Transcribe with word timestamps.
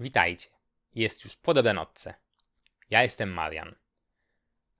Witajcie. 0.00 0.48
Jest 0.94 1.24
już 1.24 1.36
po 1.36 1.54
dobranocce. 1.54 2.14
Ja 2.90 3.02
jestem 3.02 3.32
Marian. 3.32 3.74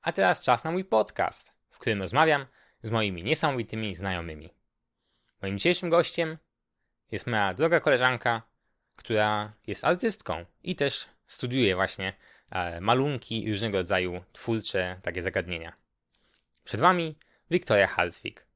A 0.02 0.12
teraz 0.12 0.42
czas 0.42 0.64
na 0.64 0.70
mój 0.70 0.84
podcast, 0.84 1.52
w 1.70 1.78
którym 1.78 2.02
rozmawiam 2.02 2.46
z 2.82 2.90
moimi 2.90 3.24
niesamowitymi 3.24 3.94
znajomymi. 3.94 4.50
Moim 5.42 5.58
dzisiejszym 5.58 5.90
gościem 5.90 6.38
jest 7.10 7.26
moja 7.26 7.54
droga 7.54 7.80
koleżanka, 7.80 8.42
która 8.96 9.52
jest 9.66 9.84
artystką 9.84 10.44
i 10.62 10.76
też 10.76 11.08
studiuje 11.26 11.74
właśnie 11.74 12.12
e, 12.50 12.80
malunki 12.80 13.44
i 13.44 13.52
różnego 13.52 13.78
rodzaju 13.78 14.24
twórcze 14.32 15.00
takie 15.02 15.22
zagadnienia. 15.22 15.72
Przed 16.64 16.80
wami 16.80 17.18
Wiktoria 17.50 17.86
Hartwig. 17.86 18.47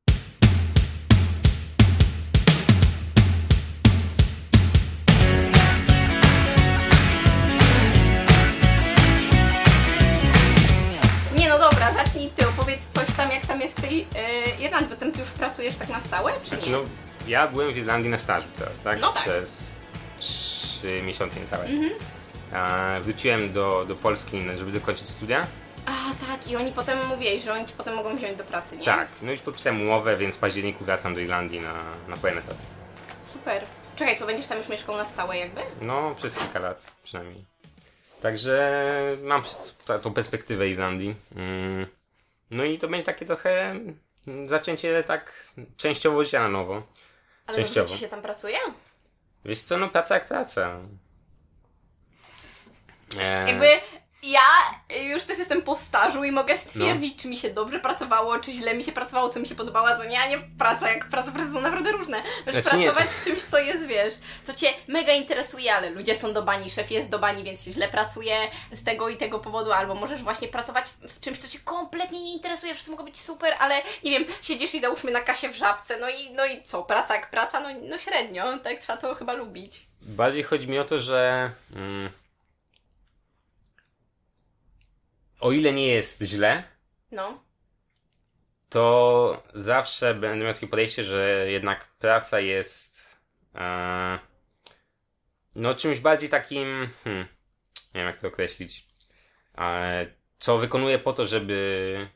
Jest 13.73 13.79
w 13.79 13.81
tej 13.83 14.07
e, 14.17 14.65
Irlandii, 14.65 14.91
bo 14.91 14.97
tam 14.97 15.13
ty 15.13 15.21
już 15.21 15.31
pracujesz 15.31 15.77
tak 15.77 15.89
na 15.89 16.01
stałe, 16.01 16.33
czy 16.43 16.49
Znaczy, 16.49 16.67
nie? 16.71 16.77
no, 16.77 16.83
ja 17.27 17.49
byłem 17.49 17.73
w 17.73 17.77
Irlandii 17.77 18.11
na 18.11 18.19
stażu 18.19 18.49
teraz, 18.59 18.81
tak? 18.81 19.01
No 19.01 19.13
tak. 19.13 19.23
Przez 19.23 19.77
trzy 20.19 21.03
miesiące 21.03 21.41
niecałe. 21.41 21.67
A, 22.53 22.97
wróciłem 23.01 23.53
do, 23.53 23.85
do 23.89 23.97
Polski, 23.97 24.41
żeby 24.57 24.73
dokończyć 24.73 25.09
studia. 25.09 25.47
A 25.87 26.27
tak, 26.27 26.49
i 26.49 26.57
oni 26.57 26.73
potem 26.73 27.09
mówili, 27.09 27.41
że 27.41 27.53
oni 27.53 27.67
ci 27.67 27.75
potem 27.75 27.95
mogą 27.95 28.17
wziąć 28.17 28.39
do 28.39 28.45
pracy, 28.45 28.77
nie? 28.77 28.85
Tak, 28.85 29.09
no 29.23 29.31
już 29.31 29.41
podpisałem 29.41 29.83
umowę, 29.83 30.17
więc 30.17 30.37
w 30.37 30.39
październiku 30.39 30.85
wracam 30.85 31.15
do 31.15 31.21
Irlandii 31.21 31.61
na, 31.61 31.75
na 32.09 32.17
pełen 32.17 32.39
etat. 32.39 32.57
Super. 33.23 33.65
Czekaj, 33.97 34.19
to 34.19 34.27
będziesz 34.27 34.47
tam 34.47 34.59
już 34.59 34.69
mieszkał 34.69 34.97
na 34.97 35.05
stałe 35.07 35.39
jakby? 35.39 35.61
No, 35.81 36.15
przez 36.15 36.35
kilka 36.35 36.59
lat 36.59 36.93
przynajmniej. 37.03 37.45
Także 38.23 38.83
mam 39.23 39.43
tą 40.03 40.15
perspektywę 40.15 40.69
Irlandii. 40.69 41.15
Mm. 41.37 41.87
No 42.53 42.65
i 42.65 42.79
to 42.79 42.89
będzie 42.89 43.07
takie 43.07 43.25
trochę 43.27 43.75
zaczęcie 44.47 45.03
tak 45.03 45.53
częściowo 45.77 46.25
życia 46.25 46.41
na 46.41 46.49
nowo. 46.49 46.83
Ale 47.47 47.57
Częściowo. 47.59 47.81
dobrze 47.81 47.95
ci 47.95 48.01
się 48.01 48.09
tam 48.09 48.23
pracuje? 48.23 48.59
Wiesz 49.45 49.61
co, 49.63 49.79
no 49.79 49.89
praca 49.89 50.15
jak 50.15 50.29
praca. 50.29 50.79
E, 53.21 53.49
Jakby 53.49 53.67
ja 54.23 54.41
już 55.13 55.23
też 55.25 55.39
jestem 55.39 55.63
po 55.63 55.77
stażu 55.77 56.25
i 56.25 56.33
mogę 56.33 56.59
stwierdzić, 56.59 57.15
No. 57.17 57.23
czy 57.23 57.29
mi 57.29 57.37
się 57.37 57.51
dobrze 57.51 57.79
pracowało, 57.81 58.39
czy 58.39 58.53
źle 58.53 58.75
mi 58.75 58.85
się 58.85 58.93
pracowało, 58.93 59.29
co 59.29 59.41
mi 59.41 59.47
się 59.49 59.55
podobało, 59.55 59.89
a 59.89 59.97
co 59.97 60.05
nie, 60.05 60.21
a 60.21 60.27
nie 60.29 60.39
praca 60.59 60.91
jak 60.93 61.09
praca, 61.09 61.33
prace 61.33 61.53
są 61.53 61.61
naprawdę 61.61 61.93
różne. 61.93 62.23
Możesz 62.47 62.63
Znaczy 62.63 62.79
nie- 62.79 62.91
pracować 62.93 63.15
z 63.15 63.25
czymś, 63.25 63.43
co 63.43 63.59
jest, 63.59 63.87
wiesz, 63.87 64.15
co 64.45 64.55
cię 64.55 64.69
mega 64.89 65.13
interesuje, 65.13 65.75
ale 65.75 65.91
ludzie 65.91 66.15
są 66.19 66.33
do 66.33 66.43
bani, 66.43 66.71
szef 66.71 66.91
jest 66.91 67.09
do 67.09 67.19
bani, 67.19 67.45
więc 67.45 67.65
się 67.65 67.73
źle 67.73 67.89
pracuje 67.89 68.37
z 68.73 68.85
tego 68.85 69.09
i 69.09 69.17
tego 69.17 69.39
powodu, 69.39 69.73
albo 69.73 69.95
możesz 69.95 70.23
właśnie 70.23 70.49
pracować 70.49 70.85
w 71.09 71.21
czymś, 71.21 71.39
co 71.39 71.49
cię 71.49 71.59
kompletnie 71.93 72.23
nie 72.23 72.33
interesuje, 72.33 72.75
wszyscy 72.75 72.91
mogą 72.91 73.05
być 73.05 73.21
super, 73.21 73.55
ale 73.59 73.83
nie 74.05 74.11
wiem, 74.11 74.25
siedzisz 74.43 74.75
i 74.75 74.81
załóżmy 74.81 75.11
na 75.11 75.21
kasie 75.21 75.49
w 75.49 75.57
żabce, 75.57 75.99
no 76.01 76.11
i, 76.11 76.31
no 76.31 76.47
i 76.47 76.63
co, 76.65 76.83
praca 76.83 77.15
jak 77.15 77.31
praca, 77.31 77.61
no, 77.61 77.69
no 77.89 77.99
średnio, 77.99 78.59
tak 78.59 78.79
trzeba 78.79 78.99
to 78.99 79.15
chyba 79.15 79.37
lubić. 79.37 79.87
Bardziej 80.03 80.43
chodzi 80.43 80.69
mi 80.69 80.79
o 80.79 80.85
to, 80.85 81.01
że 81.01 81.51
mm, 81.77 82.11
o 85.41 85.53
ile 85.53 85.73
nie 85.73 85.87
jest 85.87 86.23
źle, 86.23 86.63
No. 87.11 87.43
to 88.71 89.43
zawsze 89.55 90.15
będę 90.15 90.45
miał 90.45 90.55
takie 90.55 90.67
podejście, 90.67 91.05
że 91.05 91.51
jednak 91.51 91.89
praca 91.99 92.41
jest 92.41 93.17
e, 93.55 94.19
no 95.55 95.75
czymś 95.75 96.01
bardziej 96.01 96.29
takim, 96.31 96.89
hmm, 97.05 97.27
nie 97.95 98.01
wiem 98.01 98.07
jak 98.07 98.17
to 98.17 98.29
określić, 98.29 98.87
e, 99.59 100.07
co 100.43 100.59
wykonuję 100.59 100.99
po 100.99 101.13
to, 101.13 101.25
żeby 101.25 102.09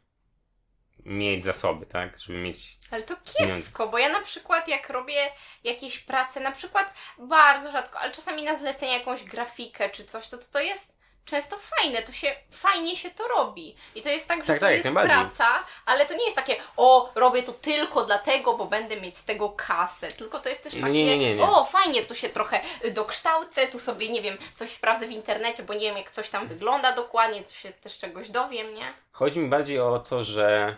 mieć 1.04 1.44
zasoby, 1.44 1.86
tak? 1.86 2.18
Żeby 2.18 2.38
mieć 2.38 2.78
Ale 2.90 3.02
to 3.02 3.16
kiepsko, 3.24 3.88
bo 3.88 3.98
ja 3.98 4.08
na 4.08 4.20
przykład 4.20 4.68
jak 4.68 4.90
robię 4.90 5.30
jakieś 5.64 5.98
prace, 5.98 6.40
na 6.40 6.52
przykład 6.52 6.94
bardzo 7.18 7.70
rzadko, 7.70 7.98
ale 7.98 8.12
czasami 8.12 8.42
na 8.42 8.56
zlecenie 8.56 8.98
jakąś 8.98 9.24
grafikę 9.24 9.90
czy 9.90 10.04
coś, 10.04 10.28
to 10.28 10.38
to 10.52 10.60
jest 10.60 10.95
często 11.26 11.56
fajne, 11.58 12.02
to 12.02 12.12
się 12.12 12.36
fajnie 12.50 12.96
się 12.96 13.10
to 13.10 13.28
robi. 13.28 13.76
I 13.94 14.02
to 14.02 14.08
jest 14.08 14.28
tak, 14.28 14.38
że 14.40 14.46
Tak, 14.46 14.60
to 14.60 14.66
tak, 14.66 14.74
jest 14.74 14.94
praca, 14.94 15.64
ale 15.86 16.06
to 16.06 16.14
nie 16.14 16.24
jest 16.24 16.36
takie, 16.36 16.56
o, 16.76 17.12
robię 17.14 17.42
to 17.42 17.52
tylko 17.52 18.04
dlatego, 18.04 18.56
bo 18.56 18.66
będę 18.66 19.00
mieć 19.00 19.18
z 19.18 19.24
tego 19.24 19.48
kasę, 19.48 20.08
tylko 20.08 20.40
to 20.40 20.48
jest 20.48 20.62
też 20.62 20.74
takie, 20.74 20.92
nie, 20.92 21.18
nie, 21.18 21.36
nie. 21.36 21.42
o, 21.42 21.64
fajnie, 21.64 22.02
tu 22.02 22.14
się 22.14 22.28
trochę 22.28 22.60
dokształcę, 22.92 23.66
tu 23.66 23.78
sobie, 23.78 24.08
nie 24.08 24.22
wiem, 24.22 24.38
coś 24.54 24.70
sprawdzę 24.70 25.06
w 25.06 25.10
internecie, 25.10 25.62
bo 25.62 25.74
nie 25.74 25.80
wiem, 25.80 25.96
jak 25.96 26.10
coś 26.10 26.28
tam 26.28 26.48
wygląda 26.48 26.92
dokładnie, 26.92 27.42
to 27.42 27.52
się 27.52 27.72
też 27.72 27.98
czegoś 27.98 28.30
dowiem, 28.30 28.74
nie? 28.74 28.92
Chodzi 29.12 29.38
mi 29.38 29.48
bardziej 29.48 29.80
o 29.80 29.98
to, 29.98 30.24
że 30.24 30.76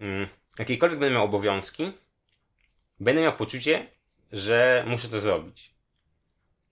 mm, 0.00 0.28
jakiekolwiek 0.58 0.98
będę 0.98 1.14
miał 1.14 1.24
obowiązki, 1.24 1.92
będę 3.00 3.22
miał 3.22 3.32
poczucie, 3.32 3.86
że 4.32 4.84
muszę 4.86 5.08
to 5.08 5.20
zrobić. 5.20 5.70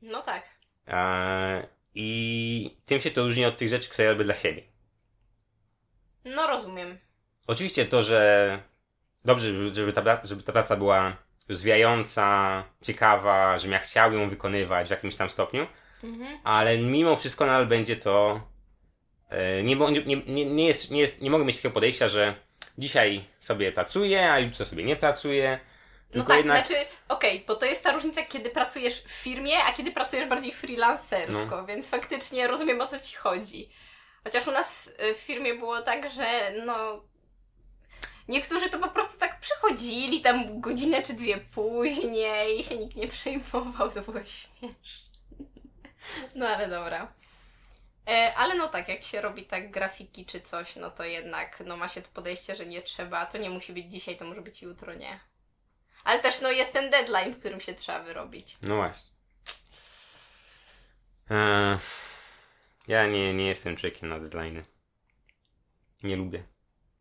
No 0.03 0.23
tak. 0.23 0.49
E, 0.89 1.74
I 1.95 2.77
tym 2.87 3.01
się 3.01 3.11
to 3.11 3.25
różni 3.25 3.45
od 3.45 3.57
tych 3.57 3.69
rzeczy, 3.69 3.91
które 3.91 4.09
robię 4.11 4.25
dla 4.25 4.35
siebie. 4.35 4.63
No 6.25 6.47
rozumiem. 6.47 6.99
Oczywiście 7.47 7.87
to, 7.87 8.03
że 8.03 8.59
dobrze, 9.25 9.75
żeby- 9.75 9.93
ta, 9.93 10.21
żeby 10.25 10.43
ta 10.43 10.53
praca 10.53 10.77
była 10.77 11.17
rozwijająca, 11.49 12.65
ciekawa, 12.83 13.59
żebym 13.59 13.73
ja 13.73 13.79
chciał 13.79 14.13
ją 14.13 14.29
wykonywać 14.29 14.87
w 14.89 14.91
jakimś 14.91 15.17
tam 15.17 15.31
stopniu, 15.31 15.67
Mhm. 16.05 16.39
ale 16.45 16.79
mimo 16.79 17.17
wszystko 17.17 17.47
nadal 17.47 17.67
będzie 17.67 17.97
to. 17.97 18.41
e, 19.31 19.63
Nie, 19.63 19.77
nie, 19.77 20.17
nie, 20.27 20.45
nie, 20.47 20.67
jest, 20.67 20.91
nie, 20.91 21.01
jest, 21.01 21.23
nie 21.23 21.31
mogę 21.31 21.45
mieć 21.45 21.57
takiego 21.57 21.75
podejścia, 21.75 22.09
że 22.09 22.35
dzisiaj 22.79 23.25
sobie 23.41 23.73
pracuję, 23.73 24.33
a 24.33 24.39
jutro 24.39 24.67
sobie 24.67 24.85
nie 24.85 24.97
pracuję. 24.97 25.61
No 26.15 26.25
tak, 26.25 26.37
jednak. 26.37 26.67
znaczy, 26.67 26.87
okej, 27.09 27.45
bo 27.47 27.55
to 27.57 27.67
jest 27.67 27.83
ta 27.83 27.93
różnica, 27.93 28.23
kiedy 28.23 28.51
pracujesz 28.51 29.03
w 29.03 29.11
firmie, 29.11 29.65
a 29.65 29.73
kiedy 29.73 29.93
pracujesz 29.93 30.29
bardziej 30.29 30.53
freelancersko, 30.53 31.57
No. 31.57 31.67
więc 31.67 31.89
faktycznie 31.89 32.47
rozumiem 32.47 32.81
o 32.81 32.87
co 32.87 33.01
ci 33.01 33.17
chodzi. 33.17 33.71
Chociaż 34.25 34.47
u 34.47 34.51
nas 34.51 34.87
y, 34.87 35.15
w 35.15 35.19
firmie 35.19 35.55
było 35.55 35.83
tak, 35.83 36.11
że 36.11 36.53
no. 36.67 37.03
Niektórzy 38.29 38.71
to 38.71 38.79
po 38.79 38.89
prostu 38.89 39.19
tak 39.19 39.41
przychodzili 39.41 40.21
tam 40.21 40.61
godzinę 40.61 41.03
czy 41.03 41.13
dwie 41.15 41.37
później 41.37 42.61
i 42.61 42.65
się 42.65 42.77
nikt 42.77 42.97
nie 42.97 43.09
przejmował, 43.09 43.93
to 43.93 44.01
było 44.01 44.19
śmieszne. 44.25 45.09
No 46.35 46.49
ale 46.49 46.69
dobra. 46.69 47.13
E, 48.09 48.35
ale 48.35 48.55
no 48.55 48.69
tak, 48.69 48.89
jak 48.89 49.03
się 49.03 49.21
robi 49.21 49.45
tak 49.45 49.71
grafiki 49.71 50.27
czy 50.27 50.41
coś, 50.41 50.77
no 50.77 50.91
to 50.91 51.05
jednak 51.05 51.63
no 51.67 51.77
ma 51.77 51.89
się 51.89 52.03
to 52.03 52.09
podejście, 52.15 52.57
że 52.57 52.67
nie 52.67 52.83
trzeba, 52.83 53.27
to 53.27 53.39
nie 53.39 53.51
musi 53.51 53.73
być 53.73 53.93
dzisiaj, 53.93 54.17
to 54.17 54.25
może 54.25 54.43
być 54.43 54.63
jutro, 54.63 54.95
nie? 54.95 55.21
Ale 56.05 56.21
też 56.21 56.41
no 56.41 56.51
jest 56.51 56.73
ten 56.73 56.91
deadline, 56.91 57.33
w 57.33 57.39
którym 57.39 57.61
się 57.61 57.75
trzeba 57.75 58.03
wyrobić. 58.03 58.57
No 58.63 58.77
właśnie. 58.77 59.11
E, 61.31 61.79
ja 62.89 63.07
nie, 63.07 63.35
nie 63.35 63.47
jestem 63.47 63.77
człowiekiem 63.77 64.09
na 64.09 64.19
deadline. 64.19 64.63
Nie 66.03 66.17
lubię. 66.17 66.45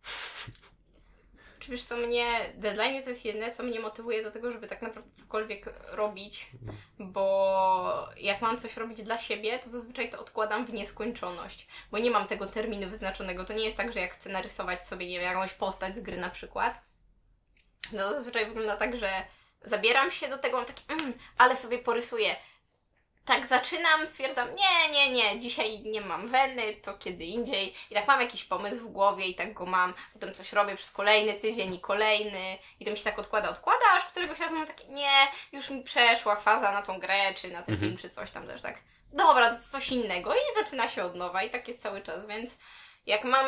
Czy 1.60 1.72
wiesz 1.72 1.84
co, 1.84 1.98
mnie 1.98 2.54
deadline 2.56 3.04
to 3.04 3.10
jest 3.10 3.26
jedyne, 3.26 3.52
co 3.52 3.64
mnie 3.64 3.80
motywuje 3.80 4.24
do 4.24 4.32
tego, 4.32 4.52
żeby 4.52 4.68
tak 4.68 4.82
naprawdę 4.82 5.12
cokolwiek 5.16 5.74
robić, 5.92 6.52
bo 7.00 8.10
jak 8.18 8.42
mam 8.42 8.58
coś 8.58 8.78
robić 8.78 9.04
dla 9.04 9.18
siebie, 9.18 9.60
to 9.60 9.70
zazwyczaj 9.70 10.10
to 10.10 10.20
odkładam 10.20 10.66
w 10.66 10.74
nieskończoność, 10.74 11.68
bo 11.92 12.00
nie 12.00 12.12
mam 12.12 12.28
tego 12.28 12.48
terminu 12.48 12.90
wyznaczonego. 12.90 13.46
To 13.46 13.54
nie 13.54 13.66
jest 13.66 13.78
tak, 13.78 13.94
że 13.94 14.00
jak 14.00 14.14
chcę 14.14 14.30
narysować 14.30 14.88
sobie, 14.88 15.08
nie 15.08 15.20
wiem, 15.20 15.32
jakąś 15.32 15.54
postać 15.54 15.96
z 15.96 16.02
gry 16.02 16.18
na 16.18 16.30
przykład, 16.30 16.82
no 17.92 18.10
zazwyczaj 18.14 18.46
wygląda 18.46 18.78
tak, 18.78 18.98
że 18.98 19.26
zabieram 19.62 20.12
się 20.12 20.28
do 20.28 20.38
tego, 20.38 20.58
mam 20.58 20.66
takie, 20.66 20.82
mm, 20.90 21.14
ale 21.38 21.56
sobie 21.56 21.80
porysuję. 21.80 22.36
Tak 23.26 23.46
zaczynam, 23.48 24.08
stwierdzam, 24.08 24.48
nie, 24.56 24.90
nie, 24.94 25.12
nie, 25.12 25.40
dzisiaj 25.40 25.80
nie 25.80 26.02
mam 26.02 26.28
weny, 26.28 26.74
to 26.74 26.94
kiedy 26.94 27.24
indziej. 27.26 27.74
I 27.92 27.94
tak 27.96 28.08
mam 28.08 28.22
jakiś 28.22 28.44
pomysł 28.44 28.76
w 28.80 28.92
głowie 28.92 29.26
i 29.28 29.36
tak 29.36 29.54
go 29.54 29.66
mam, 29.66 29.94
potem 30.14 30.34
coś 30.34 30.54
robię 30.54 30.76
przez 30.76 30.92
kolejny 30.92 31.34
tydzień 31.34 31.74
i 31.76 31.80
kolejny 31.80 32.58
i 32.80 32.86
to 32.86 32.92
mi 32.92 32.98
się 32.98 33.04
tak 33.04 33.20
odkłada, 33.20 33.50
odkłada, 33.50 33.86
aż 33.96 34.06
któregoś 34.06 34.40
razu 34.40 34.56
mam 34.56 34.68
takie, 34.68 34.88
nie, 34.88 35.28
już 35.52 35.70
mi 35.70 35.84
przeszła 35.84 36.36
faza 36.36 36.72
na 36.72 36.82
tą 36.82 37.00
grę, 37.00 37.34
czy 37.34 37.48
na 37.52 37.62
ten 37.62 37.74
Mhm. 37.74 37.80
film, 37.80 37.98
czy 37.98 38.10
coś 38.10 38.32
tam 38.32 38.48
też 38.48 38.62
tak. 38.62 38.80
Dobra, 39.14 39.56
to 39.56 39.62
coś 39.72 39.90
innego 39.90 40.36
i 40.36 40.64
zaczyna 40.64 40.90
się 40.90 41.04
od 41.04 41.16
nowa 41.16 41.44
i 41.44 41.50
tak 41.50 41.68
jest 41.68 41.82
cały 41.82 42.02
czas, 42.02 42.28
więc 42.28 42.52
jak 43.06 43.24
mam 43.24 43.46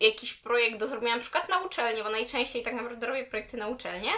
jakiś 0.00 0.34
projekt 0.34 0.78
do 0.78 0.88
zrobienia, 0.88 1.14
na 1.14 1.20
przykład 1.20 1.48
na 1.48 1.58
uczelni, 1.58 2.02
bo 2.02 2.10
najczęściej 2.10 2.62
tak 2.62 2.74
naprawdę 2.74 3.06
robię 3.06 3.26
projekty 3.26 3.56
na 3.56 3.68
uczelnię, 3.68 4.10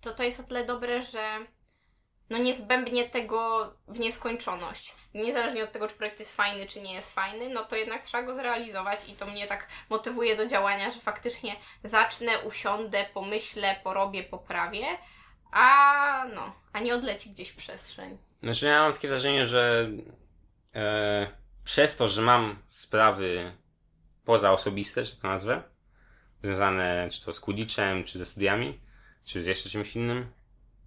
to 0.00 0.14
to 0.14 0.22
jest 0.22 0.40
o 0.40 0.42
tyle 0.42 0.64
dobre, 0.64 1.02
że 1.02 1.38
no 2.30 2.38
nie 2.38 2.54
zbębnie 2.54 3.08
tego 3.08 3.70
w 3.88 3.98
nieskończoność. 3.98 4.94
Niezależnie 5.14 5.64
od 5.64 5.72
tego, 5.72 5.88
czy 5.88 5.94
projekt 5.94 6.18
jest 6.18 6.36
fajny, 6.36 6.66
czy 6.66 6.80
nie 6.80 6.94
jest 6.94 7.14
fajny, 7.14 7.48
no 7.48 7.64
to 7.64 7.76
jednak 7.76 8.02
trzeba 8.02 8.22
go 8.22 8.34
zrealizować 8.34 9.08
i 9.08 9.12
to 9.12 9.26
mnie 9.26 9.46
tak 9.46 9.68
motywuje 9.90 10.36
do 10.36 10.46
działania, 10.46 10.90
że 10.90 11.00
faktycznie 11.00 11.56
zacznę, 11.84 12.38
usiądę, 12.38 13.06
pomyślę, 13.14 13.76
porobię, 13.84 14.24
poprawię, 14.24 14.86
a 15.52 16.24
no, 16.34 16.54
a 16.72 16.80
nie 16.80 16.94
odleci 16.94 17.30
gdzieś 17.30 17.48
w 17.48 17.56
przestrzeń. 17.56 18.18
Znaczy 18.42 18.66
ja 18.66 18.82
mam 18.82 18.92
takie 18.92 19.08
wrażenie, 19.08 19.46
że 19.46 19.90
e, 20.74 21.30
przez 21.64 21.96
to, 21.96 22.08
że 22.08 22.22
mam 22.22 22.62
sprawy 22.66 23.52
pozaosobiste, 24.32 25.04
że 25.04 25.16
to 25.16 25.28
nazwę, 25.28 25.62
związane 26.42 27.08
czy 27.12 27.24
to 27.24 27.32
z 27.32 27.40
kudiczem, 27.40 28.04
czy 28.04 28.18
ze 28.18 28.26
studiami, 28.26 28.80
czy 29.26 29.42
z 29.42 29.46
jeszcze 29.46 29.70
czymś 29.70 29.96
innym, 29.96 30.32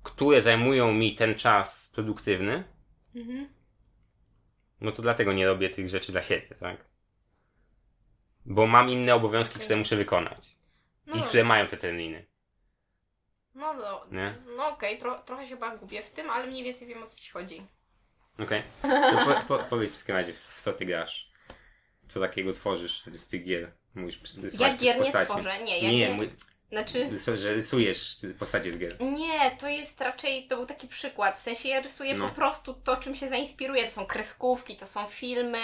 które 0.03 0.41
zajmują 0.41 0.93
mi 0.93 1.15
ten 1.15 1.35
czas 1.35 1.87
produktywny, 1.93 2.63
Mhm. 3.15 3.49
no 4.81 4.91
to 4.91 5.01
dlatego 5.01 5.33
nie 5.33 5.47
robię 5.47 5.69
tych 5.69 5.89
rzeczy 5.89 6.11
dla 6.11 6.21
siebie, 6.21 6.55
tak? 6.59 6.77
Bo 8.45 8.67
mam 8.67 8.89
inne 8.89 9.15
obowiązki, 9.15 9.55
Okej. 9.55 9.65
które 9.65 9.79
muszę 9.79 9.95
wykonać. 9.95 10.55
No, 11.07 11.15
I 11.15 11.23
które 11.23 11.43
mają 11.43 11.67
te 11.67 11.77
terminy. 11.77 12.25
no, 13.55 13.73
no, 13.73 14.05
Nie? 14.11 14.35
no 14.57 14.67
okej, 14.67 14.97
tro, 14.97 15.21
trochę 15.21 15.43
się 15.43 15.49
chyba 15.49 15.77
gubię 15.77 16.01
w 16.03 16.09
tym, 16.09 16.29
ale 16.29 16.47
mniej 16.47 16.63
więcej 16.63 16.87
wiem 16.87 17.03
o 17.03 17.07
co 17.07 17.17
ci 17.17 17.31
chodzi. 17.31 17.67
Okej? 18.39 18.61
To 18.81 19.25
po, 19.25 19.57
po, 19.57 19.63
powiedz 19.63 19.91
w 19.91 19.99
takim 19.99 20.15
razie, 20.15 20.33
w 20.33 20.39
co 20.61 20.73
ty 20.73 20.85
grasz? 20.85 21.30
Co 22.11 22.19
takiego 22.19 22.53
tworzysz 22.53 23.03
z 23.17 23.27
tych 23.27 23.43
gier? 23.45 23.71
Mówisz 23.95 24.19
Ja 24.59 24.75
gier 24.75 25.01
nie 25.01 25.11
tworzę, 25.25 25.63
nie, 25.63 25.79
ja 25.79 25.91
nie, 25.91 26.07
gier- 26.07 26.15
mój, 26.15 26.29
Znaczy, 26.71 27.09
że 27.37 27.53
rysujesz 27.53 28.17
postacie 28.39 28.71
z 28.73 28.77
gier. 28.77 29.01
nie, 29.01 29.51
to 29.59 29.67
jest 29.69 30.01
raczej, 30.01 30.47
to 30.47 30.55
był 30.57 30.65
taki 30.65 30.87
przykład, 30.87 31.37
w 31.37 31.41
sensie 31.41 31.69
ja 31.69 31.81
rysuję 31.81 32.13
No. 32.13 32.29
po 32.29 32.35
prostu 32.35 32.73
to, 32.73 32.97
czym 32.97 33.15
się 33.15 33.29
zainspiruję, 33.29 33.83
to 33.83 33.91
są 33.91 34.05
kreskówki, 34.05 34.77
to 34.77 34.87
są 34.87 35.05
filmy, 35.05 35.61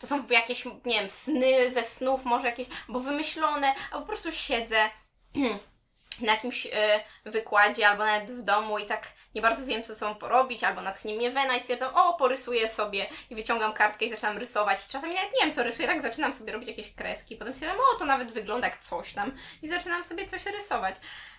to 0.00 0.06
są 0.06 0.26
jakieś, 0.28 0.64
nie 0.64 1.00
wiem, 1.00 1.08
sny 1.08 1.70
ze 1.70 1.84
snów, 1.84 2.24
może 2.24 2.46
jakieś, 2.46 2.66
bo 2.88 3.00
wymyślone, 3.00 3.74
a 3.92 3.98
po 4.00 4.06
prostu 4.06 4.32
siedzę 4.32 4.90
na 6.20 6.32
jakimś 6.32 6.66
e, 6.66 7.00
wykładzie 7.24 7.88
albo 7.88 8.04
nawet 8.04 8.30
w 8.30 8.42
domu 8.42 8.78
i 8.78 8.86
tak 8.86 9.08
nie 9.34 9.42
bardzo 9.42 9.66
wiem, 9.66 9.82
co 9.82 9.94
sobą 9.94 10.14
porobić, 10.14 10.64
albo 10.64 10.80
natchnie 10.80 11.14
mnie 11.14 11.30
wena 11.30 11.56
i 11.56 11.60
stwierdzam, 11.60 11.94
o, 11.94 12.14
porysuję 12.14 12.68
sobie 12.68 13.06
i 13.30 13.34
wyciągam 13.34 13.72
kartkę 13.72 14.04
i 14.04 14.10
zaczynam 14.10 14.38
rysować. 14.38 14.86
I 14.86 14.92
czasami 14.92 15.14
nawet 15.14 15.32
nie 15.32 15.46
wiem, 15.46 15.54
co 15.54 15.62
rysuję, 15.62 15.88
tak 15.88 16.02
zaczynam 16.02 16.34
sobie 16.34 16.52
robić 16.52 16.68
jakieś 16.68 16.94
kreski, 16.94 17.36
potem 17.36 17.54
stwierdzam, 17.54 17.80
o, 17.80 17.98
to 17.98 18.04
nawet 18.04 18.32
wygląda 18.32 18.66
jak 18.66 18.78
coś 18.78 19.12
tam 19.12 19.32
i 19.62 19.68
zaczynam 19.68 20.04
sobie 20.04 20.26
coś 20.26 20.46
rysować. 20.46 20.94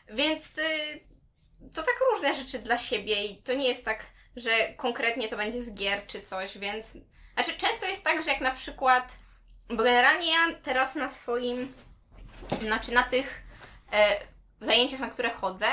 Więc 0.10 0.58
y, 0.58 1.00
to 1.76 1.84
tak 1.84 1.96
różne 2.12 2.36
rzeczy 2.36 2.60
dla 2.60 2.78
siebie 2.78 3.26
i 3.26 3.44
to 3.44 3.54
nie 3.54 3.68
jest 3.68 3.86
tak, 3.86 4.06
że 4.36 4.74
konkretnie 4.78 5.30
to 5.30 5.38
będzie 5.38 5.64
z 5.64 5.74
gier 5.74 6.08
czy 6.08 6.22
coś, 6.22 6.58
więc... 6.58 6.86
Znaczy, 7.34 7.54
często 7.54 7.86
jest 7.86 8.04
tak, 8.04 8.24
że 8.24 8.32
jak 8.32 8.42
na 8.42 8.52
przykład... 8.52 9.16
Bo 9.70 9.84
generalnie 9.84 10.32
ja 10.32 10.40
teraz 10.64 10.96
na 10.96 11.10
swoim... 11.10 11.74
Znaczy, 12.62 12.92
na 12.92 13.04
tych 13.04 13.44
e, 14.64 14.66
zajęciach, 14.66 15.00
na 15.00 15.10
które 15.10 15.30
chodzę, 15.30 15.66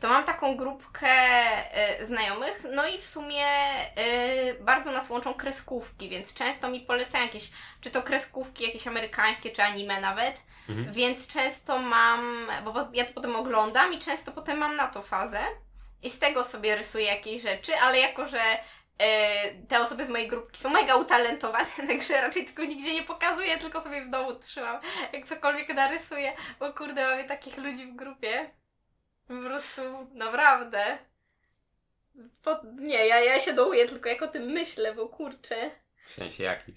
to 0.00 0.08
mam 0.08 0.24
taką 0.24 0.56
grupkę 0.56 1.08
e, 1.08 2.06
znajomych, 2.06 2.66
no 2.72 2.86
i 2.88 2.98
w 2.98 3.04
sumie 3.06 3.44
e, 3.46 4.54
bardzo 4.60 4.90
nas 4.92 5.10
łączą 5.10 5.34
kreskówki, 5.34 6.08
więc 6.08 6.34
często 6.34 6.68
mi 6.70 6.80
polecają 6.80 7.24
jakieś, 7.24 7.50
czy 7.80 7.90
to 7.90 8.02
kreskówki 8.02 8.64
jakieś 8.64 8.86
amerykańskie, 8.86 9.50
czy 9.50 9.62
anime 9.62 10.00
nawet, 10.00 10.42
Mhm. 10.68 10.92
więc 10.92 11.26
często 11.26 11.78
mam, 11.78 12.46
bo 12.64 12.88
ja 12.92 13.04
to 13.04 13.14
potem 13.14 13.36
oglądam 13.36 13.92
i 13.94 13.98
często 13.98 14.32
potem 14.32 14.58
mam 14.58 14.76
na 14.76 14.88
to 14.88 15.02
fazę 15.02 15.40
i 16.02 16.10
z 16.10 16.18
tego 16.18 16.44
sobie 16.44 16.76
rysuję 16.76 17.04
jakieś 17.04 17.42
rzeczy, 17.42 17.76
ale 17.76 17.98
jako, 17.98 18.26
że 18.26 18.40
te 19.68 19.80
osoby 19.80 20.06
z 20.06 20.10
mojej 20.10 20.28
grupki 20.28 20.60
są 20.60 20.70
mega 20.70 20.96
utalentowane, 20.96 21.66
także 21.88 22.20
raczej 22.20 22.44
tego 22.44 22.64
nigdzie 22.64 22.94
nie 22.94 23.02
pokazuję, 23.02 23.58
tylko 23.58 23.80
sobie 23.80 24.04
w 24.04 24.10
domu 24.10 24.34
trzymam, 24.34 24.78
jak 25.12 25.26
cokolwiek 25.26 25.68
narysuję, 25.68 26.32
bo 26.60 26.72
kurde, 26.72 27.06
mamy 27.06 27.24
takich 27.24 27.56
ludzi 27.56 27.86
w 27.86 27.96
grupie. 27.96 28.50
Po 29.28 29.48
prostu 29.48 29.82
naprawdę. 30.14 30.98
Po, 32.42 32.60
nie, 32.74 33.06
ja, 33.06 33.20
ja 33.20 33.40
się 33.40 33.52
dołuję 33.52 33.88
tylko 33.88 34.08
jak 34.08 34.22
o 34.22 34.28
tym 34.28 34.42
myślę, 34.42 34.94
bo 34.94 35.08
kurczę. 35.08 35.70
W 36.06 36.12
sensie 36.12 36.44
jakich? 36.44 36.76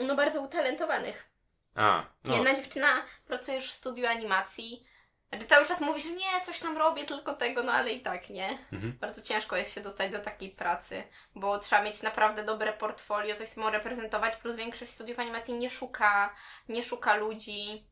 No 0.00 0.16
bardzo 0.16 0.40
utalentowanych. 0.42 1.30
A, 1.74 2.04
no. 2.24 2.36
Jedna 2.36 2.54
dziewczyna 2.54 3.02
pracuje 3.26 3.56
już 3.56 3.70
w 3.70 3.74
studiu 3.74 4.06
animacji. 4.06 4.84
Znaczy 5.30 5.46
cały 5.46 5.66
czas 5.66 5.80
mówi, 5.80 6.02
że 6.02 6.10
nie, 6.10 6.40
coś 6.46 6.58
tam 6.58 6.78
robię, 6.78 7.04
tylko 7.04 7.34
tego, 7.34 7.62
no 7.62 7.72
ale 7.72 7.92
i 7.92 8.00
tak 8.00 8.30
nie. 8.30 8.58
Mhm. 8.72 8.98
Bardzo 9.00 9.22
ciężko 9.22 9.56
jest 9.56 9.74
się 9.74 9.80
dostać 9.80 10.12
do 10.12 10.18
takiej 10.18 10.50
pracy, 10.50 11.02
bo 11.34 11.58
trzeba 11.58 11.82
mieć 11.82 12.02
naprawdę 12.02 12.44
dobre 12.44 12.72
portfolio, 12.72 13.36
coś 13.36 13.48
samo 13.48 13.70
reprezentować, 13.70 14.36
plus 14.36 14.56
większość 14.56 14.92
studiów 14.92 15.18
animacji 15.18 15.54
nie 15.54 15.70
szuka, 15.70 16.34
nie 16.68 16.84
szuka 16.84 17.16
ludzi, 17.16 17.86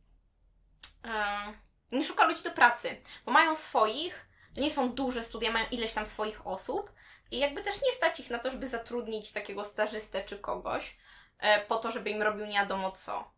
em, 1.02 1.56
nie 1.92 2.04
szuka 2.04 2.26
ludzi 2.26 2.42
do 2.42 2.50
pracy, 2.50 3.00
bo 3.26 3.32
mają 3.32 3.56
swoich, 3.56 4.26
to 4.54 4.60
nie 4.60 4.70
są 4.70 4.92
duże 4.92 5.24
studia, 5.24 5.52
mają 5.52 5.66
ileś 5.70 5.92
tam 5.92 6.06
swoich 6.06 6.46
osób 6.46 6.92
i 7.30 7.38
jakby 7.38 7.62
też 7.62 7.82
nie 7.82 7.92
stać 7.92 8.20
ich 8.20 8.30
na 8.30 8.38
to, 8.38 8.50
żeby 8.50 8.68
zatrudnić 8.68 9.32
takiego 9.32 9.64
stażystę 9.64 10.24
czy 10.24 10.38
kogoś, 10.38 10.96
e, 11.38 11.60
po 11.60 11.76
to, 11.76 11.90
żeby 11.90 12.10
im 12.10 12.22
robił 12.22 12.46
nie 12.46 12.54
wiadomo 12.54 12.90
co. 12.90 13.37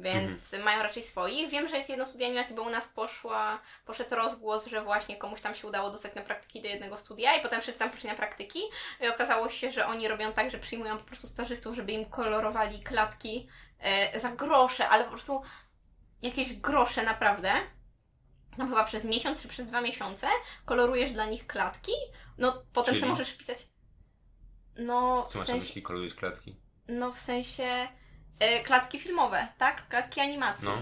Więc 0.00 0.52
mają 0.64 0.82
raczej 0.82 1.02
swoich. 1.02 1.50
Wiem, 1.50 1.68
że 1.68 1.76
jest 1.76 1.88
jedno 1.88 2.06
studia 2.06 2.26
animacji, 2.26 2.56
bo 2.56 2.62
u 2.62 2.70
nas 2.70 2.88
poszła, 2.88 3.60
poszedł 3.86 4.14
rozgłos, 4.14 4.66
że 4.66 4.82
właśnie 4.84 5.16
komuś 5.16 5.40
tam 5.40 5.54
się 5.54 5.68
udało 5.68 5.90
dostać 5.90 6.14
na 6.14 6.22
praktyki 6.22 6.60
do 6.60 6.68
jednego 6.68 6.96
studia 6.96 7.36
i 7.36 7.42
potem 7.42 7.60
wszyscy 7.60 7.78
tam 7.78 7.90
poszli 7.90 8.08
na 8.08 8.14
praktyki 8.14 8.60
i 9.00 9.08
okazało 9.08 9.48
się, 9.48 9.72
że 9.72 9.86
oni 9.86 10.08
robią 10.08 10.32
tak, 10.32 10.50
że 10.50 10.58
przyjmują 10.58 10.98
po 10.98 11.04
prostu 11.04 11.26
stażystów, 11.26 11.76
żeby 11.76 11.92
im 11.92 12.04
kolorowali 12.04 12.82
klatki 12.82 13.48
e, 13.78 14.20
za 14.20 14.30
grosze, 14.30 14.88
ale 14.88 15.04
po 15.04 15.10
prostu 15.10 15.42
jakieś 16.22 16.52
grosze 16.56 17.02
naprawdę. 17.02 17.52
No 18.58 18.66
chyba 18.66 18.84
przez 18.84 19.04
miesiąc 19.04 19.42
czy 19.42 19.48
przez 19.48 19.66
dwa 19.66 19.80
miesiące 19.80 20.26
kolorujesz 20.64 21.12
dla 21.12 21.26
nich 21.26 21.46
klatki, 21.46 21.92
no 22.38 22.62
potem 22.72 22.94
Czyli? 22.94 23.00
sobie 23.00 23.10
możesz 23.10 23.30
wpisać. 23.30 23.68
No, 24.76 25.22
Co 25.22 25.32
w 25.32 25.34
masz 25.34 25.48
na 25.48 25.54
sensie, 25.54 25.66
myśli, 25.66 25.82
kolorujesz 25.82 26.14
klatki? 26.14 26.56
no 26.88 27.12
w 27.12 27.18
sensie 27.18 27.88
e, 28.38 28.62
klatki 28.62 29.00
filmowe, 29.00 29.48
tak? 29.58 29.88
Klatki 29.88 30.20
animacji. 30.20 30.68
No. 30.68 30.76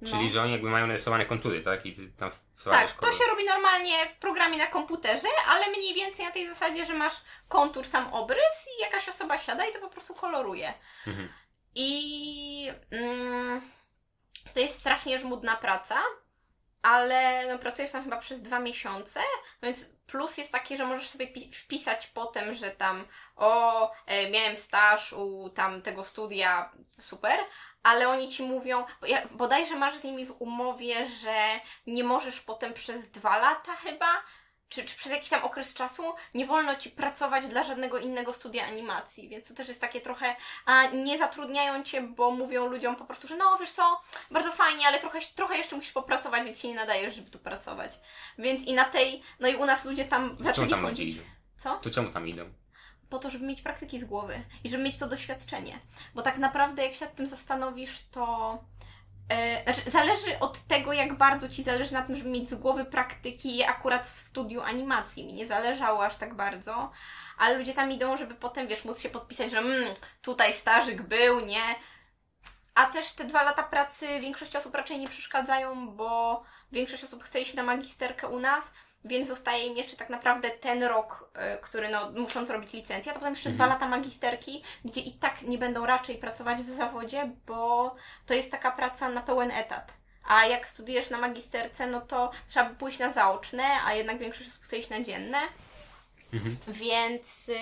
No. 0.00 0.10
Czyli, 0.10 0.30
że 0.30 0.42
oni 0.42 0.52
jakby 0.52 0.70
mają 0.70 0.86
narysowane 0.86 1.26
kontury, 1.26 1.60
tak? 1.60 1.86
I 1.86 2.12
tam 2.12 2.30
Tak, 2.64 2.92
to 2.92 3.12
się 3.12 3.24
robi 3.30 3.44
normalnie 3.44 4.06
w 4.06 4.14
programie 4.14 4.58
na 4.58 4.66
komputerze, 4.66 5.28
ale 5.48 5.68
mniej 5.70 5.94
więcej 5.94 6.24
na 6.24 6.30
tej 6.30 6.48
zasadzie, 6.48 6.86
że 6.86 6.94
masz 6.94 7.14
kontur, 7.48 7.86
sam 7.86 8.14
obrys 8.14 8.68
i 8.78 8.82
jakaś 8.82 9.08
osoba 9.08 9.38
siada 9.38 9.66
i 9.66 9.72
to 9.72 9.80
po 9.80 9.88
prostu 9.90 10.14
koloruje. 10.14 10.74
Mhm. 11.06 11.28
I 11.74 12.72
mm, 12.90 13.70
to 14.54 14.60
jest 14.60 14.78
strasznie 14.78 15.18
żmudna 15.18 15.56
praca, 15.56 15.96
ale 16.82 17.46
no, 17.48 17.58
pracujesz 17.58 17.90
tam 17.90 18.04
chyba 18.04 18.16
przez 18.16 18.42
dwa 18.42 18.58
miesiące, 18.58 19.20
więc 19.62 19.84
plus 20.06 20.38
jest 20.38 20.52
taki, 20.52 20.76
że 20.76 20.86
możesz 20.86 21.08
sobie 21.08 21.26
pi- 21.26 21.52
wpisać 21.52 22.06
potem, 22.06 22.54
że 22.54 22.70
tam 22.70 23.04
o, 23.36 23.90
e, 24.06 24.30
miałem 24.30 24.56
staż 24.56 25.12
u 25.12 25.50
tam 25.50 25.82
tego 25.82 26.04
studia, 26.04 26.72
super, 26.98 27.38
ale 27.82 28.08
oni 28.08 28.28
ci 28.28 28.42
mówią, 28.42 28.84
bodajże 29.30 29.76
masz 29.76 29.96
z 29.96 30.04
nimi 30.04 30.26
w 30.26 30.36
umowie, 30.38 31.08
że 31.08 31.60
nie 31.86 32.04
możesz 32.04 32.40
potem 32.40 32.74
przez 32.74 33.10
dwa 33.10 33.38
lata 33.38 33.76
chyba, 33.76 34.22
czy, 34.70 34.84
czy 34.84 34.96
przez 34.96 35.12
jakiś 35.12 35.28
tam 35.30 35.44
okres 35.44 35.74
czasu 35.74 36.02
nie 36.34 36.46
wolno 36.46 36.76
ci 36.76 36.90
pracować 36.90 37.46
dla 37.46 37.62
żadnego 37.64 37.98
innego 37.98 38.32
studia 38.32 38.66
animacji, 38.66 39.28
więc 39.28 39.48
to 39.48 39.54
też 39.54 39.68
jest 39.68 39.80
takie 39.80 40.00
trochę, 40.00 40.36
a 40.64 40.86
nie 40.86 41.18
zatrudniają 41.18 41.84
cię, 41.84 42.02
bo 42.02 42.30
mówią 42.30 42.66
ludziom 42.66 42.96
po 42.96 43.04
prostu, 43.04 43.28
że 43.28 43.36
no 43.36 43.58
wiesz 43.60 43.70
co, 43.70 44.00
bardzo 44.30 44.52
fajnie, 44.52 44.86
ale 44.86 45.00
trochę, 45.00 45.18
trochę 45.34 45.58
jeszcze 45.58 45.76
musisz 45.76 45.92
popracować, 45.92 46.44
więc 46.44 46.60
się 46.60 46.68
nie 46.68 46.74
nadajesz, 46.74 47.14
żeby 47.14 47.30
tu 47.30 47.38
pracować. 47.38 48.00
Więc 48.38 48.62
i 48.62 48.74
na 48.74 48.84
tej, 48.84 49.22
no 49.40 49.48
i 49.48 49.56
u 49.56 49.66
nas 49.66 49.84
ludzie 49.84 50.04
tam 50.04 50.28
Czemu 50.28 50.44
zaczęli 50.44 50.70
tam 50.70 50.82
chodzić. 50.82 51.14
idą? 51.14 51.22
Co? 51.56 51.76
To 51.76 51.90
czemu 51.90 52.10
tam 52.10 52.28
idą? 52.28 52.52
po 53.10 53.18
to, 53.18 53.30
żeby 53.30 53.46
mieć 53.46 53.62
praktyki 53.62 54.00
z 54.00 54.04
głowy 54.04 54.40
i 54.64 54.70
żeby 54.70 54.82
mieć 54.82 54.98
to 54.98 55.08
doświadczenie. 55.08 55.78
Bo 56.14 56.22
tak 56.22 56.38
naprawdę, 56.38 56.84
jak 56.84 56.94
się 56.94 57.04
nad 57.04 57.14
tym 57.14 57.26
zastanowisz, 57.26 58.04
to. 58.10 58.58
E, 59.30 59.62
znaczy, 59.64 59.90
zależy 59.90 60.38
od 60.40 60.58
tego, 60.60 60.92
jak 60.92 61.16
bardzo 61.16 61.48
ci 61.48 61.62
zależy 61.62 61.92
na 61.92 62.02
tym, 62.02 62.16
żeby 62.16 62.30
mieć 62.30 62.50
z 62.50 62.54
głowy 62.54 62.84
praktyki 62.84 63.64
akurat 63.64 64.06
w 64.06 64.18
studiu 64.18 64.60
animacji. 64.60 65.26
Mi 65.26 65.32
nie 65.32 65.46
zależało 65.46 66.04
aż 66.04 66.16
tak 66.16 66.34
bardzo, 66.34 66.90
ale 67.38 67.58
ludzie 67.58 67.74
tam 67.74 67.92
idą, 67.92 68.16
żeby 68.16 68.34
potem, 68.34 68.68
wiesz, 68.68 68.84
móc 68.84 69.00
się 69.00 69.08
podpisać, 69.08 69.50
że 69.50 69.58
mm, 69.58 69.94
tutaj 70.22 70.54
stażyk 70.54 71.02
był, 71.02 71.40
nie? 71.40 71.62
A 72.74 72.86
też 72.86 73.12
te 73.12 73.24
dwa 73.24 73.42
lata 73.42 73.62
pracy 73.62 74.20
większość 74.20 74.56
osób 74.56 74.74
raczej 74.74 74.98
nie 74.98 75.08
przeszkadzają, 75.08 75.88
bo 75.88 76.42
większość 76.72 77.04
osób 77.04 77.24
chce 77.24 77.40
iść 77.40 77.54
na 77.54 77.62
magisterkę 77.62 78.28
u 78.28 78.40
nas, 78.40 78.64
więc 79.04 79.28
zostaje 79.28 79.66
im 79.66 79.76
jeszcze 79.76 79.96
tak 79.96 80.10
naprawdę 80.10 80.50
ten 80.50 80.82
rok, 80.82 81.30
y, 81.56 81.62
który 81.62 81.88
no, 81.88 82.10
muszą 82.10 82.46
zrobić 82.46 82.72
licencję, 82.72 83.12
a 83.12 83.14
potem 83.14 83.32
jeszcze 83.32 83.48
Mhm. 83.50 83.56
dwa 83.56 83.74
lata 83.74 83.88
magisterki, 83.88 84.62
gdzie 84.84 85.00
i 85.00 85.12
tak 85.12 85.42
nie 85.42 85.58
będą 85.58 85.86
raczej 85.86 86.16
pracować 86.18 86.58
w 86.62 86.70
zawodzie, 86.70 87.30
bo 87.46 87.94
to 88.26 88.34
jest 88.34 88.50
taka 88.50 88.70
praca 88.70 89.08
na 89.08 89.20
pełen 89.22 89.50
etat. 89.50 89.92
A 90.28 90.46
jak 90.46 90.68
studiujesz 90.68 91.10
na 91.10 91.18
magisterce, 91.18 91.86
no 91.86 92.00
to 92.00 92.30
trzeba 92.48 92.68
by 92.70 92.74
pójść 92.76 92.98
na 92.98 93.12
zaoczne, 93.12 93.64
a 93.84 93.94
jednak 93.94 94.18
większość 94.18 94.50
osób 94.50 94.62
chce 94.62 94.78
iść 94.78 94.90
na 94.90 95.00
dzienne. 95.02 95.38
Mhm. 96.32 96.56
Więc, 96.68 97.48
y, 97.48 97.54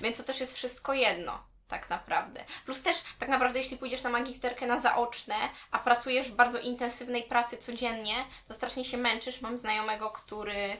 więc 0.00 0.16
to 0.16 0.22
też 0.22 0.40
jest 0.40 0.54
wszystko 0.56 0.92
jedno, 0.92 1.38
tak 1.68 1.90
naprawdę. 1.90 2.44
Plus 2.64 2.82
też, 2.82 2.96
tak 3.18 3.28
naprawdę, 3.28 3.58
jeśli 3.58 3.76
pójdziesz 3.76 4.02
na 4.02 4.10
magisterkę 4.10 4.66
na 4.66 4.80
zaoczne, 4.80 5.34
a 5.70 5.78
pracujesz 5.78 6.30
w 6.30 6.34
bardzo 6.34 6.58
intensywnej 6.58 7.22
pracy 7.22 7.56
codziennie, 7.56 8.14
to 8.48 8.54
strasznie 8.54 8.84
się 8.84 8.96
męczysz. 8.96 9.40
Mam 9.40 9.58
znajomego, 9.58 10.10
który. 10.10 10.76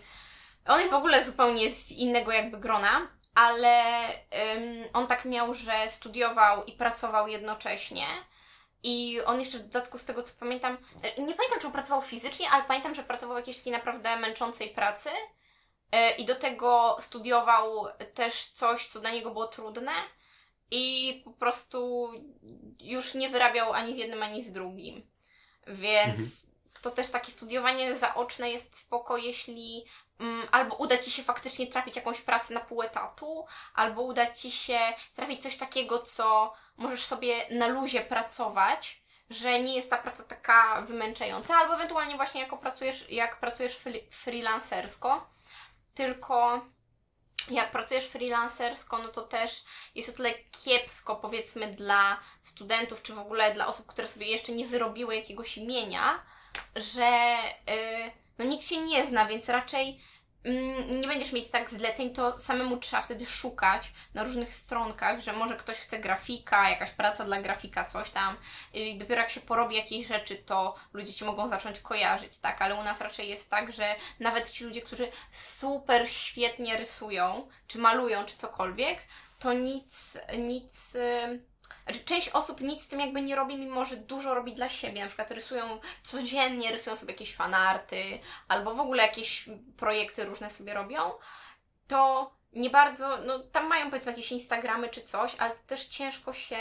On 0.66 0.81
jest 0.81 0.93
w 0.93 0.97
ogóle 0.97 1.25
zupełnie 1.25 1.71
z 1.71 1.90
innego 1.90 2.33
jakby 2.33 2.59
grona, 2.59 3.09
ale 3.35 4.07
ym, 4.09 4.85
on 4.93 5.07
tak 5.07 5.25
miał, 5.25 5.55
że 5.55 5.90
studiował 5.90 6.64
i 6.64 6.73
pracował 6.73 7.28
jednocześnie. 7.28 8.07
I 8.83 9.21
on 9.25 9.40
jeszcze 9.40 9.59
w 9.59 9.62
dodatku 9.62 9.99
z 9.99 10.05
tego 10.05 10.23
co 10.23 10.35
pamiętam, 10.40 10.78
e, 11.02 11.23
nie 11.23 11.35
pamiętam 11.35 11.61
czy 11.61 11.66
on 11.66 11.73
pracował 11.73 12.02
fizycznie, 12.02 12.50
ale 12.50 12.64
pamiętam, 12.64 12.95
że 12.95 13.02
pracował 13.02 13.37
w 13.37 13.38
jakiejś 13.38 13.57
takiej 13.57 13.73
naprawdę 13.73 14.16
męczącej 14.16 14.69
pracy. 14.69 15.11
E, 15.93 16.11
I 16.11 16.25
do 16.25 16.35
tego 16.35 16.97
studiował 17.00 17.87
też 18.14 18.47
coś, 18.47 18.87
co 18.87 19.00
dla 19.00 19.11
niego 19.11 19.31
było 19.31 19.47
trudne. 19.47 19.93
I 20.71 21.23
po 21.25 21.31
prostu 21.31 22.11
już 22.81 23.15
nie 23.15 23.29
wyrabiał 23.29 23.73
ani 23.73 23.95
z 23.95 23.97
jednym, 23.97 24.23
ani 24.23 24.45
z 24.45 24.53
drugim. 24.53 25.07
Więc 25.67 26.19
mhm. 26.19 26.31
to 26.83 26.91
też 26.91 27.11
takie 27.11 27.33
studiowanie 27.33 27.97
zaoczne 27.97 28.51
jest 28.51 28.79
spoko, 28.79 29.17
jeśli 29.17 29.85
um, 30.21 30.49
albo 30.53 30.77
uda 30.77 30.99
Ci 30.99 31.11
się 31.11 31.23
faktycznie 31.23 31.67
trafić 31.67 31.97
jakąś 31.97 32.21
pracę 32.21 32.55
na 32.55 32.61
pół 32.61 32.83
etatu, 32.83 33.47
albo 33.75 34.03
uda 34.03 34.35
Ci 34.35 34.51
się 34.51 34.79
trafić 35.15 35.43
coś 35.43 35.57
takiego, 35.57 35.99
co 35.99 36.53
możesz 36.77 37.05
sobie 37.05 37.47
na 37.51 37.67
luzie 37.67 38.01
pracować, 38.01 39.03
że 39.31 39.61
nie 39.61 39.77
jest 39.77 39.91
ta 39.91 39.99
praca 39.99 40.25
taka 40.25 40.83
wymęczająca, 40.83 41.57
albo 41.57 41.75
ewentualnie 41.75 42.17
właśnie 42.17 42.41
jako 42.41 42.57
pracujesz, 42.57 43.11
jak 43.11 43.41
pracujesz 43.41 43.81
freelancersko, 44.11 45.29
tylko 45.95 46.67
jak 47.50 47.71
pracujesz 47.71 48.07
freelancersko, 48.07 48.99
no 48.99 49.09
to 49.09 49.23
też 49.23 49.65
jest 49.95 50.09
o 50.09 50.12
tyle 50.12 50.35
kiepsko, 50.65 51.17
powiedzmy, 51.17 51.67
dla 51.67 52.21
studentów, 52.43 53.03
czy 53.03 53.15
w 53.15 53.19
ogóle 53.19 53.55
dla 53.55 53.67
osób, 53.67 53.87
które 53.87 54.09
sobie 54.09 54.26
jeszcze 54.26 54.53
nie 54.53 54.67
wyrobiły 54.67 55.17
jakiegoś 55.17 55.57
imienia, 55.57 56.23
że 56.76 57.37
yy, 57.67 58.11
no 58.38 58.45
nikt 58.45 58.65
się 58.67 58.81
nie 58.81 59.07
zna, 59.07 59.26
więc 59.26 59.49
raczej 59.49 60.00
nie 61.00 61.07
będziesz 61.09 61.33
mieć 61.33 61.50
tak 61.50 61.71
zleceń, 61.71 62.11
to 62.11 62.41
samemu 62.41 62.76
trzeba 62.76 63.03
wtedy 63.03 63.26
szukać 63.26 63.93
na 64.15 64.25
różnych 64.25 64.55
stronkach, 64.55 65.21
że 65.21 65.33
może 65.33 65.57
ktoś 65.57 65.76
chce 65.76 65.99
grafika, 65.99 66.71
jakaś 66.71 66.91
praca 66.91 67.25
dla 67.25 67.43
grafika, 67.43 67.85
coś 67.85 68.11
tam. 68.11 68.37
I 68.75 68.99
dopiero 68.99 69.21
jak 69.21 69.31
się 69.31 69.41
porobi 69.41 69.76
jakieś 69.76 70.07
rzeczy, 70.07 70.37
to 70.37 70.75
ludzie 70.93 71.12
ci 71.12 71.25
mogą 71.25 71.49
zacząć 71.49 71.81
kojarzyć, 71.81 72.38
tak? 72.38 72.62
Ale 72.62 72.75
u 72.75 72.83
nas 72.83 73.00
raczej 73.00 73.29
jest 73.29 73.50
tak, 73.50 73.73
że 73.73 73.95
nawet 74.21 74.50
ci 74.50 74.65
ludzie, 74.65 74.83
którzy 74.83 75.09
super 75.31 76.11
świetnie 76.11 76.76
rysują, 76.76 77.49
czy 77.67 77.79
malują, 77.79 78.25
czy 78.25 78.37
cokolwiek, 78.37 78.99
to 79.38 79.53
nic, 79.53 80.19
nic 80.38 80.97
znaczy, 81.85 82.05
część 82.05 82.29
osób 82.29 82.61
nic 82.61 82.83
z 82.83 82.89
tym 82.89 83.01
jakby 83.01 83.23
nie 83.23 83.37
robi, 83.37 83.57
mimo 83.57 83.85
że 83.85 83.97
dużo 83.97 84.35
robi 84.35 84.55
dla 84.55 84.69
siebie. 84.69 85.01
Na 85.01 85.07
przykład 85.07 85.31
rysują 85.31 85.81
codziennie, 86.05 86.73
rysują 86.73 86.97
sobie 86.97 87.13
jakieś 87.13 87.35
fanarty, 87.35 88.19
albo 88.49 88.75
w 88.75 88.81
ogóle 88.81 89.03
jakieś 89.03 89.49
projekty 89.77 90.25
różne 90.25 90.51
sobie 90.51 90.75
robią. 90.75 91.13
To 91.89 92.31
nie 92.57 92.71
bardzo, 92.71 93.19
no 93.27 93.39
tam 93.39 93.67
mają 93.67 93.91
powiedzmy 93.91 94.13
jakieś 94.13 94.33
Instagramy 94.33 94.89
czy 94.89 95.03
coś, 95.03 95.35
ale 95.39 95.55
też 95.67 95.87
ciężko 95.87 96.33
się, 96.33 96.59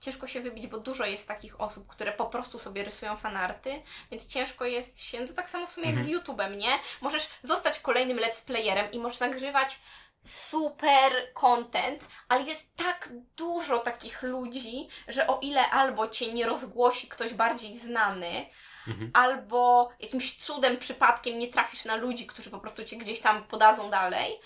ciężko 0.00 0.26
się 0.26 0.40
wybić, 0.40 0.66
bo 0.66 0.78
dużo 0.78 1.06
jest 1.06 1.28
takich 1.28 1.60
osób, 1.60 1.86
które 1.88 2.12
po 2.12 2.26
prostu 2.26 2.58
sobie 2.58 2.84
rysują 2.84 3.16
fanarty, 3.16 3.82
więc 4.10 4.28
ciężko 4.28 4.64
jest 4.64 5.02
się, 5.02 5.20
no 5.20 5.26
to 5.26 5.32
tak 5.32 5.50
samo 5.50 5.66
w 5.66 5.72
sumie 5.72 5.90
jak 5.90 6.00
z 6.00 6.08
mhm. 6.08 6.18
YouTube'em, 6.18 6.56
nie? 6.56 6.78
Możesz 7.00 7.28
zostać 7.42 7.80
kolejnym 7.80 8.18
let's 8.18 8.44
playerem 8.44 8.92
i 8.92 8.98
możesz 8.98 9.20
nagrywać 9.20 9.80
super 10.24 11.12
content, 11.34 12.08
ale 12.28 12.42
jest 12.42 12.76
tak 12.76 13.08
dużo 13.36 13.78
takich 13.78 14.22
ludzi, 14.22 14.88
że 15.08 15.26
o 15.26 15.38
ile 15.40 15.70
albo 15.70 16.08
cię 16.08 16.32
nie 16.32 16.46
rozgłosi 16.46 17.08
ktoś 17.08 17.34
bardziej 17.34 17.78
znany, 17.78 18.46
mhm. 18.88 19.10
albo 19.14 19.90
jakimś 20.00 20.36
cudem, 20.36 20.76
przypadkiem 20.76 21.38
nie 21.38 21.48
trafisz 21.48 21.84
na 21.84 21.96
ludzi, 21.96 22.26
którzy 22.26 22.50
po 22.50 22.58
prostu 22.58 22.84
cię 22.84 22.96
gdzieś 22.96 23.20
tam 23.20 23.44
podadzą 23.44 23.90
dalej, 23.90 24.40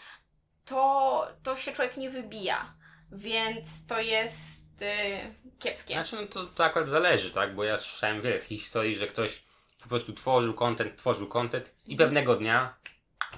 to, 0.65 1.29
to 1.43 1.57
się 1.57 1.73
człowiek 1.73 1.97
nie 1.97 2.11
wybija. 2.11 2.75
Więc 3.13 3.87
to 3.87 4.01
jest 4.01 4.81
yy, 4.81 5.35
kiepskie. 5.59 5.95
Znaczy, 5.95 6.17
no 6.17 6.27
to, 6.27 6.47
to 6.47 6.65
akurat 6.65 6.89
zależy, 6.89 7.31
tak? 7.31 7.55
Bo 7.55 7.65
ja 7.65 7.79
słyszałem 7.79 8.21
wiele 8.21 8.41
historii, 8.41 8.97
że 8.97 9.07
ktoś 9.07 9.45
po 9.83 9.89
prostu 9.89 10.13
tworzył 10.13 10.55
content, 10.55 10.97
tworzył 10.97 11.29
content 11.29 11.75
i 11.87 11.97
pewnego 11.97 12.37
dnia 12.37 12.75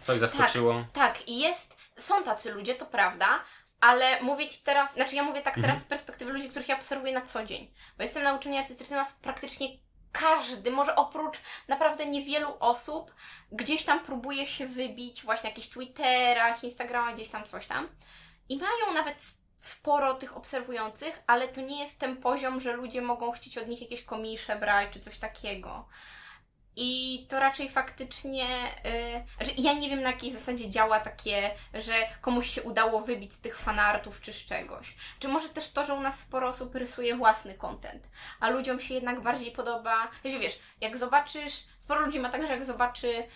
coś 0.03 0.19
zaskoczyło. 0.19 0.85
Tak, 0.93 1.19
tak. 1.19 1.29
i 1.29 1.39
jest 1.39 1.76
są 1.99 2.23
tacy 2.23 2.53
ludzie, 2.53 2.75
to 2.75 2.87
prawda, 2.87 3.27
ale 3.81 4.23
mówię 4.23 4.49
Ci 4.49 4.63
teraz, 4.65 4.95
znaczy 4.95 5.17
ja 5.17 5.23
mówię 5.23 5.43
tak 5.43 5.55
teraz 5.55 5.67
mhm. 5.67 5.81
z 5.81 5.85
perspektywy 5.85 6.33
ludzi, 6.33 6.51
których 6.51 6.69
ja 6.69 6.77
obserwuję 6.77 7.13
na 7.13 7.27
co 7.27 7.45
dzień. 7.45 7.73
Bo 7.97 8.03
jestem 8.03 8.23
na 8.23 8.35
uczelni 8.35 8.59
artystycznej, 8.59 8.99
nas 8.99 9.13
praktycznie 9.13 9.69
każdy, 10.13 10.71
może 10.71 10.97
oprócz 10.97 11.41
naprawdę 11.69 12.07
niewielu 12.07 12.57
osób, 12.61 13.15
gdzieś 13.53 13.85
tam 13.85 14.01
próbuje 14.01 14.47
się 14.47 14.67
wybić 14.67 15.23
właśnie 15.23 15.49
jakichś 15.51 15.69
Twitterach, 15.69 16.65
Instagramach, 16.65 17.15
gdzieś 17.15 17.29
tam 17.29 17.45
coś 17.45 17.67
tam. 17.67 17.89
I 18.49 18.57
mają 18.57 18.95
nawet 18.95 19.17
sporo 19.61 20.15
tych 20.15 20.37
obserwujących, 20.37 21.23
ale 21.27 21.49
to 21.49 21.61
nie 21.61 21.81
jest 21.81 21.99
ten 21.99 22.17
poziom, 22.17 22.61
że 22.61 22.73
ludzie 22.73 23.03
mogą 23.03 23.33
chcieć 23.33 23.59
od 23.59 23.69
nich 23.69 23.81
jakieś 23.81 24.05
komisze 24.05 24.57
brać 24.57 24.93
czy 24.93 25.01
coś 25.01 25.19
takiego. 25.19 25.89
I 26.79 27.27
to 27.29 27.41
raczej 27.41 27.69
faktycznie. 27.69 28.47
Yy, 29.41 29.55
ja 29.59 29.73
nie 29.73 29.91
wiem 29.91 30.03
na 30.03 30.11
jakiej 30.11 30.33
zasadzie 30.33 30.71
działa 30.71 31.01
takie, 31.01 31.51
że 31.75 31.95
komuś 32.21 32.51
się 32.51 32.63
udało 32.63 33.01
wybić 33.01 33.33
z 33.33 33.41
tych 33.41 33.59
fanartów 33.59 34.21
czy 34.21 34.33
z 34.33 34.47
czegoś. 34.47 34.95
Czy 35.19 35.29
może 35.29 35.49
też 35.49 35.73
to, 35.73 35.85
że 35.85 35.95
u 35.95 36.01
nas 36.01 36.21
sporo 36.21 36.49
osób 36.49 36.75
rysuje 36.75 37.17
własny 37.17 37.55
content, 37.55 38.11
a 38.41 38.51
ludziom 38.51 38.81
się 38.81 38.95
jednak 38.95 39.21
bardziej 39.21 39.53
podoba. 39.53 40.09
Wiesz, 40.25 40.39
wiesz, 40.39 40.59
jak 40.81 40.97
zobaczysz. 40.97 41.65
Sporo 41.79 42.01
ludzi 42.01 42.21
ma 42.21 42.29
tak, 42.29 42.47
że 42.47 42.53
jak 42.53 42.65
zobaczy. 42.65 43.27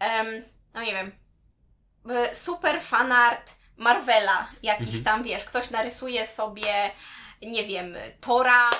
Um, 0.00 0.44
no 0.74 0.82
nie 0.82 0.92
wiem. 0.92 1.12
Super 2.32 2.82
fanart 2.82 3.54
Marvela, 3.76 4.48
jakiś 4.62 4.86
mhm. 4.86 5.04
tam, 5.04 5.22
wiesz, 5.22 5.44
ktoś 5.44 5.70
narysuje 5.70 6.26
sobie, 6.26 6.90
nie 7.42 7.66
wiem, 7.66 7.94
Tora 8.20 8.70
E, 8.70 8.76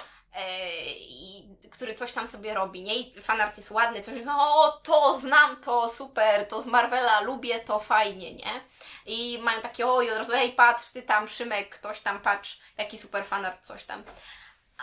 i, 0.99 1.49
który 1.71 1.95
coś 1.95 2.12
tam 2.12 2.28
sobie 2.28 2.54
robi, 2.54 2.83
nie? 2.83 2.95
I 2.95 3.23
fanart 3.23 3.57
jest 3.57 3.71
ładny, 3.71 4.02
coś 4.02 4.14
o, 4.38 4.80
to 4.83 5.18
znam, 5.18 5.57
to 5.57 5.88
super, 5.88 6.47
to 6.47 6.62
z 6.62 6.66
Marvela 6.66 7.21
lubię, 7.21 7.61
to 7.61 7.80
fajnie, 7.80 8.35
nie? 8.35 8.61
I 9.07 9.38
mają 9.38 9.61
takie, 9.61 9.87
oj, 9.87 10.11
od 10.11 10.18
razu, 10.18 10.33
ej, 10.33 10.52
patrz, 10.52 10.90
ty 10.90 11.02
tam, 11.02 11.28
Szymek, 11.28 11.68
ktoś 11.68 12.00
tam, 12.00 12.21
patrz, 12.21 12.59
jaki 12.78 12.99
super 12.99 13.25
fanart, 13.25 13.66
coś 13.66 13.85
tam. 13.85 14.02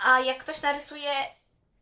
A 0.03 0.19
jak 0.19 0.37
ktoś 0.37 0.61
narysuje 0.61 1.11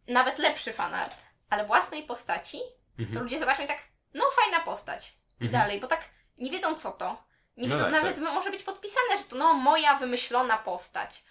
nawet 0.08 0.40
lepszy 0.40 0.74
fanart, 0.74 1.18
ale 1.50 1.66
własnej 1.66 2.04
postaci, 2.04 2.60
mhm. 3.00 3.18
to 3.18 3.24
ludzie 3.24 3.40
zobaczą 3.40 3.64
i 3.64 3.68
tak, 3.68 3.80
no 4.14 4.24
fajna 4.36 4.60
postać. 4.60 5.14
I 5.42 5.46
mhm. 5.46 5.62
dalej, 5.62 5.80
bo 5.80 5.88
tak 5.88 6.10
nie 6.38 6.52
wiedzą 6.52 6.76
co 6.76 6.92
to. 6.92 7.24
Nie 7.58 7.68
no 7.68 7.76
wiedzą, 7.76 7.84
tak, 7.84 7.94
nawet 7.94 8.16
tak. 8.16 8.24
może 8.24 8.52
być 8.52 8.64
podpisane, 8.64 9.18
że 9.18 9.24
to 9.24 9.36
no 9.36 9.54
moja 9.54 9.98
wymyślona 9.98 10.58
postać 10.58 11.24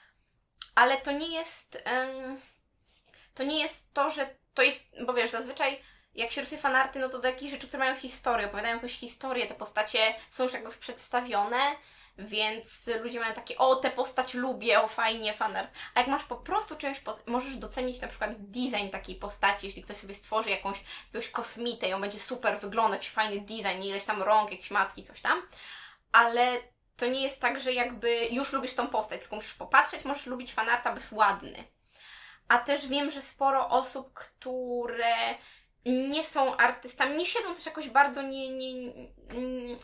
ale 0.75 0.97
to 0.97 1.13
nie 1.13 1.35
jest. 1.35 1.83
Um, 1.87 2.41
to 3.35 3.43
nie 3.43 3.63
jest 3.63 3.95
to, 3.95 4.11
że 4.11 4.35
to 4.55 4.63
jest. 4.63 4.87
Bo 5.07 5.15
wiesz, 5.15 5.31
zazwyczaj 5.31 5.81
jak 6.15 6.31
się 6.31 6.41
rysuje 6.41 6.61
fanarty, 6.61 6.99
no 6.99 7.09
to 7.09 7.19
do 7.19 7.29
jakichś 7.29 7.53
rzeczy, 7.53 7.69
które 7.69 7.85
mają 7.85 7.97
historię, 7.97 8.47
opowiadają 8.47 8.75
jakąś 8.75 8.93
historię, 8.93 9.47
te 9.47 9.55
postacie 9.55 10.15
są 10.31 10.43
już 10.43 10.53
jakoś 10.53 10.77
przedstawione, 10.77 11.77
więc 12.19 12.91
ludzie 13.03 13.21
mają 13.21 13.35
takie, 13.35 13.59
o, 13.59 13.77
tę 13.77 13.91
postać 13.91 14.35
lubię, 14.35 14.83
o, 14.83 14.89
fajnie, 14.89 15.33
fanart. 15.33 15.71
A 15.95 16.01
jak 16.01 16.09
masz 16.09 16.25
po 16.25 16.37
prostu 16.37 16.77
część, 16.77 17.01
możesz 17.27 17.57
docenić 17.57 18.01
na 18.01 18.09
przykład 18.09 18.31
design 18.39 18.89
takiej 18.91 19.15
postaci, 19.15 19.67
jeśli 19.67 19.83
ktoś 19.83 19.97
sobie 19.97 20.15
stworzy 20.15 20.51
jakąś, 20.51 20.81
jakąś 21.13 21.31
kosmitę 21.31 21.89
i 21.89 21.93
on 21.93 22.01
będzie 22.01 22.21
super 22.21 22.61
wyglądać, 22.61 23.11
fajny 23.11 23.41
design, 23.41 23.83
ileś 23.83 24.05
tam 24.05 24.23
rąk, 24.23 24.51
jakieś 24.51 24.71
macki, 24.71 25.03
coś 25.03 25.21
tam, 25.21 25.43
ale 26.13 26.59
to 27.03 27.07
nie 27.07 27.23
jest 27.23 27.41
tak, 27.41 27.61
że 27.61 27.73
jakby 27.73 28.27
już 28.31 28.53
lubisz 28.53 28.75
tą 28.75 28.87
postać, 28.87 29.21
tylko 29.21 29.37
musisz 29.37 29.55
popatrzeć, 29.55 30.05
możesz 30.05 30.27
lubić 30.27 30.53
fanarta, 30.53 30.95
bez 30.95 31.13
ładny. 31.13 31.65
A 32.49 32.59
też 32.59 32.89
wiem, 32.89 33.11
że 33.11 33.23
sporo 33.23 33.69
osób, 33.69 34.13
które 34.13 35.35
nie 35.87 36.25
są 36.25 36.57
artystami, 36.57 37.17
nie 37.17 37.27
siedzą 37.27 37.55
też 37.55 37.67
jakoś 37.67 37.89
bardzo 37.89 38.23
nie, 38.23 38.49
nie, 38.49 38.93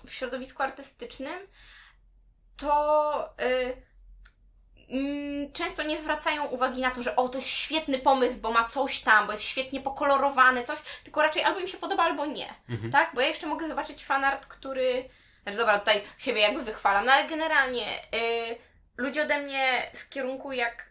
w 0.04 0.12
środowisku 0.12 0.62
artystycznym, 0.62 1.38
to 2.56 3.34
yy, 4.88 5.50
często 5.52 5.82
nie 5.82 6.00
zwracają 6.00 6.44
uwagi 6.44 6.80
na 6.80 6.90
to, 6.90 7.02
że 7.02 7.16
o, 7.16 7.28
to 7.28 7.38
jest 7.38 7.48
świetny 7.48 7.98
pomysł, 7.98 8.40
bo 8.40 8.50
ma 8.50 8.68
coś 8.68 9.00
tam, 9.00 9.26
bo 9.26 9.32
jest 9.32 9.44
świetnie 9.44 9.80
pokolorowany, 9.80 10.64
coś, 10.64 10.78
tylko 11.04 11.22
raczej 11.22 11.42
albo 11.42 11.60
im 11.60 11.68
się 11.68 11.78
podoba, 11.78 12.02
albo 12.02 12.26
nie. 12.26 12.54
Mhm. 12.68 12.92
Tak? 12.92 13.10
Bo 13.14 13.20
ja 13.20 13.26
jeszcze 13.26 13.46
mogę 13.46 13.68
zobaczyć 13.68 14.04
fanart, 14.04 14.46
który 14.46 15.08
znaczy 15.48 15.58
dobra, 15.58 15.78
tutaj 15.78 16.04
siebie 16.18 16.40
jakby 16.40 16.62
wychwalam, 16.62 17.06
no 17.06 17.12
ale 17.12 17.28
generalnie 17.28 17.86
yy, 18.12 18.56
ludzie 18.96 19.22
ode 19.22 19.42
mnie 19.42 19.90
z 19.94 20.08
kierunku 20.08 20.52
jak 20.52 20.88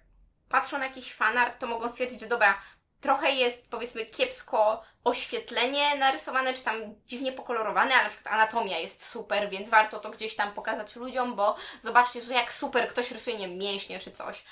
patrzą 0.50 0.78
na 0.78 0.86
jakiś 0.86 1.14
fanart, 1.14 1.60
to 1.60 1.68
mogą 1.68 1.90
stwierdzić, 1.90 2.22
że 2.22 2.28
dobra, 2.28 2.62
trochę 3.02 3.32
jest 3.32 3.70
powiedzmy 3.70 4.06
kiepsko 4.06 4.84
oświetlenie 5.04 5.96
narysowane, 5.96 6.54
czy 6.54 6.64
tam 6.64 6.76
dziwnie 7.06 7.32
pokolorowane, 7.32 7.94
ale 7.94 8.04
na 8.04 8.10
przykład 8.10 8.34
anatomia 8.34 8.80
jest 8.80 9.06
super, 9.06 9.50
więc 9.50 9.70
warto 9.70 10.00
to 10.00 10.10
gdzieś 10.10 10.36
tam 10.36 10.54
pokazać 10.54 10.96
ludziom, 10.96 11.36
bo 11.36 11.56
zobaczcie, 11.82 12.20
jak 12.20 12.54
super 12.54 12.90
ktoś 12.90 13.12
rysuje, 13.12 13.38
nie 13.38 13.48
mięśnie 13.48 14.00
czy 14.00 14.12
coś. 14.12 14.44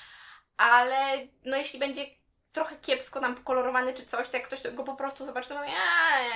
Ale 0.56 1.18
no 1.44 1.56
jeśli 1.56 1.78
będzie 1.78 2.06
trochę 2.52 2.76
kiepsko 2.76 3.20
tam 3.20 3.34
pokolorowany 3.34 3.94
czy 3.94 4.06
coś, 4.06 4.28
to 4.28 4.36
jak 4.36 4.46
ktoś 4.46 4.62
go 4.62 4.84
po 4.84 4.96
prostu 4.96 5.26
zobaczy, 5.26 5.48
to 5.48 5.54
mówi, 5.54 5.70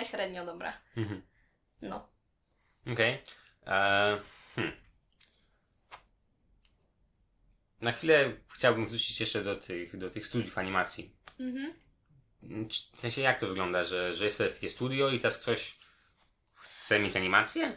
a 0.00 0.04
średnio 0.04 0.44
dobra. 0.44 0.72
Mhm. 0.96 1.22
No. 1.82 2.08
Okej. 2.92 3.14
Okay. 3.14 3.39
Eee, 3.70 4.18
hmm. 4.56 4.76
na 7.80 7.92
chwilę 7.92 8.32
chciałbym 8.54 8.86
wrócić 8.86 9.20
jeszcze 9.20 9.44
do 9.44 9.56
tych, 9.56 9.98
do 9.98 10.10
tych 10.10 10.26
studiów 10.26 10.58
animacji. 10.58 11.16
Mhm. 11.40 11.74
W 12.92 13.00
sensie 13.00 13.20
jak 13.20 13.40
to 13.40 13.46
wygląda, 13.46 13.84
że, 13.84 14.14
że 14.14 14.24
jest 14.24 14.38
to 14.38 14.44
jest 14.44 14.56
takie 14.56 14.68
studio 14.68 15.10
i 15.10 15.18
teraz 15.20 15.38
ktoś 15.38 15.78
chce 16.54 16.98
mieć 16.98 17.16
animację? 17.16 17.72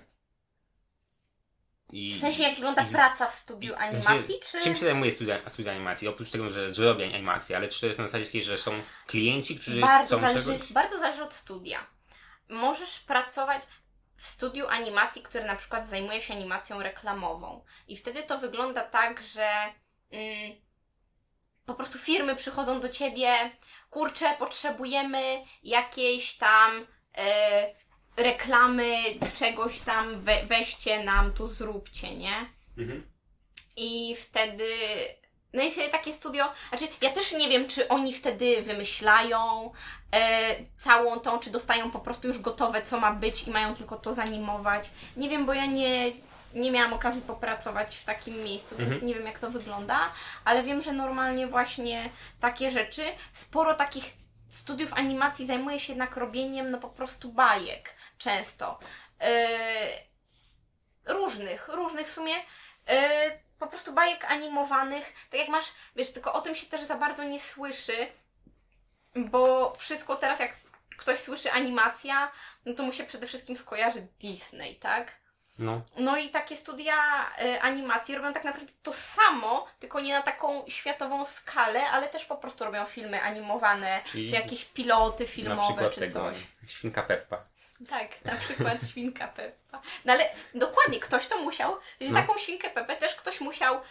I, 1.90 2.14
W 2.14 2.20
sensie 2.22 2.44
jak 2.44 2.56
wygląda 2.56 2.84
i 2.84 2.88
praca 2.88 3.28
w 3.30 3.34
studiu 3.34 3.76
animacji, 3.76 4.36
czy... 4.46 4.62
Czym 4.62 4.76
się 4.76 4.86
zajmuje 4.86 5.12
studia, 5.12 5.50
studia 5.50 5.72
animacji? 5.72 6.08
Oprócz 6.08 6.30
tego, 6.30 6.52
że, 6.52 6.74
że 6.74 6.86
robię 6.86 7.06
animację, 7.06 7.58
ale 7.58 7.68
czy 7.68 7.82
to 7.82 7.88
jest 7.88 8.00
na 8.00 8.08
zasadzie 8.08 8.26
takiej, 8.26 8.44
że 8.44 8.58
są 8.58 8.72
klienci, 9.08 9.60
którzy 9.60 9.80
Bardzo 9.82 10.18
chcą 10.18 10.28
zależy, 10.28 10.54
czegoś? 10.54 10.74
bardzo 10.74 11.00
zależy 11.00 11.24
od 11.24 11.34
studia. 11.34 11.88
Możesz 12.50 13.00
pracować 13.00 13.62
w 14.16 14.28
studiu 14.28 14.68
animacji, 14.68 15.22
które 15.22 15.46
na 15.46 15.56
przykład 15.56 15.88
zajmuje 15.88 16.22
się 16.22 16.34
animacją 16.34 16.84
reklamową. 16.84 17.64
I 17.88 17.98
wtedy 17.98 18.24
to 18.24 18.38
wygląda 18.38 18.84
tak, 18.84 19.24
że 19.24 19.50
mm, 20.12 20.56
po 21.66 21.74
prostu 21.74 22.00
firmy 22.00 22.36
przychodzą 22.36 22.80
do 22.80 22.90
ciebie, 22.90 23.52
kurczę, 23.90 24.36
potrzebujemy 24.40 25.44
jakiejś 25.64 26.38
tam 26.38 26.88
e, 27.18 27.74
reklamy, 28.18 28.96
czegoś 29.40 29.80
tam, 29.80 30.20
we, 30.20 30.46
weźcie 30.46 31.04
nam 31.04 31.34
tu, 31.34 31.48
zróbcie, 31.48 32.16
nie? 32.16 32.46
Mhm. 32.78 33.12
I 33.76 34.16
wtedy. 34.16 34.68
No 35.54 35.64
i 35.64 35.72
wtedy 35.72 35.90
takie 35.90 36.14
studio. 36.14 36.46
Znaczy, 36.70 36.88
ja 37.02 37.10
też 37.12 37.32
nie 37.32 37.50
wiem, 37.50 37.68
czy 37.68 37.88
oni 37.88 38.14
wtedy 38.14 38.62
wymyślają 38.62 39.72
e, 40.12 40.56
całą 40.80 41.20
tą, 41.20 41.40
czy 41.40 41.50
dostają 41.50 41.92
po 41.92 42.00
prostu 42.00 42.28
już 42.28 42.40
gotowe, 42.40 42.82
co 42.82 43.00
ma 43.00 43.12
być 43.12 43.44
i 43.48 43.52
mają 43.52 43.74
tylko 43.74 43.98
to 43.98 44.14
zanimować. 44.14 44.90
Nie 45.18 45.30
wiem, 45.30 45.46
bo 45.46 45.54
ja 45.54 45.66
nie, 45.66 46.12
nie 46.54 46.72
miałam 46.72 46.94
okazji 46.94 47.22
popracować 47.22 47.96
w 47.98 48.04
takim 48.06 48.44
miejscu, 48.44 48.76
więc 48.78 48.90
Mhm. 48.92 49.08
nie 49.08 49.14
wiem, 49.14 49.26
jak 49.26 49.40
to 49.40 49.52
wygląda, 49.52 50.00
ale 50.46 50.64
wiem, 50.64 50.82
że 50.82 50.94
normalnie 50.94 51.48
właśnie 51.48 52.10
takie 52.40 52.72
rzeczy. 52.72 53.04
Sporo 53.34 53.74
takich 53.74 54.06
studiów 54.50 54.94
animacji 54.94 55.48
zajmuje 55.48 55.80
się 55.80 55.94
jednak 55.94 56.18
robieniem, 56.18 56.72
no 56.72 56.78
po 56.78 56.90
prostu 56.90 57.32
bajek 57.32 57.96
często. 58.18 58.80
E, 59.22 59.48
różnych, 61.06 61.68
różnych 61.68 62.08
w 62.08 62.12
sumie. 62.14 62.34
e, 62.88 63.44
po 63.64 63.70
prostu 63.70 63.94
bajek 63.94 64.26
animowanych, 64.26 65.14
tak 65.32 65.40
jak 65.40 65.50
masz, 65.50 65.66
wiesz, 65.96 66.14
tylko 66.14 66.34
o 66.34 66.42
tym 66.42 66.56
się 66.56 66.66
też 66.66 66.82
za 66.84 66.96
bardzo 66.96 67.24
nie 67.24 67.40
słyszy, 67.40 68.08
bo 69.16 69.74
wszystko 69.74 70.16
teraz 70.16 70.40
jak 70.40 70.52
ktoś 70.98 71.20
słyszy 71.20 71.52
animacja, 71.52 72.32
no 72.66 72.74
to 72.74 72.84
mu 72.84 72.94
się 72.94 73.04
przede 73.04 73.28
wszystkim 73.28 73.58
skojarzy 73.58 74.08
Disney, 74.20 74.76
tak? 74.76 75.24
No. 75.60 75.82
No 75.98 76.18
i 76.18 76.30
takie 76.30 76.58
studia 76.58 76.96
e, 77.40 77.62
animacji 77.62 78.16
robią 78.16 78.34
tak 78.34 78.44
naprawdę 78.44 78.74
to 78.84 78.94
samo, 78.94 79.68
tylko 79.80 80.00
nie 80.00 80.14
na 80.14 80.22
taką 80.22 80.66
światową 80.68 81.26
skalę, 81.26 81.88
ale 81.88 82.10
też 82.10 82.26
po 82.26 82.38
prostu 82.38 82.64
robią 82.64 82.86
filmy 82.86 83.22
animowane, 83.22 84.02
Czyli 84.06 84.30
czy 84.30 84.36
jakieś 84.36 84.66
piloty 84.66 85.24
na 85.24 85.30
filmowe, 85.30 85.62
przykład 85.68 85.94
czy 85.94 86.00
tego 86.00 86.20
coś. 86.20 86.38
Świnka 86.68 87.04
Peppa. 87.04 87.53
Tak, 87.90 88.26
na 88.26 88.36
przykład 88.36 88.78
świnka 88.90 89.28
Peppa. 89.28 89.82
No 90.06 90.14
ale 90.14 90.30
dokładnie, 90.56 91.00
ktoś 91.00 91.28
to 91.28 91.38
musiał, 91.38 91.78
że 92.02 92.10
No. 92.12 92.22
taką 92.22 92.38
świnkę 92.38 92.70
Peppę 92.70 92.96
też 92.96 93.16
ktoś 93.16 93.42
musiał 93.42 93.82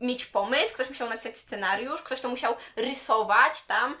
mieć 0.00 0.24
pomysł, 0.24 0.74
ktoś 0.74 0.88
musiał 0.88 1.08
napisać 1.08 1.36
scenariusz, 1.38 2.02
ktoś 2.02 2.20
to 2.20 2.28
musiał 2.28 2.56
rysować 2.76 3.62
tam. 3.62 3.96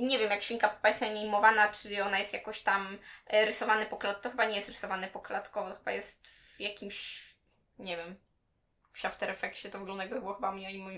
Nie 0.00 0.18
wiem, 0.18 0.30
jak 0.30 0.42
świnka 0.42 0.68
Peppa 0.68 0.88
jest 0.88 1.02
animowana, 1.02 1.72
czy 1.72 2.04
ona 2.04 2.18
jest 2.18 2.32
jakoś 2.32 2.60
tam 2.60 2.98
e, 3.26 3.44
rysowane 3.44 3.86
poklatkowo. 3.86 4.22
To 4.22 4.30
chyba 4.30 4.44
nie 4.44 4.56
jest 4.56 4.68
rysowane 4.68 5.08
poklatkowo, 5.08 5.70
to 5.70 5.76
chyba 5.76 5.92
jest 5.92 6.28
w 6.56 6.60
jakimś, 6.60 7.22
nie 7.78 7.96
wiem, 7.96 8.16
w 8.98 9.04
After 9.04 9.30
Effectsie 9.30 9.70
to 9.70 9.78
wygląda 9.78 10.02
jakby 10.02 10.20
było 10.20 10.34
chyba 10.34 10.52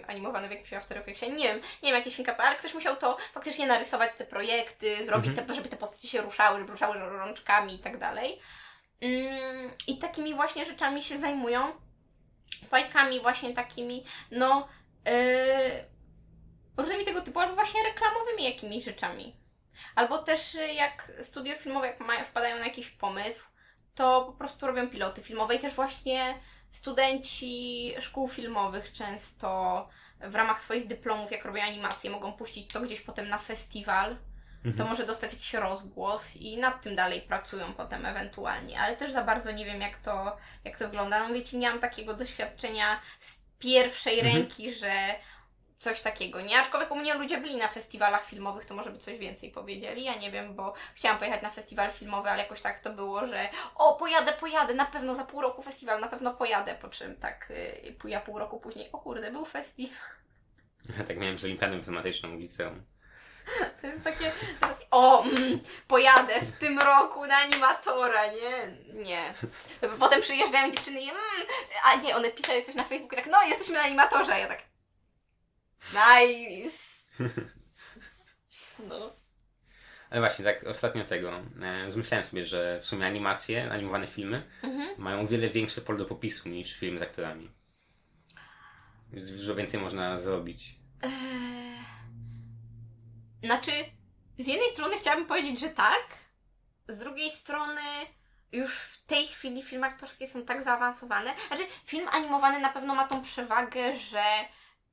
animowane 0.06 0.48
w 0.48 0.50
jakimś 0.50 0.72
After 0.72 0.98
Effectsie. 0.98 1.30
Nie 1.30 1.44
wiem, 1.48 1.56
nie 1.56 1.90
wiem 1.90 1.94
jakie 1.94 2.10
świnka 2.10 2.32
Peppa, 2.32 2.44
ale 2.44 2.56
ktoś 2.56 2.74
musiał 2.74 2.96
to 2.96 3.16
faktycznie 3.32 3.66
narysować, 3.66 4.14
te 4.14 4.24
projekty, 4.26 5.04
zrobić, 5.04 5.28
Mhm. 5.30 5.48
te, 5.48 5.54
żeby 5.54 5.68
te 5.68 5.76
postacie 5.76 6.08
się 6.08 6.20
ruszały, 6.22 6.58
żeby 6.58 6.72
ruszały 6.72 6.98
rączkami 6.98 7.74
i 7.74 7.78
tak 7.78 7.98
dalej. 7.98 8.40
Mm, 9.00 9.70
I 9.86 9.98
takimi 9.98 10.34
właśnie 10.34 10.64
rzeczami 10.66 11.02
się 11.02 11.18
zajmują. 11.18 11.72
Bajkami 12.70 13.20
właśnie 13.20 13.54
takimi, 13.54 14.04
no, 14.30 14.68
yy, 15.06 15.12
różnymi 16.76 17.04
tego 17.04 17.20
typu, 17.20 17.40
albo 17.40 17.54
właśnie 17.54 17.82
reklamowymi 17.82 18.44
jakimiś 18.44 18.84
rzeczami. 18.84 19.36
Albo 19.94 20.18
też 20.18 20.54
y, 20.54 20.72
jak 20.72 21.12
studio 21.22 21.54
filmowe, 21.56 21.86
jak 21.86 22.00
mają, 22.00 22.24
wpadają 22.24 22.58
na 22.58 22.64
jakiś 22.64 22.90
pomysł, 22.90 23.44
to 23.94 24.24
po 24.24 24.32
prostu 24.32 24.66
robią 24.66 24.90
piloty 24.90 25.22
filmowe 25.22 25.54
i 25.54 25.58
też 25.58 25.74
właśnie 25.74 26.34
studenci 26.70 27.94
szkół 28.00 28.28
filmowych 28.28 28.92
często 28.92 29.88
w 30.20 30.34
ramach 30.34 30.60
swoich 30.62 30.86
dyplomów, 30.86 31.32
jak 31.32 31.44
robią 31.44 31.62
animacje, 31.62 32.10
mogą 32.10 32.32
puścić 32.32 32.72
to 32.72 32.80
gdzieś 32.80 33.00
potem 33.00 33.28
na 33.28 33.38
festiwal 33.38 34.16
to 34.62 34.68
Mhm. 34.68 34.88
może 34.88 35.06
dostać 35.06 35.32
jakiś 35.32 35.54
rozgłos 35.54 36.36
i 36.36 36.56
nad 36.58 36.82
tym 36.82 36.96
dalej 36.96 37.20
pracują 37.22 37.72
potem 37.74 38.06
ewentualnie, 38.06 38.80
ale 38.80 38.96
też 38.96 39.12
za 39.12 39.24
bardzo 39.24 39.50
nie 39.50 39.64
wiem 39.64 39.80
jak 39.80 39.96
to, 39.98 40.36
jak 40.64 40.78
to 40.78 40.84
wygląda. 40.84 41.28
No 41.28 41.34
wiecie, 41.34 41.58
nie 41.58 41.70
mam 41.70 41.80
takiego 41.80 42.14
doświadczenia 42.14 43.00
z 43.20 43.38
pierwszej 43.58 44.18
Mhm. 44.20 44.36
ręki, 44.36 44.72
że 44.74 44.92
coś 45.80 46.00
takiego, 46.00 46.40
nie? 46.40 46.60
Aczkolwiek 46.60 46.90
u 46.90 46.96
mnie 46.96 47.14
ludzie 47.14 47.38
byli 47.38 47.56
na 47.56 47.68
festiwalach 47.68 48.24
filmowych, 48.24 48.64
to 48.66 48.74
może 48.74 48.90
by 48.90 48.98
coś 48.98 49.18
więcej 49.18 49.50
powiedzieli, 49.50 50.04
ja 50.04 50.14
nie 50.14 50.30
wiem, 50.30 50.54
bo 50.54 50.74
chciałam 50.94 51.18
pojechać 51.18 51.42
na 51.42 51.50
festiwal 51.50 51.90
filmowy, 51.90 52.30
ale 52.30 52.42
jakoś 52.42 52.60
tak 52.60 52.80
to 52.80 52.90
było, 52.90 53.26
że 53.26 53.48
o, 53.74 53.94
pojadę, 53.94 54.32
pojadę, 54.32 54.74
na 54.74 54.84
pewno 54.84 55.14
za 55.14 55.24
pół 55.24 55.40
roku 55.40 55.62
festiwal, 55.62 56.00
na 56.00 56.08
pewno 56.08 56.34
pojadę, 56.34 56.74
po 56.74 56.88
czym 56.88 57.16
tak 57.16 57.50
y, 57.50 58.08
ja 58.08 58.20
pół 58.20 58.38
roku 58.38 58.60
później, 58.60 58.92
o 58.92 58.98
kurde, 58.98 59.30
był 59.30 59.44
festiwal. 59.44 60.08
Ja 60.98 61.04
tak 61.04 61.18
miałem 61.18 61.38
z 61.38 61.44
olimpiadą 61.44 61.80
tematyczną 61.80 62.36
w 62.36 62.40
liceum. 62.40 62.82
To 63.80 63.86
jest 63.86 64.04
takie, 64.04 64.32
takie 64.60 64.86
o, 64.90 65.22
mm, 65.22 65.60
pojadę 65.88 66.40
w 66.40 66.52
tym 66.52 66.78
roku 66.78 67.26
na 67.26 67.36
animatora, 67.36 68.26
nie? 68.26 68.76
Nie. 69.04 69.34
Potem 69.98 70.22
przyjeżdżają 70.22 70.70
dziewczyny 70.72 71.00
i 71.00 71.10
mm, 71.10 71.20
a 71.84 71.94
nie, 71.94 72.16
one 72.16 72.30
pisały 72.30 72.62
coś 72.62 72.74
na 72.74 72.84
Facebooku, 72.84 73.16
tak, 73.16 73.26
no 73.26 73.42
jesteśmy 73.42 73.74
na 73.74 73.82
animatorze, 73.82 74.34
a 74.34 74.38
ja 74.38 74.48
tak 74.48 74.69
nice. 75.92 77.00
No. 78.88 79.12
Ale 80.10 80.20
właśnie, 80.20 80.44
tak 80.44 80.64
ostatnio 80.64 81.04
tego, 81.04 81.40
e, 81.62 81.92
zmyślałem 81.92 82.26
sobie, 82.26 82.44
że 82.44 82.80
w 82.82 82.86
sumie 82.86 83.06
animacje, 83.06 83.70
animowane 83.72 84.06
filmy 84.06 84.42
Mhm. 84.62 84.94
mają 84.98 85.20
o 85.20 85.26
wiele 85.26 85.48
większe 85.48 85.80
pole 85.80 85.98
do 85.98 86.04
popisu 86.04 86.48
niż 86.48 86.76
filmy 86.78 86.98
z 86.98 87.02
aktorami. 87.02 87.50
Dużo 89.12 89.54
więcej 89.54 89.80
można 89.80 90.18
zrobić. 90.18 90.74
Eee, 91.02 91.10
Znaczy, 93.44 93.72
z 94.38 94.46
jednej 94.46 94.70
strony 94.70 94.96
chciałabym 94.98 95.26
powiedzieć, 95.26 95.60
że 95.60 95.68
tak, 95.68 96.06
z 96.88 96.98
drugiej 96.98 97.30
strony 97.30 97.80
już 98.52 98.78
w 98.80 99.06
tej 99.06 99.26
chwili 99.26 99.62
filmy 99.62 99.86
aktorskie 99.86 100.28
są 100.28 100.44
tak 100.44 100.62
zaawansowane. 100.62 101.34
Znaczy, 101.48 101.62
film 101.84 102.08
animowany 102.08 102.60
na 102.60 102.68
pewno 102.68 102.94
ma 102.94 103.08
tą 103.08 103.22
przewagę, 103.22 103.96
że 103.96 104.24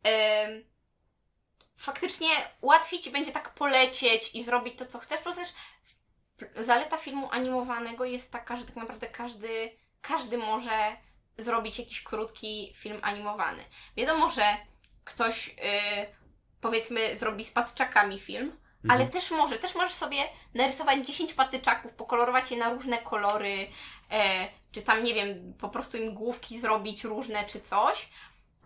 em, 0.04 0.64
faktycznie 1.78 2.30
łatwiej 2.62 3.00
ci 3.00 3.12
będzie 3.12 3.32
tak 3.32 3.54
polecieć 3.54 4.36
i 4.36 4.44
zrobić 4.44 4.78
to, 4.78 4.86
co 4.86 5.00
chcesz. 5.00 5.20
Też 5.22 5.54
zaleta 6.56 6.98
filmu 6.98 7.32
animowanego 7.32 8.06
jest 8.06 8.32
taka, 8.32 8.58
że 8.58 8.66
tak 8.66 8.76
naprawdę 8.76 9.08
każdy, 9.08 9.78
każdy 10.02 10.38
może 10.38 10.98
zrobić 11.38 11.80
jakiś 11.80 12.04
krótki 12.04 12.74
film 12.76 13.00
animowany. 13.02 13.64
Wiadomo, 13.98 14.30
że 14.30 14.58
ktoś 15.04 15.48
y, 15.48 15.52
powiedzmy 16.62 17.18
zrobi 17.18 17.46
z 17.46 17.52
patyczakami 17.52 18.20
film, 18.20 18.58
ale 18.90 19.08
też 19.08 19.32
może, 19.32 19.58
też 19.58 19.76
możesz 19.76 19.94
sobie 19.94 20.18
narysować 20.54 21.08
10 21.08 21.34
patyczaków, 21.34 21.94
pokolorować 21.94 22.52
je 22.52 22.58
na 22.58 22.70
różne 22.70 22.98
kolory, 22.98 23.68
e, 24.12 24.48
czy 24.72 24.82
tam, 24.82 25.04
nie 25.04 25.14
wiem, 25.14 25.54
po 25.60 25.70
prostu 25.70 25.98
im 25.98 26.14
główki 26.14 26.60
zrobić 26.60 27.04
różne, 27.04 27.46
czy 27.46 27.62
coś. 27.62 28.10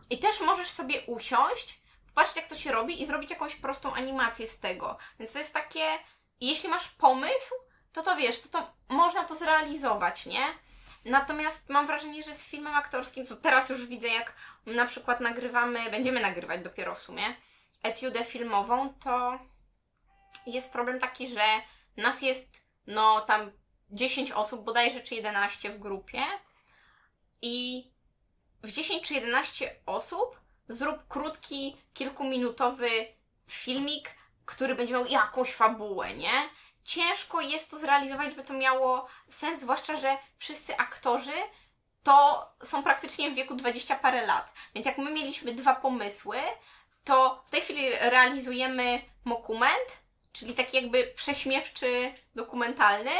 I 0.09 0.17
też 0.17 0.41
możesz 0.41 0.67
sobie 0.67 1.01
usiąść, 1.01 1.80
popatrzeć 2.13 2.35
jak 2.35 2.47
to 2.47 2.55
się 2.55 2.71
robi 2.71 3.01
i 3.01 3.05
zrobić 3.05 3.29
jakąś 3.29 3.55
prostą 3.55 3.93
animację 3.93 4.47
z 4.47 4.59
tego. 4.59 4.97
Więc 5.19 5.33
to 5.33 5.39
jest 5.39 5.53
takie, 5.53 5.85
jeśli 6.41 6.69
masz 6.69 6.87
pomysł, 6.87 7.55
to 7.93 8.03
to 8.03 8.15
wiesz, 8.15 8.41
to, 8.41 8.49
to 8.49 8.73
można 8.89 9.23
to 9.23 9.35
zrealizować, 9.35 10.25
nie? 10.25 10.45
Natomiast 11.05 11.69
mam 11.69 11.87
wrażenie, 11.87 12.23
że 12.23 12.35
z 12.35 12.47
filmem 12.47 12.75
aktorskim, 12.75 13.25
co 13.25 13.35
teraz 13.35 13.69
już 13.69 13.87
widzę, 13.87 14.07
jak 14.07 14.35
na 14.65 14.85
przykład 14.85 15.19
nagrywamy, 15.19 15.91
będziemy 15.91 16.19
nagrywać 16.19 16.61
dopiero 16.61 16.95
w 16.95 17.01
sumie, 17.01 17.23
etiudę 17.83 18.23
filmową, 18.23 18.93
to 18.93 19.39
jest 20.45 20.71
problem 20.71 20.99
taki, 20.99 21.27
że 21.27 21.41
nas 21.97 22.21
jest 22.21 22.65
no 22.87 23.21
tam 23.21 23.51
10 23.89 24.31
osób, 24.31 24.63
bodajże 24.63 25.01
czy 25.01 25.15
11 25.15 25.69
w 25.69 25.79
grupie 25.79 26.21
i 27.41 27.87
w 28.63 28.71
10 28.71 29.07
czy 29.07 29.13
11 29.13 29.75
osób 29.85 30.40
zrób 30.73 31.07
krótki, 31.07 31.77
kilkuminutowy 31.93 32.89
filmik, 33.47 34.15
który 34.45 34.75
będzie 34.75 34.93
miał 34.93 35.05
jakąś 35.05 35.53
fabułę, 35.53 36.13
nie? 36.13 36.49
Ciężko 36.83 37.41
jest 37.41 37.71
to 37.71 37.79
zrealizować, 37.79 38.29
żeby 38.29 38.43
to 38.43 38.53
miało 38.53 39.07
sens, 39.29 39.61
zwłaszcza, 39.61 39.95
że 39.95 40.17
wszyscy 40.37 40.77
aktorzy 40.77 41.33
to 42.03 42.47
są 42.63 42.83
praktycznie 42.83 43.31
w 43.31 43.35
wieku 43.35 43.55
20 43.55 43.95
parę 43.95 44.25
lat. 44.25 44.53
Więc 44.75 44.85
jak 44.85 44.97
my 44.97 45.11
mieliśmy 45.11 45.53
dwa 45.53 45.75
pomysły, 45.75 46.37
to 47.03 47.43
w 47.45 47.49
tej 47.49 47.61
chwili 47.61 47.89
realizujemy 47.89 49.01
mokument, 49.25 50.01
czyli 50.33 50.53
taki 50.53 50.77
jakby 50.77 51.13
prześmiewczy, 51.15 52.13
dokumentalny. 52.35 53.11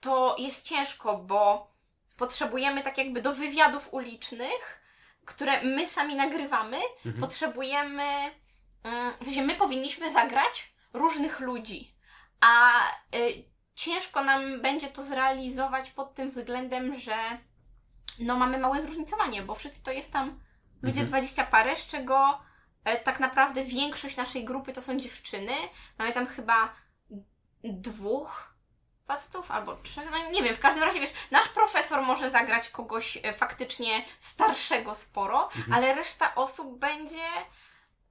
To 0.00 0.36
jest 0.38 0.68
ciężko, 0.68 1.16
bo 1.16 1.70
potrzebujemy 2.16 2.82
tak 2.82 2.98
jakby 2.98 3.22
do 3.22 3.32
wywiadów 3.32 3.94
ulicznych, 3.94 4.80
które 5.28 5.62
my 5.62 5.86
sami 5.86 6.14
nagrywamy, 6.14 6.76
Mhm. 7.06 7.20
potrzebujemy, 7.20 8.04
mm, 8.82 9.12
w 9.20 9.24
sensie 9.24 9.42
my 9.42 9.54
powinniśmy 9.54 10.12
zagrać 10.12 10.72
różnych 10.92 11.40
ludzi, 11.40 11.94
a 12.40 12.70
y, 13.16 13.44
ciężko 13.74 14.24
nam 14.24 14.60
będzie 14.60 14.88
to 14.88 15.02
zrealizować 15.02 15.90
pod 15.90 16.14
tym 16.14 16.28
względem, 16.28 16.94
że 16.94 17.16
no 18.18 18.36
mamy 18.36 18.58
małe 18.58 18.82
zróżnicowanie, 18.82 19.42
bo 19.42 19.54
wszyscy 19.54 19.82
to 19.82 19.92
jest 19.92 20.12
tam 20.12 20.40
ludzie 20.82 21.00
Mhm. 21.00 21.06
20 21.06 21.44
parę, 21.44 21.76
z 21.76 21.86
czego 21.86 22.40
e, 22.84 22.96
tak 23.00 23.20
naprawdę 23.20 23.64
większość 23.64 24.16
naszej 24.16 24.44
grupy 24.44 24.72
to 24.72 24.82
są 24.82 25.00
dziewczyny. 25.00 25.52
Mamy 25.98 26.12
tam 26.12 26.26
chyba 26.26 26.72
dwóch 27.64 28.54
facetów 29.06 29.50
albo 29.50 29.76
trzech, 29.76 30.10
no 30.10 30.30
nie 30.30 30.42
wiem, 30.42 30.54
w 30.54 30.60
każdym 30.60 30.84
razie 30.84 31.00
wiesz, 31.00 31.12
nasz 31.30 31.47
profesor 31.88 32.06
może 32.06 32.30
zagrać 32.30 32.68
kogoś 32.68 33.18
e, 33.22 33.32
faktycznie 33.34 33.90
starszego 34.20 34.94
sporo, 34.94 35.48
Mhm. 35.56 35.72
ale 35.74 35.94
reszta 35.94 36.34
osób 36.34 36.78
będzie 36.78 37.24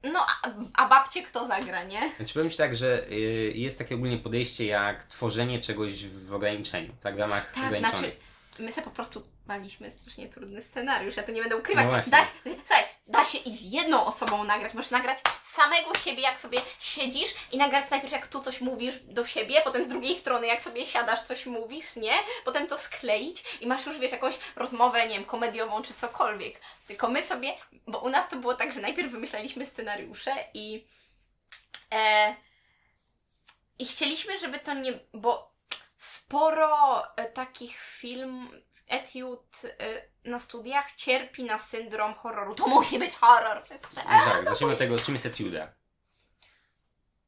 no, 0.03 0.25
a, 0.43 0.47
a 0.83 0.87
babcie 0.87 1.23
kto 1.23 1.47
zagra, 1.47 1.83
nie? 1.83 2.11
Znaczy 2.17 2.33
powiem 2.33 2.49
Ci 2.51 2.57
tak, 2.57 2.75
że 2.75 3.07
y, 3.11 3.51
jest 3.55 3.77
takie 3.77 3.95
ogólnie 3.95 4.17
podejście 4.17 4.65
jak 4.65 5.03
tworzenie 5.03 5.59
czegoś 5.59 6.05
w 6.05 6.33
ograniczeniu, 6.33 6.93
tak 7.03 7.15
w 7.15 7.19
ramach 7.19 7.51
Tak, 7.53 7.63
ograniczonych. 7.65 7.99
znaczy, 7.99 8.17
my 8.59 8.71
sobie 8.71 8.85
po 8.85 8.91
prostu 8.91 9.23
baliśmy 9.45 9.91
strasznie 9.91 10.29
trudny 10.29 10.61
scenariusz, 10.61 11.15
ja 11.15 11.23
to 11.23 11.31
nie 11.31 11.41
będę 11.41 11.57
ukrywać. 11.57 11.85
No 11.85 11.91
właśnie. 11.91 12.11
da, 12.11 12.23
się, 12.23 12.31
słuchaj, 12.43 12.83
da 13.07 13.25
się 13.25 13.37
i 13.37 13.57
z 13.57 13.73
jedną 13.73 14.05
osobą 14.05 14.43
nagrać. 14.43 14.73
Możesz 14.73 14.91
nagrać 14.91 15.17
samego 15.43 15.95
siebie, 15.95 16.21
jak 16.21 16.39
sobie 16.39 16.59
siedzisz 16.79 17.29
i 17.51 17.57
nagrać 17.57 17.89
najpierw 17.89 18.13
jak 18.13 18.27
tu 18.27 18.43
coś 18.43 18.61
mówisz 18.61 18.95
do 19.03 19.25
siebie, 19.25 19.61
potem 19.63 19.85
z 19.85 19.87
drugiej 19.87 20.15
strony 20.15 20.47
jak 20.47 20.63
sobie 20.63 20.85
siadasz, 20.85 21.21
coś 21.21 21.45
mówisz, 21.45 21.95
nie? 21.95 22.13
Potem 22.45 22.67
to 22.67 22.77
skleić 22.77 23.43
i 23.61 23.67
masz 23.67 23.85
już, 23.85 23.99
wiesz, 23.99 24.11
jakąś 24.11 24.39
rozmowę, 24.55 25.07
nie 25.07 25.15
wiem, 25.15 25.25
komediową 25.25 25.81
czy 25.81 25.93
cokolwiek. 25.93 26.61
Tylko 26.87 27.07
my 27.07 27.23
sobie, 27.23 27.53
bo 27.87 27.99
u 27.99 28.09
nas 28.09 28.29
to 28.29 28.35
było 28.35 28.53
tak, 28.53 28.73
że 28.73 28.81
najpierw 28.81 29.11
wymyślaliśmy 29.11 29.65
scenariusze 29.65 30.35
i 30.53 30.85
e, 31.93 32.35
i 33.79 33.85
chcieliśmy, 33.85 34.39
żeby 34.39 34.59
to 34.59 34.73
nie, 34.73 34.99
bo 35.13 35.56
sporo 35.97 37.03
e, 37.15 37.25
takich 37.25 37.79
film, 37.79 38.49
etiud 38.87 39.61
e, 39.79 40.01
na 40.29 40.39
studiach 40.39 40.95
cierpi 40.95 41.43
na 41.43 41.57
syndrom 41.57 42.13
horroru. 42.13 42.55
To 42.55 42.67
musi 42.67 42.99
być 42.99 43.13
horror. 43.15 43.63
No 43.95 44.03
tak, 44.03 44.45
zacznijmy 44.45 44.73
od 44.73 44.79
tego, 44.79 44.99
czym 44.99 45.13
jest 45.13 45.25
etiuda. 45.25 45.73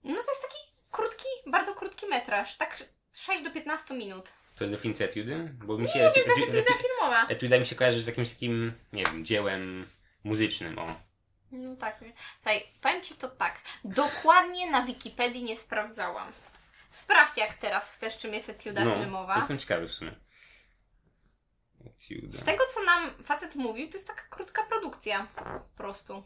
No 0.03 0.15
to 0.23 0.31
jest 0.31 0.41
taki 0.41 0.57
krótki, 0.91 1.25
bardzo 1.47 1.75
krótki 1.75 2.05
metraż, 2.07 2.57
tak 2.57 2.83
6 3.13 3.43
do 3.43 3.51
15 3.51 3.93
minut. 3.93 4.31
To 4.55 4.63
jest 4.63 4.73
definicja 4.73 5.05
etiudy? 5.05 5.49
Bo 5.53 5.77
mi 5.77 5.87
się 5.89 5.99
Nie 5.99 6.03
wiem, 6.03 6.13
to 6.13 6.19
jest 6.19 6.29
eti- 6.51 6.57
etuda 6.59 6.77
filmowa. 6.77 7.27
etiuda 7.27 7.59
mi 7.59 7.65
się 7.65 7.75
kojarzy 7.75 8.01
z 8.01 8.07
jakimś 8.07 8.29
takim, 8.29 8.73
nie 8.93 9.03
wiem, 9.03 9.25
dziełem 9.25 9.87
muzycznym, 10.23 10.79
o. 10.79 10.95
No 11.51 11.75
tak. 11.75 11.97
Słuchaj, 12.35 12.63
powiem 12.81 13.01
Ci 13.01 13.15
to 13.15 13.29
tak. 13.29 13.61
Dokładnie 13.83 14.71
na 14.71 14.81
Wikipedii 14.81 15.43
nie 15.43 15.57
sprawdzałam. 15.57 16.31
Sprawdź 16.91 17.37
jak 17.37 17.53
teraz 17.53 17.89
chcesz, 17.89 18.17
czym 18.17 18.33
jest 18.33 18.49
etiuda 18.49 18.85
No, 18.85 18.95
filmowa. 18.95 19.35
jestem 19.37 19.57
ciekawy 19.59 19.87
w 19.87 19.91
sumie. 19.91 20.15
Etiuda. 21.85 22.37
Z 22.37 22.43
tego, 22.43 22.63
co 22.73 22.83
nam 22.83 23.23
facet 23.23 23.55
mówił, 23.55 23.87
to 23.89 23.93
jest 23.97 24.07
taka 24.07 24.21
krótka 24.29 24.63
produkcja. 24.63 25.27
Po 25.35 25.59
prostu. 25.77 26.23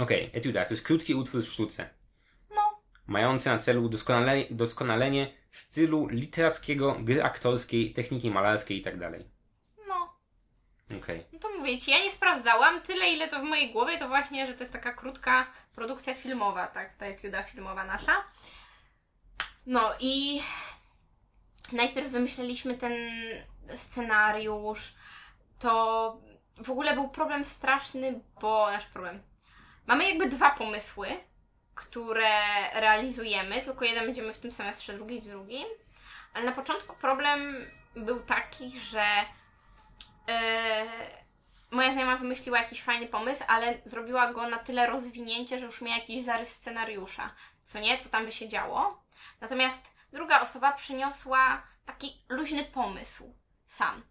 Okej, 0.00 0.30
etiuda 0.34 0.64
to 0.64 0.74
jest 0.74 0.84
krótki 0.86 1.14
utwór 1.14 1.42
w 1.42 1.48
sztuce, 1.48 1.90
No, 2.54 2.82
mający 3.06 3.48
na 3.48 3.58
celu 3.58 3.88
doskonale, 3.88 4.44
doskonalenie 4.50 5.32
stylu 5.50 6.06
literackiego, 6.08 6.96
gry 7.00 7.22
aktorskiej, 7.24 7.92
techniki 7.92 8.30
malarskiej 8.30 8.78
itd. 8.78 9.10
Okej. 10.94 11.26
No 11.32 11.38
to 11.38 11.48
mówię 11.58 11.78
Ci, 11.78 11.90
ja 11.90 11.98
nie 11.98 12.12
sprawdzałam. 12.12 12.80
Tyle, 12.80 13.08
ile 13.08 13.28
to 13.28 13.40
w 13.40 13.42
mojej 13.42 13.72
głowie, 13.72 13.98
to 13.98 14.08
właśnie, 14.08 14.46
że 14.46 14.54
to 14.54 14.60
jest 14.60 14.72
taka 14.72 14.94
krótka 14.94 15.46
produkcja 15.74 16.14
filmowa, 16.14 16.66
tak? 16.66 16.96
Ta 16.96 17.06
etiuda 17.06 17.42
filmowa 17.42 17.84
nasza. 17.84 18.24
No 19.66 19.94
i 20.00 20.42
najpierw 21.72 22.08
wymyśleliśmy 22.08 22.74
ten 22.74 22.92
scenariusz. 23.74 24.94
To 25.58 26.16
w 26.56 26.70
ogóle 26.70 26.94
był 26.94 27.08
problem 27.08 27.44
straszny, 27.44 28.20
bo 28.40 28.70
nasz 28.70 28.86
problem. 28.86 29.22
Mamy 29.86 30.08
jakby 30.08 30.28
dwa 30.28 30.50
pomysły, 30.50 31.08
które 31.74 32.40
realizujemy, 32.72 33.60
tylko 33.60 33.84
jeden 33.84 34.04
będziemy 34.04 34.32
w 34.32 34.38
tym 34.38 34.52
semestrze, 34.52 34.92
drugi 34.92 35.20
w 35.20 35.24
drugim. 35.24 35.66
Ale 36.34 36.44
na 36.44 36.52
początku 36.52 36.96
problem 36.96 37.56
był 37.96 38.20
taki, 38.20 38.80
że 38.80 39.04
moja 41.70 41.92
znajoma 41.92 42.16
wymyśliła 42.16 42.58
jakiś 42.58 42.82
fajny 42.82 43.06
pomysł, 43.08 43.44
ale 43.48 43.78
zrobiła 43.84 44.32
go 44.32 44.48
na 44.48 44.58
tyle 44.58 44.86
rozwinięcie, 44.86 45.58
że 45.58 45.66
już 45.66 45.80
miała 45.80 45.96
jakiś 45.96 46.24
zarys 46.24 46.52
scenariusza. 46.52 47.34
Co 47.66 47.78
nie, 47.78 47.98
co 47.98 48.08
tam 48.08 48.26
by 48.26 48.32
się 48.32 48.48
działo. 48.48 49.02
Natomiast 49.40 49.96
druga 50.12 50.40
osoba 50.40 50.72
przyniosła 50.72 51.62
taki 51.84 52.22
luźny 52.28 52.64
pomysł 52.64 53.34
sam. 53.66 54.02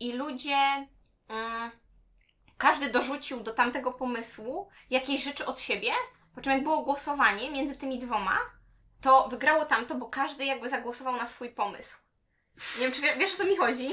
I 0.00 0.12
ludzie. 0.12 0.86
mm, 1.28 1.70
każdy 2.58 2.90
dorzucił 2.90 3.40
do 3.40 3.54
tamtego 3.54 3.92
pomysłu 3.92 4.68
jakieś 4.90 5.24
rzeczy 5.24 5.46
od 5.46 5.60
siebie, 5.60 5.90
po 6.34 6.40
czym 6.40 6.52
jak 6.52 6.62
było 6.62 6.82
głosowanie 6.82 7.50
między 7.50 7.76
tymi 7.76 7.98
dwoma, 7.98 8.38
to 9.00 9.28
wygrało 9.28 9.64
tamto, 9.64 9.94
bo 9.94 10.06
każdy 10.08 10.44
jakby 10.44 10.68
zagłosował 10.68 11.16
na 11.16 11.26
swój 11.26 11.48
pomysł. 11.50 11.96
Nie 12.78 12.80
wiem, 12.84 12.92
czy 12.92 13.00
wie- 13.00 13.16
wiesz 13.16 13.34
o 13.34 13.36
co 13.36 13.44
mi 13.44 13.56
chodzi? 13.56 13.88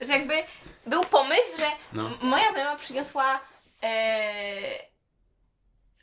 Że 0.00 0.12
jakby 0.12 0.44
był 0.86 1.04
pomysł, 1.04 1.58
że 1.58 1.70
No. 1.92 2.10
moja 2.22 2.52
znajoma 2.52 2.76
przyniosła 2.76 3.40
e, 3.82 4.94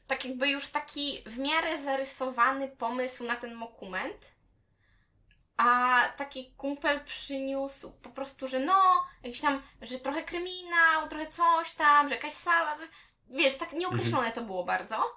tak 0.07 0.25
jakby 0.25 0.49
już 0.49 0.67
taki 0.67 1.23
w 1.25 1.37
miarę 1.39 1.77
zarysowany 1.81 2.67
pomysł 2.67 3.23
na 3.23 3.35
ten 3.35 3.59
dokument, 3.59 4.31
a 5.57 6.01
taki 6.17 6.53
kumpel 6.57 7.03
przyniósł 7.05 7.91
po 7.91 8.09
prostu, 8.09 8.47
że 8.47 8.59
no, 8.59 9.05
jakiś 9.23 9.41
tam, 9.41 9.61
że 9.81 9.99
trochę 9.99 10.23
kryminał, 10.23 11.07
trochę 11.09 11.27
coś 11.27 11.71
tam, 11.71 12.09
że 12.09 12.15
jakaś 12.15 12.33
sala, 12.33 12.77
coś, 12.77 12.87
wiesz, 13.29 13.57
tak 13.57 13.73
nieokreślone 13.73 14.31
to 14.31 14.41
było 14.41 14.63
bardzo. 14.63 15.15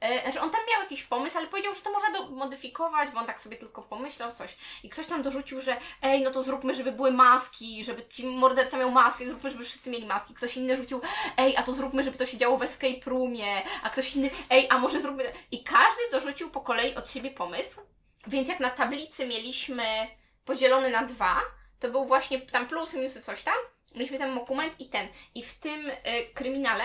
E, 0.00 0.22
Znaczy, 0.22 0.40
on 0.40 0.50
tam 0.50 0.60
miał 0.72 0.82
jakiś 0.82 1.04
pomysł, 1.04 1.38
ale 1.38 1.46
powiedział, 1.46 1.74
że 1.74 1.80
to 1.80 1.90
można 1.92 2.26
modyfikować, 2.30 3.10
bo 3.10 3.20
on 3.20 3.26
tak 3.26 3.40
sobie 3.40 3.56
tylko 3.56 3.82
pomyślał 3.82 4.32
coś. 4.32 4.56
I 4.82 4.88
ktoś 4.88 5.06
tam 5.06 5.22
dorzucił, 5.22 5.60
że 5.60 5.76
ej, 6.02 6.22
no 6.22 6.30
to 6.30 6.42
zróbmy, 6.42 6.74
żeby 6.74 6.92
były 6.92 7.12
maski, 7.12 7.84
żeby 7.84 8.08
ci 8.08 8.26
morderca 8.26 8.76
miał 8.76 8.90
maski, 8.90 9.28
zróbmy, 9.28 9.50
żeby 9.50 9.64
wszyscy 9.64 9.90
mieli 9.90 10.06
maski. 10.06 10.34
Ktoś 10.34 10.56
inny 10.56 10.76
rzucił, 10.76 11.00
ej, 11.36 11.56
a 11.56 11.62
to 11.62 11.74
zróbmy, 11.74 12.04
żeby 12.04 12.18
to 12.18 12.26
się 12.26 12.36
działo 12.36 12.58
w 12.58 12.62
escape 12.62 13.00
roomie, 13.10 13.62
a 13.82 13.90
ktoś 13.90 14.16
inny, 14.16 14.30
ej, 14.50 14.66
a 14.70 14.78
może 14.78 15.02
zróbmy... 15.02 15.32
I 15.50 15.64
każdy 15.64 16.02
dorzucił 16.12 16.50
po 16.50 16.60
kolei 16.60 16.94
od 16.94 17.10
siebie 17.10 17.30
pomysł, 17.30 17.80
więc 18.26 18.48
jak 18.48 18.60
na 18.60 18.70
tablicy 18.70 19.26
mieliśmy 19.26 20.08
podzielony 20.44 20.90
na 20.90 21.02
dwa, 21.02 21.42
to 21.80 21.88
był 21.88 22.04
właśnie 22.06 22.40
tam 22.40 22.66
plusy, 22.66 22.96
minusy, 22.96 23.22
coś 23.22 23.42
tam, 23.42 23.54
mieliśmy 23.94 24.18
ten 24.18 24.34
dokument 24.34 24.74
i 24.78 24.88
ten. 24.88 25.08
I 25.34 25.42
w 25.42 25.58
tym 25.58 25.90
y, 25.90 25.94
kryminale 26.34 26.84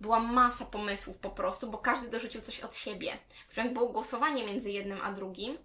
była 0.00 0.20
masa 0.20 0.64
pomysłów 0.64 1.18
po 1.18 1.30
prostu, 1.30 1.70
bo 1.70 1.78
każdy 1.78 2.08
dorzucił 2.08 2.40
coś 2.40 2.60
od 2.60 2.74
siebie. 2.74 3.18
Po 3.48 3.54
czym 3.54 3.64
jak 3.64 3.72
było 3.72 3.88
głosowanie 3.88 4.46
między 4.46 4.70
jednym 4.70 5.00
a 5.02 5.12
drugim, 5.12 5.58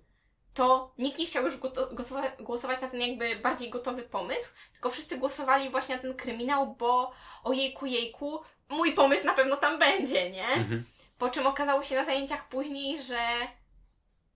to 0.54 0.93
nikt 0.98 1.19
nie 1.19 1.26
chciał 1.26 1.45
już 1.45 1.58
głosować 2.39 2.82
na 2.82 2.88
ten 2.88 3.02
jakby 3.02 3.36
bardziej 3.36 3.69
gotowy 3.69 4.04
pomysł, 4.04 4.50
tylko 4.74 4.89
wszyscy 4.89 5.17
głosowali 5.17 5.69
właśnie 5.69 5.95
na 5.95 6.02
ten 6.02 6.13
kryminał, 6.13 6.76
bo 6.76 7.12
ojejku, 7.43 7.86
jejku, 7.86 8.41
mój 8.69 8.93
pomysł 8.93 9.26
na 9.26 9.34
pewno 9.34 9.58
tam 9.58 9.80
będzie, 9.80 10.30
nie? 10.30 10.48
Mhm. 10.48 10.86
Po 11.17 11.30
czym 11.30 11.48
okazało 11.48 11.84
się 11.84 11.95
na 11.95 12.06
zajęciach 12.06 12.48
później, 12.48 13.04
że 13.04 13.19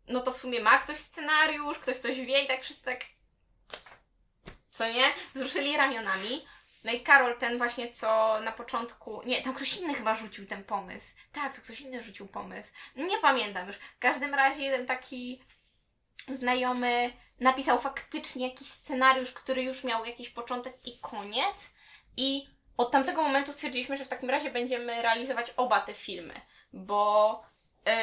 no 0.08 0.20
to 0.20 0.32
w 0.32 0.38
sumie 0.38 0.62
ma 0.62 0.78
ktoś 0.78 0.98
scenariusz, 0.98 1.80
ktoś 1.80 1.98
coś 1.98 2.22
wie 2.22 2.44
i 2.44 2.48
tak 2.48 2.62
wszyscy 2.62 2.86
tak 2.86 3.00
co 4.72 4.88
nie? 4.88 5.04
Wzruszyli 5.36 5.78
ramionami. 5.78 6.46
No 6.84 6.92
i 6.92 7.02
Karol, 7.02 7.38
ten 7.38 7.58
właśnie, 7.58 7.94
co 7.94 8.40
na 8.42 8.52
początku. 8.52 9.22
Nie, 9.26 9.42
tam 9.42 9.54
ktoś 9.54 9.78
inny 9.78 9.94
chyba 9.94 10.16
rzucił 10.16 10.48
ten 10.48 10.64
pomysł. 10.64 11.08
Tak, 11.32 11.56
to 11.56 11.62
ktoś 11.62 11.82
inny 11.82 12.04
rzucił 12.04 12.28
pomysł. 12.28 12.72
Nie 12.96 13.18
pamiętam 13.18 13.68
już. 13.68 13.76
W 13.76 14.00
każdym 14.00 14.34
razie 14.34 14.64
jeden 14.64 14.86
taki 14.86 15.44
znajomy 16.28 17.14
napisał 17.40 17.80
faktycznie 17.80 18.48
jakiś 18.48 18.68
scenariusz, 18.68 19.32
który 19.32 19.64
już 19.64 19.84
miał 19.84 20.06
jakiś 20.06 20.30
początek 20.30 20.88
i 20.88 21.00
koniec. 21.00 21.74
I 22.18 22.48
od 22.78 22.92
tamtego 22.92 23.24
momentu 23.24 23.54
stwierdziliśmy, 23.54 23.98
że 23.98 24.06
w 24.06 24.10
takim 24.10 24.30
razie 24.30 24.52
będziemy 24.52 25.02
realizować 25.02 25.54
oba 25.58 25.80
te 25.82 25.94
filmy, 25.94 26.34
bo. 26.74 27.44
Yy, 27.86 27.94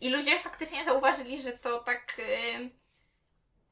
I 0.00 0.10
ludzie 0.10 0.38
faktycznie 0.38 0.84
zauważyli, 0.84 1.42
że 1.42 1.52
to 1.52 1.78
tak. 1.78 2.18
Yy, 2.18 2.70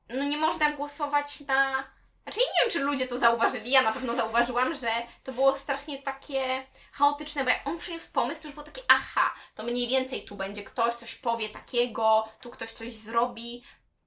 no 0.08 0.24
nie 0.24 0.36
można 0.36 0.72
głosować 0.72 1.40
na... 1.40 1.84
Znaczy, 2.28 2.40
nie 2.40 2.62
wiem, 2.62 2.72
czy 2.72 2.80
ludzie 2.80 3.06
to 3.06 3.18
zauważyli. 3.18 3.70
Ja 3.70 3.82
na 3.82 3.92
pewno 3.92 4.14
zauważyłam, 4.14 4.74
że 4.74 4.90
to 5.24 5.32
było 5.32 5.56
strasznie 5.56 6.02
takie 6.02 6.66
chaotyczne, 6.92 7.44
bo 7.44 7.50
jak 7.50 7.68
on 7.68 7.78
przyniósł 7.78 8.12
pomysł, 8.12 8.42
to 8.42 8.48
już 8.48 8.54
było 8.54 8.66
takie, 8.66 8.82
aha, 8.88 9.34
to 9.54 9.62
mniej 9.62 9.88
więcej 9.88 10.24
tu 10.24 10.36
będzie 10.36 10.62
ktoś, 10.64 10.94
coś 10.94 11.14
powie 11.14 11.48
takiego, 11.48 12.28
tu 12.40 12.50
ktoś 12.50 12.72
coś 12.72 12.94
zrobi. 12.94 13.64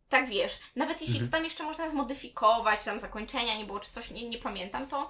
Tak 0.09 0.29
wiesz, 0.29 0.59
nawet 0.75 1.01
jeśli 1.01 1.15
Mhm. 1.15 1.31
to 1.31 1.37
tam 1.37 1.45
jeszcze 1.45 1.63
można 1.63 1.89
zmodyfikować, 1.89 2.79
czy 2.79 2.85
tam 2.85 2.99
zakończenia 2.99 3.57
nie 3.57 3.65
było, 3.65 3.79
czy 3.79 3.91
coś, 3.91 4.11
nie, 4.11 4.29
nie 4.29 4.37
pamiętam, 4.37 4.87
to 4.87 5.09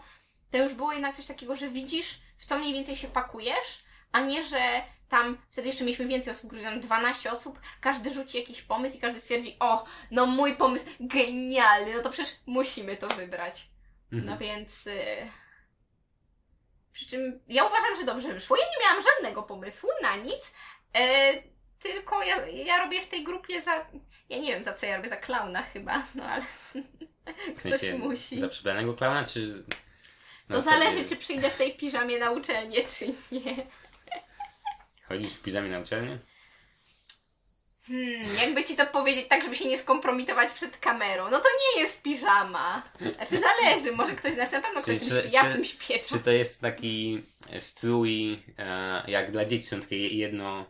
to 0.51 0.57
już 0.57 0.73
było 0.73 0.93
jednak 0.93 1.15
coś 1.15 1.25
takiego, 1.25 1.55
że 1.55 1.67
widzisz, 1.69 2.19
w 2.37 2.45
co 2.45 2.57
mniej 2.57 2.73
więcej 2.73 2.95
się 2.95 3.07
pakujesz, 3.07 3.83
a 4.11 4.19
nie, 4.21 4.43
że 4.43 4.81
tam 5.11 5.37
wtedy 5.51 5.67
jeszcze 5.67 5.83
mieliśmy 5.83 6.07
więcej 6.07 6.33
osób, 6.33 6.51
tam 6.63 6.79
12 6.79 7.31
osób, 7.31 7.59
każdy 7.81 8.13
rzuci 8.13 8.37
jakiś 8.37 8.61
pomysł 8.61 8.97
i 8.97 8.99
każdy 8.99 9.19
stwierdzi, 9.19 9.57
o, 9.59 9.85
no 10.11 10.25
mój 10.25 10.55
pomysł 10.55 10.85
genialny, 10.99 11.93
no 11.93 12.01
to 12.01 12.09
przecież 12.09 12.35
musimy 12.45 12.97
to 12.97 13.07
wybrać. 13.07 13.67
Mhm. 14.11 14.31
No 14.31 14.37
więc. 14.37 14.87
Y... 14.87 15.27
Przy 16.93 17.05
czym 17.05 17.39
ja 17.47 17.63
uważam, 17.63 17.97
że 17.99 18.05
dobrze 18.05 18.33
wyszło. 18.33 18.57
Ja 18.57 18.63
nie 18.63 18.85
miałam 18.85 19.03
żadnego 19.03 19.43
pomysłu 19.43 19.89
na 20.01 20.15
nic. 20.15 20.51
E, 20.93 21.33
tylko 21.79 22.23
ja, 22.23 22.47
ja 22.47 22.77
robię 22.77 23.01
w 23.01 23.07
tej 23.07 23.23
grupie 23.23 23.61
za. 23.61 23.85
Ja 24.29 24.37
nie 24.37 24.53
wiem 24.53 24.63
za 24.63 24.73
co 24.73 24.85
ja 24.85 24.97
robię, 24.97 25.09
za 25.09 25.17
klauna 25.17 25.63
chyba, 25.63 26.03
no 26.15 26.23
ale. 26.23 26.41
W 26.41 26.73
Ktoś 27.59 27.71
sensie 27.71 27.97
musi. 27.97 28.39
za 28.39 28.49
przybranego 28.49 28.93
klauna, 28.93 29.25
czy... 29.25 29.63
To 30.47 30.61
zależy, 30.61 31.09
czy 31.09 31.15
przyjdę 31.15 31.49
w 31.49 31.57
tej 31.57 31.77
piżamie 31.77 32.19
na 32.19 32.31
uczelnię, 32.31 32.83
czy 32.83 33.05
nie. 33.31 33.67
Chodzisz 35.11 35.33
w 35.33 35.41
piżamie 35.41 35.69
na 35.69 35.79
uczelnię? 35.79 36.19
Hmm, 37.87 38.35
jakby 38.41 38.63
ci 38.63 38.75
to 38.75 38.85
powiedzieć 38.85 39.27
tak, 39.27 39.43
żeby 39.43 39.55
się 39.55 39.69
nie 39.69 39.79
skompromitować 39.79 40.51
przed 40.51 40.77
kamerą. 40.77 41.29
No 41.31 41.39
to 41.39 41.45
nie 41.75 41.81
jest 41.81 42.01
piżama. 42.01 42.83
Znaczy 42.99 43.41
zależy, 43.41 43.91
może 43.91 44.15
ktoś, 44.15 44.33
znaczy 44.33 44.51
na 44.51 44.61
pewno 44.61 44.81
ktoś, 44.81 44.99
Czy- 44.99 45.29
ja 45.31 45.43
w 45.43 45.53
tym 45.53 45.65
śpię. 45.65 45.99
Czy 45.99 46.19
to 46.19 46.31
jest 46.31 46.61
taki 46.61 47.23
strój, 47.59 48.39
e, 48.57 49.03
jak 49.07 49.31
dla 49.31 49.45
dzieci 49.45 49.65
są 49.67 49.81
takie 49.81 50.07
jedno... 50.07 50.65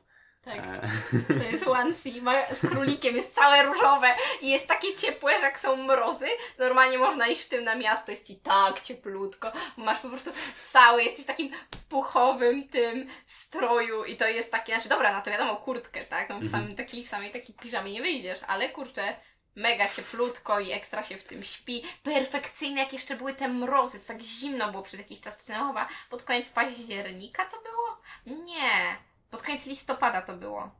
Tak. 0.45 0.57
E, 0.57 0.81
To 1.39 1.43
jest 1.43 1.67
onesie 1.67 2.21
ma- 2.21 2.55
z 2.55 2.59
królikiem, 2.69 3.15
jest 3.15 3.33
całe 3.35 3.63
różowe 3.63 4.07
i 4.41 4.49
jest 4.49 4.67
takie 4.67 4.95
ciepłe, 4.95 5.39
że 5.39 5.45
jak 5.45 5.59
są 5.59 5.75
mrozy, 5.75 6.27
normalnie 6.59 6.97
można 6.97 7.27
iść 7.27 7.41
w 7.41 7.49
tym 7.49 7.63
na 7.63 7.75
miasto, 7.75 8.11
jest 8.11 8.27
ci 8.27 8.35
tak 8.35 8.81
cieplutko, 8.81 9.51
masz 9.77 9.99
po 9.99 10.09
prostu 10.09 10.31
cały, 10.67 11.03
jesteś 11.03 11.23
w 11.23 11.27
takim 11.27 11.51
puchowym 11.89 12.67
tym 12.69 13.07
stroju 13.27 14.03
i 14.05 14.17
to 14.17 14.27
jest 14.27 14.51
takie, 14.51 14.73
znaczy 14.73 14.89
dobra, 14.89 15.13
no 15.13 15.21
to 15.21 15.31
wiadomo, 15.31 15.55
kurtkę, 15.55 16.03
tak, 16.03 16.29
no 16.29 16.35
w, 16.35 16.43
Mhm. 16.43 16.51
samym 16.63 16.75
takiej, 16.75 17.05
w 17.05 17.09
samej 17.09 17.31
takiej 17.31 17.55
piżamie 17.55 17.91
nie 17.91 18.01
wyjdziesz, 18.01 18.39
ale 18.47 18.69
kurczę, 18.69 19.15
mega 19.55 19.89
cieplutko 19.89 20.59
i 20.59 20.71
ekstra 20.71 21.03
się 21.03 21.17
w 21.17 21.23
tym 21.23 21.43
śpi, 21.43 21.83
perfekcyjne, 22.03 22.79
jak 22.81 22.93
jeszcze 22.93 23.15
były 23.15 23.33
te 23.33 23.47
mrozy, 23.47 23.99
co 23.99 24.07
tak 24.07 24.21
zimno 24.21 24.71
było 24.71 24.83
przez 24.83 24.99
jakiś 24.99 25.21
czas, 25.21 25.33
chyba 25.47 25.87
pod 26.09 26.23
koniec 26.23 26.49
października 26.49 27.45
to 27.45 27.57
było? 27.61 27.97
Nie, 28.45 28.95
pod 29.31 29.41
koniec 29.41 29.65
listopada 29.65 30.21
to 30.21 30.37
było. 30.37 30.71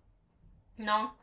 No, 0.78 1.16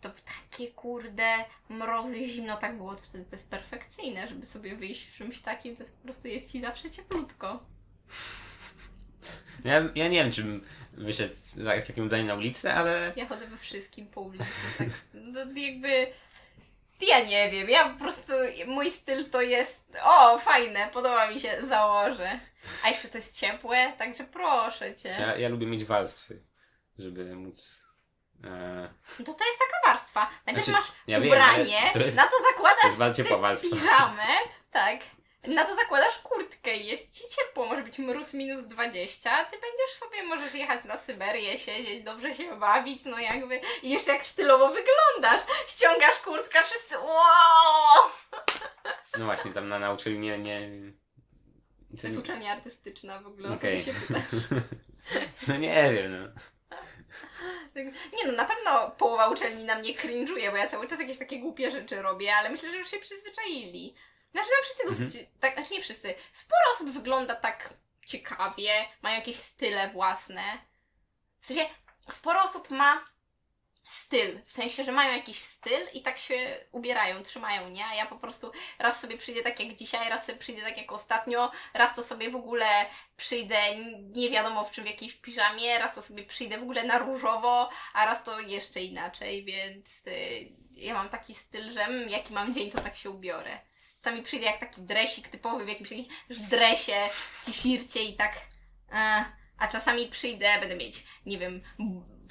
to 0.00 0.10
takie 0.10 0.72
kurde 0.72 1.44
mrozy, 1.68 2.28
zimno 2.28 2.56
tak 2.56 2.76
było, 2.76 2.94
to 2.94 3.02
wtedy 3.02 3.24
to 3.24 3.36
jest 3.36 3.50
perfekcyjne, 3.50 4.28
żeby 4.28 4.46
sobie 4.46 4.76
wyjść 4.76 5.06
w 5.06 5.16
czymś 5.16 5.42
takim, 5.42 5.76
to 5.76 5.82
jest 5.82 5.96
po 5.96 6.02
prostu 6.02 6.28
jest 6.28 6.52
ci 6.52 6.60
zawsze 6.60 6.90
cieplutko. 6.90 7.66
ja, 9.64 9.82
ja 9.94 10.08
nie 10.08 10.24
wiem, 10.24 10.32
czy 10.32 10.44
bym 10.44 10.64
wyszedł 10.92 11.34
w 11.54 11.86
takim 11.86 12.04
ubraniu 12.04 12.24
na 12.24 12.34
ulicę, 12.34 12.74
ale... 12.74 13.12
Ja 13.16 13.26
chodzę 13.26 13.46
we 13.46 13.56
wszystkim 13.56 14.06
po 14.06 14.20
ulicy, 14.20 14.44
tak 14.78 14.88
no, 15.14 15.40
jakby... 15.56 16.06
Ja 17.00 17.24
nie 17.24 17.50
wiem, 17.50 17.70
ja 17.70 17.88
po 17.88 17.98
prostu, 17.98 18.32
mój 18.66 18.90
styl 18.90 19.30
to 19.30 19.42
jest, 19.42 19.96
o 20.02 20.38
fajne, 20.38 20.88
podoba 20.92 21.30
mi 21.30 21.40
się, 21.40 21.66
założę. 21.66 22.40
A 22.84 22.88
jeszcze 22.88 23.08
to 23.08 23.18
jest 23.18 23.40
ciepłe, 23.40 23.92
także 23.98 24.24
proszę 24.24 24.94
Cię. 24.94 25.08
Ja, 25.08 25.36
ja 25.36 25.48
lubię 25.48 25.66
mieć 25.66 25.84
warstwy, 25.84 26.42
żeby 26.98 27.34
móc... 27.36 27.82
E, 28.44 28.88
No 29.18 29.24
to 29.24 29.34
to 29.34 29.44
jest 29.46 29.58
taka 29.58 29.92
warstwa. 29.92 30.30
Najpierw 30.46 30.66
Znaczy, 30.66 30.80
masz 30.80 30.92
ja 31.06 31.20
wiem, 31.20 31.28
ubranie, 31.28 31.80
to 31.92 31.98
jest- 31.98 32.16
na 32.16 32.22
to 32.24 32.30
to 32.30 32.44
zakładasz 32.52 32.98
jest 32.98 33.16
ciepła 33.16 33.38
warstwa. 33.38 33.76
piżamę, 33.76 34.26
tak. 34.72 35.00
Na 35.46 35.64
to 35.64 35.74
zakładasz 35.76 36.18
kurtkę 36.18 36.76
i 36.76 36.86
jest 36.86 37.10
ci 37.18 37.24
ciepło, 37.36 37.66
może 37.66 37.82
być 37.82 37.98
mróz 37.98 38.34
minus 38.34 38.64
20, 38.64 39.32
a 39.32 39.44
ty 39.44 39.50
będziesz 39.60 39.90
sobie, 39.98 40.22
możesz 40.22 40.54
jechać 40.54 40.84
na 40.84 40.98
Syberię, 40.98 41.58
siedzieć, 41.58 42.04
dobrze 42.04 42.34
się 42.34 42.56
bawić, 42.56 43.04
no 43.04 43.18
jakby, 43.18 43.60
i 43.82 43.90
jeszcze 43.90 44.12
jak 44.12 44.24
stylowo 44.24 44.68
wyglądasz, 44.68 45.40
ściągasz 45.68 46.18
kurtkę, 46.18 46.58
wszyscy 46.64 46.98
wow! 46.98 48.10
No 49.18 49.24
właśnie, 49.24 49.50
tam 49.52 49.68
na, 49.68 49.78
na 49.78 49.92
uczelni 49.92 50.38
nie... 50.38 50.70
To 52.00 52.06
jest 52.06 52.18
uczelnia 52.18 52.52
artystyczna 52.52 53.20
w 53.20 53.26
ogóle, 53.26 53.48
o 53.48 53.52
co 53.54 53.58
ty 53.60 53.82
się 53.84 53.92
pytasz. 53.92 54.24
No 55.48 55.56
nie 55.56 55.92
wiem, 55.92 56.12
no. 56.22 56.28
Tak, 57.74 57.84
Nie 57.86 58.26
no, 58.26 58.32
na 58.32 58.44
pewno 58.44 58.90
połowa 58.90 59.28
uczelni 59.28 59.64
na 59.64 59.74
mnie 59.74 59.94
cringe'uje, 59.94 60.50
bo 60.50 60.56
ja 60.56 60.68
cały 60.68 60.88
czas 60.88 61.00
jakieś 61.00 61.18
takie 61.18 61.40
głupie 61.40 61.70
rzeczy 61.70 62.02
robię, 62.02 62.36
ale 62.36 62.50
myślę, 62.50 62.70
że 62.70 62.76
już 62.76 62.90
się 62.90 62.98
przyzwyczaili. 62.98 63.94
Znaczy, 64.32 64.48
no 64.50 64.64
wszyscy 64.64 64.86
dosyć, 64.88 65.26
tak, 65.40 65.54
znaczy 65.54 65.74
nie 65.74 65.80
wszyscy, 65.80 66.14
sporo 66.32 66.60
osób 66.74 66.90
wygląda 66.90 67.34
tak 67.34 67.74
ciekawie, 68.06 68.72
mają 69.02 69.16
jakieś 69.16 69.36
style 69.36 69.90
własne. 69.90 70.42
W 71.40 71.46
sensie, 71.46 71.66
sporo 72.10 72.42
osób 72.42 72.70
ma 72.70 73.13
styl, 73.84 74.40
w 74.46 74.52
sensie, 74.52 74.84
że 74.84 74.92
mają 74.92 75.12
jakiś 75.12 75.38
styl 75.38 75.88
i 75.94 76.02
tak 76.02 76.18
się 76.18 76.64
ubierają, 76.72 77.22
trzymają, 77.22 77.68
nie? 77.68 77.86
A 77.86 77.94
ja 77.94 78.06
po 78.06 78.16
prostu 78.16 78.52
raz 78.78 79.00
sobie 79.00 79.18
przyjdę 79.18 79.42
tak 79.42 79.60
jak 79.60 79.74
dzisiaj, 79.74 80.08
raz 80.08 80.26
sobie 80.26 80.38
przyjdę 80.38 80.62
tak 80.62 80.78
jak 80.78 80.92
ostatnio, 80.92 81.50
raz 81.74 81.96
to 81.96 82.02
sobie 82.02 82.30
w 82.30 82.36
ogóle 82.36 82.66
przyjdę 83.16 83.76
nie 84.00 84.30
wiadomo 84.30 84.64
w 84.64 84.70
czym, 84.70 84.84
w 84.84 84.86
jakiejś 84.86 85.14
piżamie, 85.14 85.78
raz 85.78 85.94
to 85.94 86.02
sobie 86.02 86.24
przyjdę 86.24 86.58
w 86.58 86.62
ogóle 86.62 86.84
na 86.84 86.98
różowo, 86.98 87.70
a 87.94 88.06
raz 88.06 88.24
to 88.24 88.40
jeszcze 88.40 88.80
inaczej, 88.80 89.44
więc 89.44 90.06
y, 90.06 90.48
ja 90.76 90.94
mam 90.94 91.08
taki 91.08 91.34
styl, 91.34 91.72
że 91.72 91.84
mm, 91.84 92.08
jaki 92.08 92.32
mam 92.32 92.54
dzień, 92.54 92.70
to 92.70 92.80
tak 92.80 92.96
się 92.96 93.10
ubiorę. 93.10 93.58
Czasami 94.02 94.22
przyjdę 94.22 94.46
jak 94.46 94.60
taki 94.60 94.80
dresik 94.80 95.28
typowy 95.28 95.64
w 95.64 95.68
jakimś 95.68 95.88
takim 95.88 96.06
dresie, 96.28 97.08
t-shircie 97.44 98.04
i 98.04 98.16
tak. 98.16 98.40
E, 98.92 99.24
a 99.58 99.68
czasami 99.68 100.08
przyjdę, 100.08 100.60
będę 100.60 100.76
mieć, 100.76 101.04
nie 101.26 101.38
wiem, 101.38 101.62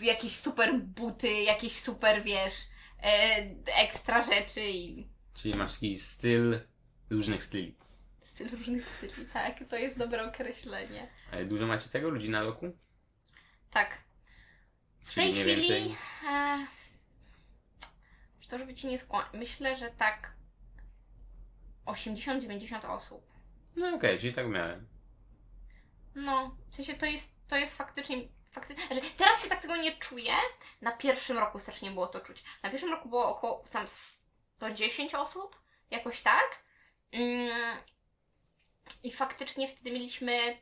jakieś 0.02 0.36
super 0.36 0.80
buty, 0.80 1.34
jakieś 1.34 1.82
super, 1.82 2.24
wiesz, 2.24 2.54
e, 3.04 3.36
ekstra 3.66 4.24
rzeczy 4.24 4.70
i 4.72 5.08
Czyli 5.34 5.58
masz 5.58 5.74
taki 5.74 6.00
styl 6.00 6.60
różnych 7.10 7.44
styli. 7.44 7.76
styl 8.24 8.50
różnych 8.50 8.88
styli, 8.90 9.28
tak, 9.34 9.56
to 9.70 9.76
jest 9.76 9.98
dobre 9.98 10.28
określenie. 10.28 11.10
Ale 11.32 11.46
dużo 11.46 11.68
macie 11.68 11.90
tego 11.90 12.10
ludzi 12.10 12.30
na 12.30 12.44
roku? 12.44 12.78
Tak, 13.72 13.98
w 15.02 15.14
Czyli 15.14 15.34
tej 15.34 15.42
chwili. 15.42 15.56
więcej. 15.70 15.96
E, 16.30 16.68
to, 18.50 18.58
żeby 18.58 18.74
ci 18.74 18.88
nie 18.88 19.00
skłamać, 19.00 19.28
myślę, 19.34 19.76
że 19.76 19.90
tak 19.92 20.34
80-90 21.86 22.86
osób. 22.96 23.34
No 23.76 23.96
okej, 23.96 24.20
czyli 24.20 24.34
tak 24.34 24.48
w 24.48 24.50
miarę. 24.50 24.84
No, 26.16 26.56
w 26.70 26.76
sensie 26.76 26.94
to 26.94 27.06
jest, 27.06 27.34
to 27.48 27.58
jest 27.58 27.78
faktycznie. 27.78 28.18
Faktycznie 28.54 28.88
znaczy, 28.88 29.12
teraz 29.18 29.44
się 29.44 29.50
tak 29.50 29.62
tego 29.62 29.76
nie 29.76 29.92
czuję. 29.92 30.34
Na 30.82 30.92
pierwszym 30.92 31.38
roku 31.38 31.60
strasznie 31.60 31.92
było 31.92 32.08
to 32.08 32.20
czuć. 32.20 32.44
Na 32.64 32.70
pierwszym 32.70 32.92
roku 32.92 33.10
było 33.10 33.26
około 33.26 33.64
tam 33.72 33.88
110 33.88 35.16
osób, 35.16 35.62
jakoś 35.92 36.22
tak. 36.22 36.64
Mm, 37.12 37.78
I 39.04 39.12
faktycznie 39.12 39.68
wtedy 39.68 39.92
mieliśmy 39.92 40.58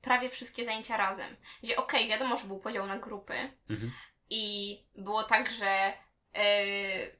prawie 0.00 0.30
wszystkie 0.30 0.64
zajęcia 0.64 0.96
razem. 0.96 1.36
Gdzie 1.62 1.76
okej, 1.76 2.08
wiadomo, 2.08 2.36
że 2.36 2.44
był 2.44 2.58
podział 2.58 2.86
na 2.86 2.98
grupy. 2.98 3.34
Mhm. 3.70 3.92
I 4.30 4.78
było 4.94 5.22
tak, 5.22 5.50
że 5.50 5.92
yy, 6.34 7.16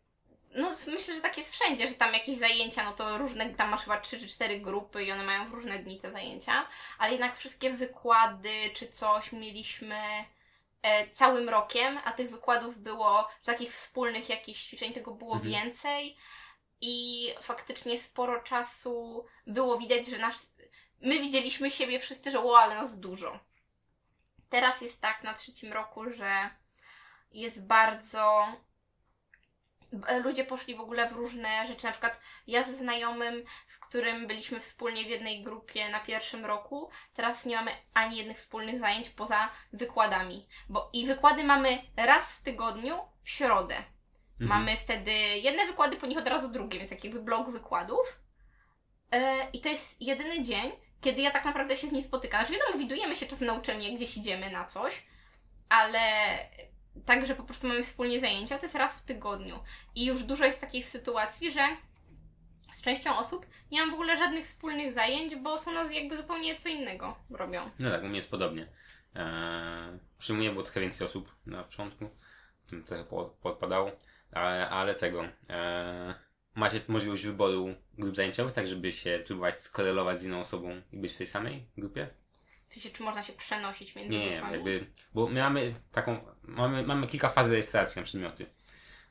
no 0.55 0.71
myślę, 0.87 1.15
że 1.15 1.21
tak 1.21 1.39
jest 1.39 1.53
wszędzie, 1.53 1.89
że 1.89 1.95
tam 1.95 2.13
jakieś 2.13 2.39
zajęcia, 2.39 2.85
no 2.85 2.93
to 2.93 3.19
różne, 3.19 3.51
tam 3.51 3.71
masz 3.71 3.83
chyba 3.83 4.01
trzy 4.01 4.21
czy 4.21 4.29
cztery 4.29 4.61
grupy 4.61 5.05
i 5.05 5.13
one 5.13 5.23
mają 5.25 5.51
w 5.51 5.55
różne 5.55 5.79
dni 5.79 6.01
te 6.01 6.11
zajęcia, 6.11 6.69
ale 6.99 7.13
jednak 7.13 7.37
wszystkie 7.37 7.71
wykłady 7.71 8.71
czy 8.75 8.89
coś 8.89 9.33
mieliśmy 9.33 10.25
e, 10.83 11.11
całym 11.11 11.49
rokiem, 11.49 11.99
a 12.05 12.13
tych 12.13 12.31
wykładów 12.31 12.79
było, 12.79 13.29
takich 13.45 13.73
wspólnych 13.73 14.29
jakichś 14.29 14.65
ćwiczeń 14.65 14.93
tego 14.93 15.11
było 15.15 15.35
Mhm. 15.35 15.53
więcej 15.53 16.17
i 16.81 17.29
faktycznie 17.41 17.99
sporo 18.01 18.43
czasu 18.43 19.27
było 19.47 19.79
widać, 19.79 20.07
że 20.07 20.19
nasz, 20.19 20.37
my 21.01 21.19
widzieliśmy 21.19 21.71
siebie 21.71 21.99
wszyscy, 22.01 22.31
że 22.31 22.45
o, 22.45 22.59
ale 22.59 22.75
nas 22.75 23.01
dużo. 23.01 23.39
Teraz 24.51 24.81
jest 24.81 25.01
tak 25.01 25.25
na 25.25 25.35
trzecim 25.35 25.73
roku, 25.73 26.11
że 26.11 26.51
jest 27.33 27.67
bardzo. 27.67 28.47
B- 29.93 30.21
Ludzie 30.21 30.45
poszli 30.45 30.75
w 30.75 30.81
ogóle 30.81 31.09
w 31.09 31.13
różne 31.13 31.67
rzeczy. 31.67 31.85
Na 31.87 31.93
przykład 31.93 32.21
ja 32.47 32.63
ze 32.63 32.75
znajomym, 32.77 33.45
z 33.67 33.79
którym 33.79 34.27
byliśmy 34.27 34.61
wspólnie 34.61 35.05
w 35.05 35.09
jednej 35.09 35.43
grupie 35.43 35.89
na 35.89 36.01
pierwszym 36.01 36.45
roku, 36.47 36.91
teraz 37.15 37.45
nie 37.47 37.57
mamy 37.57 37.71
ani 37.95 38.17
jednych 38.17 38.37
wspólnych 38.37 38.79
zajęć 38.79 39.11
poza 39.11 39.51
wykładami. 39.73 40.47
Bo 40.69 40.91
i 40.93 41.07
wykłady 41.07 41.45
mamy 41.45 41.79
raz 41.97 42.33
w 42.33 42.43
tygodniu 42.43 42.99
w 43.23 43.31
środę. 43.31 43.77
Mamy 44.41 44.77
wtedy 44.77 45.13
jedne 45.19 45.67
wykłady, 45.67 45.97
po 45.97 46.07
nich 46.07 46.19
od 46.19 46.29
razu 46.29 46.49
drugie, 46.49 46.79
więc 46.79 46.91
jak 46.91 47.05
jakby 47.05 47.23
blok 47.23 47.51
wykładów. 47.51 48.21
E, 49.13 49.51
I 49.51 49.61
to 49.61 49.69
jest 49.69 50.03
jedyny 50.03 50.43
dzień, 50.43 50.73
kiedy 51.01 51.23
ja 51.23 51.31
tak 51.31 51.45
naprawdę 51.45 51.77
się 51.77 51.87
z 51.89 51.93
nim 51.93 52.03
spotykam. 52.03 52.47
Znaczy 52.47 52.61
wiadomo, 52.61 52.79
widujemy 52.79 53.17
się 53.17 53.27
czasem 53.27 53.47
na 53.47 53.55
uczelni, 53.55 53.97
gdzieś 53.97 54.17
idziemy 54.17 54.51
na 54.51 54.65
coś, 54.65 55.03
ale 55.69 55.99
tak, 57.05 57.27
że 57.27 57.35
po 57.35 57.43
prostu 57.43 57.67
mamy 57.69 57.83
wspólnie 57.83 58.21
zajęcia, 58.21 58.59
to 58.59 58.65
jest 58.65 58.75
raz 58.75 59.01
w 59.03 59.05
tygodniu. 59.05 59.59
I 59.95 60.05
już 60.07 60.23
dużo 60.25 60.45
jest 60.45 60.61
takich 60.61 60.89
sytuacji, 60.89 61.51
że 61.51 61.61
z 62.73 62.83
częścią 62.83 63.17
osób 63.19 63.47
nie 63.71 63.81
mam 63.81 63.91
w 63.91 63.95
ogóle 63.95 64.17
żadnych 64.17 64.45
wspólnych 64.45 64.93
zajęć, 64.93 65.37
bo 65.37 65.59
są 65.59 65.73
nas 65.73 65.93
jakby 65.93 66.17
zupełnie 66.17 66.57
co 66.57 66.69
innego 66.69 67.19
robią. 67.31 67.71
No 67.79 67.91
tak, 67.91 68.03
u 68.03 68.07
mnie 68.07 68.17
jest 68.17 68.31
podobnie. 68.31 68.69
Eee, 69.15 69.99
przy 70.19 70.35
mnie 70.35 70.51
było 70.51 70.63
trochę 70.63 70.81
więcej 70.81 71.07
osób 71.07 71.35
na 71.47 71.65
początku, 71.65 72.11
trochę 72.87 73.05
po- 73.05 73.25
podpadało, 73.43 73.91
ale, 74.33 74.69
ale 74.69 74.95
tego. 74.95 75.25
Eee, 75.49 76.15
macie 76.55 76.81
możliwość 76.89 77.25
wyboru 77.27 77.75
grup 77.99 78.17
zajęciowych, 78.17 78.53
tak 78.53 78.67
żeby 78.67 78.93
się 78.93 79.23
próbować 79.27 79.61
skorelować 79.61 80.19
z 80.19 80.25
inną 80.25 80.41
osobą 80.41 80.83
i 80.93 80.99
być 80.99 81.13
w 81.15 81.19
tej 81.19 81.27
samej 81.27 81.67
grupie? 81.77 82.09
W 82.69 82.75
sensie, 82.75 82.91
czy 82.91 83.03
można 83.03 83.23
się 83.23 83.33
przenosić 83.33 83.95
między 83.97 84.11
Nie, 84.19 84.25
nie, 84.31 84.31
grupami? 84.31 84.53
jakby, 84.55 84.87
bo 85.15 85.27
my 85.29 85.41
mamy 85.41 85.75
taką, 85.93 86.19
mamy, 86.43 86.83
mamy 86.83 87.07
kilka 87.07 87.29
faz 87.29 87.49
rejestracji 87.49 87.99
na 88.01 88.05
przedmioty. 88.05 88.47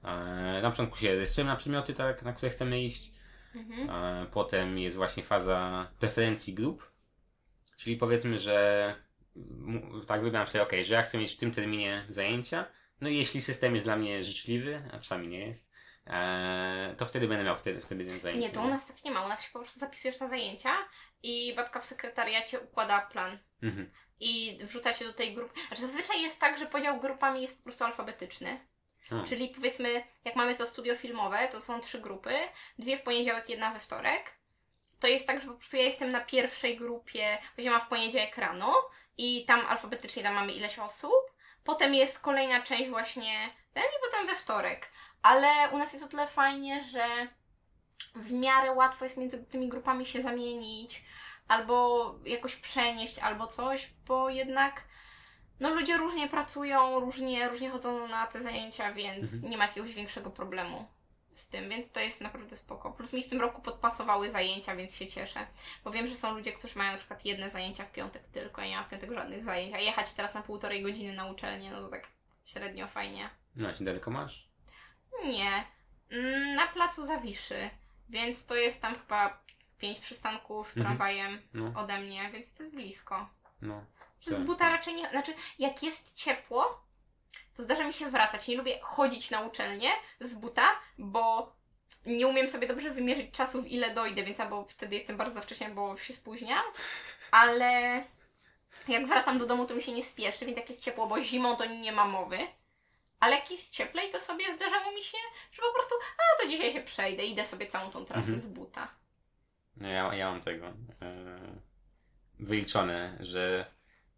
Eee, 0.03 0.61
na 0.61 0.71
początku 0.71 0.97
się 0.97 1.15
rejestrujemy 1.15 1.51
na 1.51 1.57
przedmioty, 1.57 1.93
tak, 1.93 2.23
na 2.23 2.33
które 2.33 2.49
chcemy 2.51 2.83
iść. 2.83 3.11
Mhm. 3.55 3.89
E, 3.89 4.25
Potem 4.31 4.79
jest 4.79 4.97
właśnie 4.97 5.23
faza 5.23 5.91
preferencji 5.99 6.53
grup, 6.53 6.91
czyli 7.77 7.97
powiedzmy, 7.97 8.39
że 8.39 8.95
tak 10.07 10.21
wybieram 10.21 10.47
sobie, 10.47 10.63
ok, 10.63 10.71
że 10.83 10.93
ja 10.93 11.01
chcę 11.01 11.17
mieć 11.17 11.33
w 11.33 11.37
tym 11.37 11.51
terminie 11.51 12.05
zajęcia, 12.09 12.65
no 13.01 13.09
i 13.09 13.17
jeśli 13.17 13.41
system 13.41 13.73
jest 13.73 13.85
dla 13.85 13.95
mnie 13.95 14.23
życzliwy, 14.23 14.83
a 14.93 14.99
czasami 14.99 15.27
nie 15.27 15.39
jest, 15.47 15.71
e, 16.07 16.95
to 16.97 17.05
wtedy 17.05 17.27
będę 17.27 17.43
miał 17.43 17.55
wtedy, 17.55 17.81
wtedy 17.81 18.19
zajęcie. 18.19 18.47
Nie, 18.47 18.53
to 18.53 18.61
u 18.61 18.67
nas 18.67 18.87
tak 18.87 19.03
nie 19.03 19.11
ma. 19.11 19.25
U 19.25 19.29
nas 19.29 19.43
się 19.43 19.49
po 19.53 19.59
prostu 19.59 19.79
zapisujesz 19.79 20.19
na 20.19 20.27
zajęcia 20.27 20.69
i 21.25 21.53
babka 21.55 21.79
w 21.79 21.85
sekretariacie 21.85 22.59
układa 22.59 23.01
plan. 23.01 23.39
Mhm. 23.63 23.91
I 24.19 24.59
wrzuca 24.61 24.93
cię 24.93 25.05
do 25.05 25.13
tej 25.13 25.35
grupy. 25.35 25.59
Znaczy 25.67 25.81
zazwyczaj 25.81 26.21
jest 26.21 26.39
tak, 26.39 26.59
że 26.59 26.65
podział 26.65 26.99
grupami 26.99 27.41
jest 27.41 27.57
po 27.57 27.63
prostu 27.63 27.83
alfabetyczny. 27.83 28.59
A. 29.11 29.23
Czyli 29.23 29.49
powiedzmy, 29.49 30.03
jak 30.25 30.35
mamy 30.35 30.55
to 30.55 30.65
studio 30.65 30.95
filmowe, 30.95 31.47
to 31.47 31.61
są 31.61 31.81
trzy 31.81 31.99
grupy. 31.99 32.33
Dwie 32.79 32.97
w 32.97 33.01
poniedziałek, 33.01 33.49
jedna 33.49 33.73
we 33.73 33.79
wtorek. 33.79 34.35
To 34.99 35.07
jest 35.07 35.27
tak, 35.27 35.41
że 35.41 35.47
po 35.47 35.53
prostu 35.53 35.77
ja 35.77 35.83
jestem 35.83 36.11
na 36.11 36.19
pierwszej 36.19 36.77
grupie, 36.77 37.38
mam 37.65 37.81
w 37.81 37.88
poniedziałek 37.88 38.38
rano 38.38 38.89
i 39.17 39.45
tam 39.45 39.65
alfabetycznie 39.65 40.23
tam 40.23 40.33
mamy 40.33 40.53
ileś 40.53 40.79
osób. 40.79 41.31
Potem 41.63 41.93
jest 41.93 42.19
kolejna 42.19 42.61
część 42.61 42.89
właśnie 42.89 43.49
ten 43.73 43.83
i 43.83 44.11
potem 44.11 44.27
we 44.27 44.35
wtorek. 44.35 44.91
Ale 45.21 45.69
u 45.71 45.77
nas 45.77 45.93
jest 45.93 46.05
o 46.05 46.07
tyle 46.07 46.27
fajnie, 46.27 46.83
że 46.83 47.27
w 48.15 48.31
miarę 48.31 48.71
łatwo 48.71 49.05
jest 49.05 49.17
między 49.17 49.43
tymi 49.45 49.69
grupami 49.69 50.05
się 50.05 50.21
zamienić, 50.21 51.03
albo 51.47 52.15
jakoś 52.25 52.55
przenieść, 52.55 53.19
albo 53.19 53.47
coś, 53.47 53.89
bo 54.08 54.29
jednak 54.29 54.84
no 55.60 55.69
ludzie 55.73 55.97
różnie 55.97 56.27
pracują, 56.27 56.99
różnie, 56.99 57.49
różnie 57.49 57.69
chodzą 57.69 58.08
na 58.08 58.27
te 58.27 58.41
zajęcia, 58.41 58.93
więc 58.93 59.34
Mhm. 59.34 59.51
nie 59.51 59.58
ma 59.58 59.65
jakiegoś 59.65 59.93
większego 59.93 60.29
problemu 60.29 60.88
z 61.36 61.49
tym, 61.49 61.69
więc 61.69 61.91
to 61.91 61.99
jest 61.99 62.21
naprawdę 62.21 62.58
spoko. 62.58 62.91
Plus 62.91 63.13
mi 63.13 63.23
w 63.23 63.29
tym 63.29 63.41
roku 63.41 63.62
podpasowały 63.62 64.29
zajęcia, 64.29 64.75
więc 64.75 64.95
się 64.95 65.08
cieszę. 65.08 65.47
Bo 65.84 65.91
wiem, 65.91 66.08
że 66.08 66.15
są 66.15 66.34
ludzie, 66.34 66.51
którzy 66.53 66.77
mają 66.77 66.91
na 66.91 66.97
przykład 66.97 67.25
jedne 67.25 67.51
zajęcia 67.51 67.86
w 67.86 67.91
piątek 67.91 68.23
tylko, 68.23 68.62
ja 68.62 68.67
nie 68.67 68.75
mam 68.75 68.86
w 68.86 68.89
piątek 68.89 69.13
żadnych 69.13 69.43
zajęć, 69.43 69.73
a 69.73 69.79
jechać 69.79 70.12
teraz 70.13 70.34
na 70.34 70.41
półtorej 70.41 70.84
godziny 70.84 71.13
na 71.13 71.25
uczelnię, 71.25 71.71
no 71.71 71.81
to 71.81 71.88
tak 71.89 72.08
średnio 72.45 72.88
fajnie. 72.88 73.29
No, 73.55 73.67
a 73.69 73.84
daleko 73.84 74.12
masz? 74.12 74.49
Nie. 75.25 75.63
Mm, 76.12 76.55
Na 76.55 76.67
placu 76.67 77.05
Zawiszy. 77.05 77.69
Więc 78.09 78.45
to 78.45 78.55
jest 78.55 78.81
tam 78.81 78.95
chyba 78.95 79.39
pięć 79.77 79.99
przystanków 79.99 80.67
Mhm. 80.67 80.85
tramwajem 80.85 81.41
No. 81.53 81.71
ode 81.81 81.97
mnie, 81.97 82.29
więc 82.33 82.53
to 82.53 82.63
jest 82.63 82.75
blisko. 82.75 83.29
No. 83.61 83.85
Z 84.27 84.29
Tak. 84.29 84.39
buta 84.43 84.69
raczej 84.69 84.95
nie. 84.95 85.09
Znaczy, 85.09 85.33
jak 85.59 85.83
jest 85.83 86.15
ciepło, 86.15 86.81
to 87.55 87.63
zdarza 87.63 87.83
mi 87.87 87.93
się 87.93 88.09
wracać. 88.09 88.47
Nie 88.47 88.57
lubię 88.57 88.79
chodzić 88.81 89.31
na 89.31 89.41
uczelnię 89.41 89.89
z 90.21 90.33
buta, 90.33 90.67
bo 90.97 91.53
nie 92.05 92.27
umiem 92.27 92.47
sobie 92.47 92.67
dobrze 92.67 92.89
wymierzyć 92.91 93.31
czasu, 93.31 93.61
w 93.61 93.67
ile 93.67 93.93
dojdę, 93.93 94.23
więc 94.23 94.39
albo 94.39 94.65
wtedy 94.65 94.95
jestem 94.95 95.17
bardzo 95.17 95.41
wcześnie, 95.41 95.69
bo 95.69 95.97
się 95.97 96.13
spóźniam. 96.13 96.63
Ale 97.31 98.03
jak 98.87 99.07
wracam 99.07 99.37
do 99.39 99.45
domu, 99.45 99.65
to 99.65 99.75
mi 99.75 99.83
się 99.83 99.91
nie 99.91 100.03
spieszy, 100.03 100.45
więc 100.45 100.57
jak 100.57 100.69
jest 100.69 100.81
ciepło, 100.83 101.07
bo 101.07 101.21
zimą 101.21 101.55
to 101.55 101.65
nie 101.65 101.91
ma 101.91 102.05
mowy. 102.05 102.37
Ale 103.25 103.35
jak 103.35 103.51
jest 103.51 103.71
cieplej, 103.73 104.09
to 104.09 104.19
sobie 104.19 104.55
zdarzało 104.55 104.91
mi 104.91 105.03
się, 105.03 105.17
że 105.51 105.61
po 105.61 105.73
prostu, 105.73 105.95
a 106.17 106.41
to 106.43 106.49
dzisiaj 106.49 106.71
się 106.73 106.81
przejdę, 106.81 107.25
idę 107.25 107.45
sobie 107.45 107.67
całą 107.67 107.91
tą 107.91 108.05
trasę 108.05 108.19
Mhm. 108.19 108.39
z 108.39 108.47
buta. 108.47 108.88
No 109.77 109.88
ja, 109.88 110.15
ja 110.15 110.31
mam 110.31 110.41
tego 110.41 110.65
e, 110.67 110.73
wyliczone, 112.39 113.17
że 113.19 113.65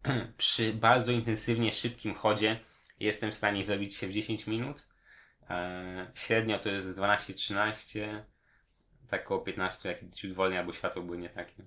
przy 0.36 0.72
bardzo 0.72 1.12
intensywnie 1.12 1.72
szybkim 1.72 2.14
chodzie 2.14 2.60
jestem 3.00 3.30
w 3.30 3.34
stanie 3.34 3.64
wyrobić 3.64 3.96
się 3.96 4.06
w 4.06 4.12
10 4.12 4.46
minut. 4.46 4.86
E, 5.50 6.10
średnio 6.14 6.58
to 6.58 6.68
jest 6.68 6.98
12-13, 6.98 8.22
tak 9.10 9.24
około 9.24 9.40
15, 9.40 9.88
jak 9.88 10.14
ciut 10.14 10.32
wolniej 10.32 10.58
albo 10.58 10.72
światło 10.72 11.02
były 11.02 11.18
nie 11.18 11.28
takie. 11.30 11.62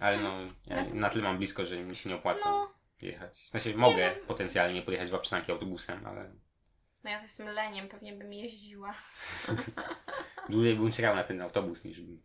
Ale 0.00 0.18
no, 0.20 0.38
ja 0.66 0.84
No. 0.84 0.94
na 0.94 1.08
tyle 1.10 1.22
mam 1.24 1.38
blisko, 1.38 1.64
że 1.64 1.76
mi 1.76 1.96
się 1.96 2.08
nie 2.08 2.16
opłaca 2.16 2.50
No. 2.50 2.74
jechać. 3.02 3.48
Znaczy 3.50 3.74
mogę 3.74 4.14
no. 4.20 4.26
potencjalnie 4.26 4.82
pojechać 4.82 5.08
dwa 5.08 5.18
przystanki 5.18 5.52
autobusem, 5.52 6.06
ale 6.06 6.32
No 7.04 7.10
ja 7.10 7.18
z 7.18 7.22
jestem 7.22 7.48
leniem, 7.48 7.88
pewnie 7.88 8.12
bym 8.12 8.32
jeździła. 8.32 8.94
dłużej 10.48 10.74
bym 10.74 10.92
czekał 10.92 11.16
na 11.16 11.24
ten 11.24 11.42
autobus 11.42 11.84
niż 11.84 12.00
bym... 12.00 12.22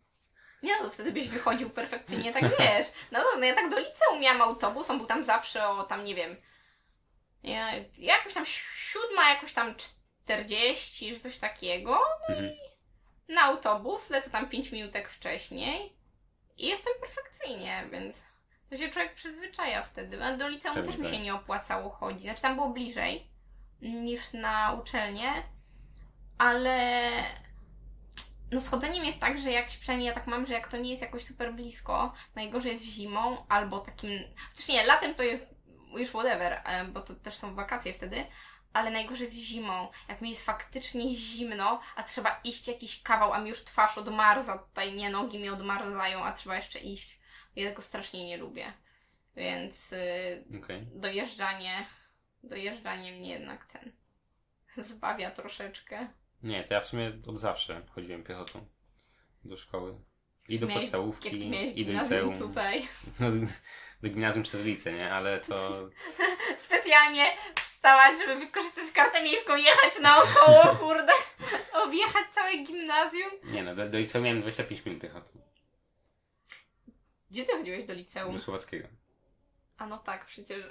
Nie 0.62 0.82
no, 0.82 0.90
wtedy 0.90 1.12
byś 1.12 1.28
wychodził 1.28 1.70
perfekcyjnie, 1.70 2.32
tak 2.32 2.42
wiesz. 2.42 2.86
No, 3.12 3.24
no 3.38 3.44
ja 3.44 3.54
tak 3.54 3.70
do 3.70 3.78
liceum 3.78 4.20
miałam 4.20 4.42
autobus, 4.42 4.90
on 4.90 4.98
był 4.98 5.06
tam 5.06 5.24
zawsze 5.24 5.68
o 5.68 5.84
tam, 5.84 6.04
nie 6.04 6.14
wiem, 6.14 6.36
ja, 7.42 7.72
jakoś 7.98 8.34
tam 8.34 8.44
siódma, 8.46 9.30
jakoś 9.30 9.52
tam 9.52 9.74
czterdzieści, 9.74 11.14
czy 11.14 11.20
coś 11.20 11.38
takiego. 11.38 12.00
Mhm. 12.28 12.50
Na 13.28 13.42
autobus, 13.42 14.10
lecę 14.10 14.30
tam 14.30 14.48
pięć 14.48 14.72
minutek 14.72 15.08
wcześniej 15.08 15.96
i 16.58 16.66
jestem 16.66 16.92
perfekcyjnie, 17.00 17.88
więc 17.92 18.22
to 18.70 18.76
się 18.76 18.88
człowiek 18.88 19.14
przyzwyczaja 19.14 19.82
wtedy. 19.82 20.24
A 20.24 20.36
do 20.36 20.48
liceum 20.48 20.74
Pewnie 20.74 20.92
też 20.92 21.00
mi 21.00 21.06
się 21.06 21.12
tak. 21.12 21.22
nie 21.22 21.34
opłacało 21.34 21.90
chodzić. 21.90 22.22
Znaczy 22.22 22.42
tam 22.42 22.54
było 22.54 22.68
bliżej 22.68 23.26
niż 23.82 24.32
na 24.32 24.72
uczelnię, 24.72 25.42
ale 26.38 27.10
no 28.52 28.60
z 28.60 28.68
chodzeniem 28.68 29.04
jest 29.04 29.20
tak, 29.20 29.38
że 29.38 29.50
jak 29.50 29.66
przynajmniej 29.68 30.08
ja 30.08 30.14
tak 30.14 30.26
mam, 30.26 30.46
że 30.46 30.54
jak 30.54 30.68
to 30.68 30.76
nie 30.76 30.90
jest 30.90 31.02
jakoś 31.02 31.24
super 31.24 31.54
blisko, 31.54 32.12
najgorzej 32.34 32.72
jest 32.72 32.84
zimą 32.84 33.46
albo 33.48 33.80
takim. 33.80 34.10
Chociaż 34.50 34.68
nie, 34.68 34.86
latem 34.86 35.14
to 35.14 35.22
jest 35.22 35.46
już 35.96 36.08
whatever, 36.08 36.62
e, 36.64 36.84
bo 36.84 37.00
to 37.00 37.14
też 37.14 37.34
są 37.34 37.54
wakacje 37.54 37.92
wtedy. 37.92 38.26
Ale 38.72 38.90
najgorzej 38.90 39.24
jest 39.24 39.36
zimą, 39.36 39.88
jak 40.08 40.20
mi 40.20 40.30
jest 40.30 40.44
faktycznie 40.44 41.14
zimno, 41.14 41.80
a 41.96 42.02
trzeba 42.02 42.40
iść 42.44 42.68
jakiś 42.68 43.02
kawał, 43.02 43.32
a 43.32 43.38
mi 43.40 43.48
już 43.48 43.64
twarz 43.64 43.98
odmarza, 43.98 44.58
tutaj 44.58 44.92
nie 44.92 45.10
nogi 45.10 45.38
mi 45.38 45.48
odmarzają, 45.48 46.24
a 46.24 46.32
trzeba 46.32 46.56
jeszcze 46.56 46.78
iść. 46.78 47.18
Ja 47.56 47.68
tego 47.68 47.82
strasznie 47.82 48.26
nie 48.26 48.36
lubię. 48.36 48.72
Więc 49.36 49.92
y, 49.92 50.44
Okej. 50.64 50.86
dojeżdżanie, 50.94 51.86
dojeżdżanie 52.42 53.12
mnie 53.12 53.30
jednak 53.30 53.66
ten 53.66 53.92
zbawia 54.76 55.30
troszeczkę. 55.30 56.08
Nie, 56.42 56.64
to 56.64 56.74
ja 56.74 56.80
w 56.80 56.88
sumie 56.88 57.12
od 57.26 57.38
zawsze 57.38 57.82
chodziłem 57.90 58.22
piechotą 58.22 58.66
do 59.44 59.56
szkoły. 59.56 59.94
I 60.48 60.58
do 60.58 60.66
Miałeś- 60.66 60.80
podstawówki, 60.82 61.50
i 61.80 61.84
do 61.84 61.92
liceum. 61.92 62.36
tutaj. 62.38 62.88
No, 63.20 63.26
do 64.02 64.08
gimnazjum 64.08 64.44
przez 64.44 64.60
ulicę, 64.60 64.92
nie? 64.92 65.12
Ale 65.12 65.40
to... 65.40 65.88
Specjalnie 66.66 67.24
wstawać, 67.56 68.18
żeby 68.18 68.40
wykorzystać 68.46 68.92
kartę 68.92 69.22
miejską, 69.22 69.56
jechać 69.56 70.00
naokoło, 70.02 70.62
kurde, 70.80 71.12
objechać 71.72 72.24
całe 72.34 72.56
gimnazjum. 72.56 73.30
Nie 73.44 73.62
no, 73.62 73.74
do, 73.74 73.88
do 73.88 73.98
liceum 73.98 74.24
miałem 74.24 74.40
25 74.40 74.84
minut 74.84 75.02
piechotą. 75.02 75.30
Gdzie 77.30 77.44
ty 77.44 77.52
chodziłeś 77.52 77.84
do 77.84 77.94
liceum? 77.94 78.32
Do 78.32 78.38
Słowackiego. 78.38 78.88
A 79.78 79.86
no 79.86 79.98
tak, 79.98 80.26
przecież... 80.26 80.64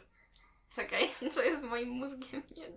Czekaj, 0.70 1.10
to 1.36 1.42
jest 1.44 1.62
z 1.62 1.66
moim 1.66 1.90
mózgiem 1.90 2.44
nie. 2.58 2.68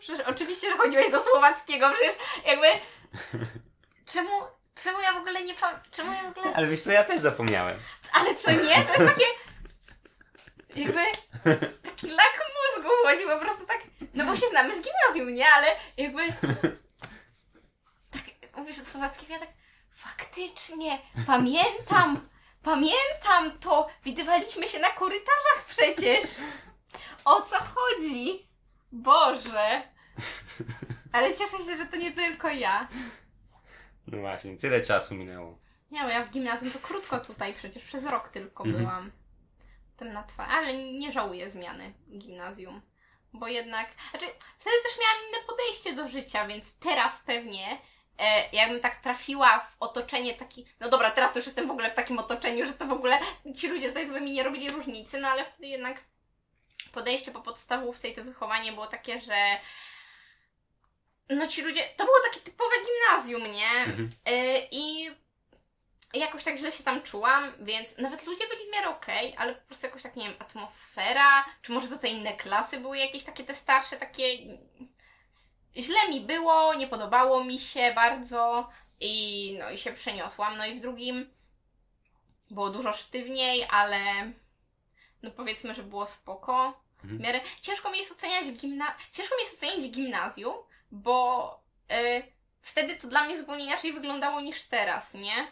Przecież 0.00 0.26
oczywiście, 0.26 0.70
że 0.70 0.76
chodziłeś 0.76 1.10
do 1.10 1.22
Słowackiego, 1.22 1.90
przecież 1.90 2.44
jakby... 2.46 2.66
Czemu... 4.04 4.30
Czemu 4.74 5.00
ja 5.00 5.12
w 5.12 5.16
ogóle 5.16 5.42
nie. 5.42 5.54
Czemu 5.90 6.12
ja 6.12 6.22
w 6.22 6.38
ogóle... 6.38 6.54
Ale 6.54 6.66
wiesz 6.66 6.80
co, 6.80 6.92
ja 6.92 7.04
też 7.04 7.20
zapomniałem. 7.20 7.78
Ale 8.12 8.34
co 8.34 8.50
nie? 8.50 8.58
To 8.84 9.02
jest 9.02 9.14
takie... 9.14 9.26
Jakby... 10.76 11.00
Taki 11.82 12.06
lak 12.08 12.40
mózgu 12.76 12.90
chodzi, 13.02 13.24
po 13.24 13.38
prostu 13.38 13.66
tak... 13.66 13.80
No 14.14 14.24
bo 14.24 14.36
się 14.36 14.46
znamy 14.46 14.82
z 14.82 14.84
gimnazjum, 14.84 15.34
nie? 15.34 15.46
Ale 15.52 15.76
jakby... 15.96 16.22
Tak, 18.10 18.22
mówisz 18.56 18.78
o 18.78 18.84
Słowackiego, 18.84 19.32
ja 19.32 19.38
tak... 19.38 19.48
Faktycznie, 19.94 20.98
pamiętam, 21.26 22.28
pamiętam 22.62 23.58
to. 23.60 23.88
Widywaliśmy 24.04 24.68
się 24.68 24.78
na 24.78 24.90
korytarzach 24.90 25.64
przecież. 25.68 26.24
O 27.24 27.42
co 27.42 27.56
chodzi? 27.58 28.48
Boże! 28.92 29.82
Ale 31.12 31.36
cieszę 31.36 31.58
się, 31.58 31.76
że 31.76 31.86
to 31.86 31.96
nie 31.96 32.12
tylko 32.12 32.48
ja. 32.48 32.88
No 34.06 34.18
właśnie, 34.18 34.56
tyle 34.56 34.80
czasu 34.80 35.14
minęło. 35.14 35.58
Nie, 35.90 36.02
bo 36.02 36.08
ja 36.08 36.24
w 36.24 36.30
gimnazjum 36.30 36.70
to 36.70 36.78
krótko 36.78 37.20
tutaj, 37.20 37.54
przecież 37.54 37.84
przez 37.84 38.04
rok 38.06 38.28
tylko 38.28 38.64
Mhm. 38.64 38.84
byłam. 38.84 39.12
Tym 39.96 40.12
na 40.12 40.22
twa- 40.22 40.46
ale 40.48 40.74
nie 40.92 41.12
żałuję 41.12 41.50
zmiany 41.50 41.94
gimnazjum. 42.18 42.82
Bo 43.32 43.48
jednak, 43.48 43.88
znaczy 44.10 44.26
wtedy 44.58 44.76
też 44.82 44.92
miałam 45.00 45.28
inne 45.28 45.46
podejście 45.46 45.92
do 45.92 46.08
życia, 46.08 46.46
więc 46.46 46.78
teraz 46.78 47.20
pewnie 47.20 47.78
e, 48.18 48.48
jakbym 48.52 48.80
tak 48.80 48.96
trafiła 48.96 49.60
w 49.60 49.76
otoczenie 49.80 50.34
taki, 50.34 50.66
no 50.80 50.88
dobra, 50.88 51.10
teraz 51.10 51.32
to 51.32 51.38
już 51.38 51.46
jestem 51.46 51.68
w 51.68 51.70
ogóle 51.70 51.90
w 51.90 51.94
takim 51.94 52.18
otoczeniu, 52.18 52.66
że 52.66 52.72
to 52.72 52.86
w 52.86 52.92
ogóle 52.92 53.18
ci 53.56 53.68
ludzie 53.68 53.88
tutaj 53.88 54.06
by 54.06 54.20
mi 54.20 54.32
nie 54.32 54.42
robili 54.42 54.70
różnicy, 54.70 55.20
no 55.20 55.28
ale 55.28 55.44
wtedy 55.44 55.66
jednak 55.66 56.04
podejście 56.92 57.32
po 57.32 57.40
podstawówce 57.40 58.08
i 58.08 58.14
to 58.14 58.24
wychowanie 58.24 58.72
było 58.72 58.86
takie, 58.86 59.20
że 59.20 59.58
no 61.28 61.48
ci 61.48 61.62
ludzie, 61.62 61.82
to 61.96 62.04
było 62.04 62.16
takie 62.24 62.40
typowe 62.40 62.74
gimnazjum, 62.86 63.52
nie? 63.52 63.70
Mhm. 63.70 64.10
Y, 64.28 64.68
I 64.70 65.10
jakoś 66.14 66.44
tak 66.44 66.58
źle 66.58 66.72
się 66.72 66.84
tam 66.84 67.02
czułam, 67.02 67.52
więc 67.60 67.98
nawet 67.98 68.26
ludzie 68.26 68.48
byli 68.48 68.68
w 68.68 68.72
miarę 68.72 68.88
okej, 68.88 69.34
ale 69.38 69.54
po 69.54 69.66
prostu 69.66 69.86
jakoś 69.86 70.02
tak, 70.02 70.16
nie 70.16 70.28
wiem, 70.28 70.36
atmosfera, 70.38 71.44
czy 71.62 71.72
może 71.72 71.88
to 71.88 71.98
te 71.98 72.08
inne 72.08 72.36
klasy 72.36 72.80
były 72.80 72.98
jakieś 72.98 73.24
takie 73.24 73.44
te 73.44 73.54
starsze, 73.54 73.96
takie... 73.96 74.24
Źle 75.76 76.08
mi 76.08 76.20
było, 76.20 76.74
nie 76.74 76.88
podobało 76.88 77.44
mi 77.44 77.58
się 77.58 77.92
bardzo 77.94 78.68
i 79.00 79.56
no 79.60 79.70
i 79.70 79.78
się 79.78 79.92
przeniosłam. 79.92 80.56
No 80.56 80.66
i 80.66 80.74
w 80.74 80.80
drugim 80.80 81.30
było 82.50 82.70
dużo 82.70 82.92
sztywniej, 82.92 83.66
ale 83.70 83.98
no 85.22 85.30
powiedzmy, 85.30 85.74
że 85.74 85.82
było 85.82 86.06
spoko. 86.06 86.82
Mhm. 87.02 87.18
W 87.18 87.20
miarę... 87.20 87.40
Ciężko 87.60 87.90
mi 87.90 87.98
jest 87.98 88.12
oceniać 88.12 88.52
gimna... 88.52 88.96
Ciężko 89.10 89.36
mi 89.36 89.42
jest 89.42 89.62
ocenić 89.62 89.92
gimnazjum, 89.92 90.54
bo 90.90 91.60
y, 91.92 92.22
wtedy 92.60 92.96
to 92.96 93.08
dla 93.08 93.24
mnie 93.24 93.38
zupełnie 93.38 93.64
inaczej 93.64 93.92
wyglądało 93.92 94.40
niż 94.40 94.62
teraz, 94.62 95.14
nie? 95.14 95.46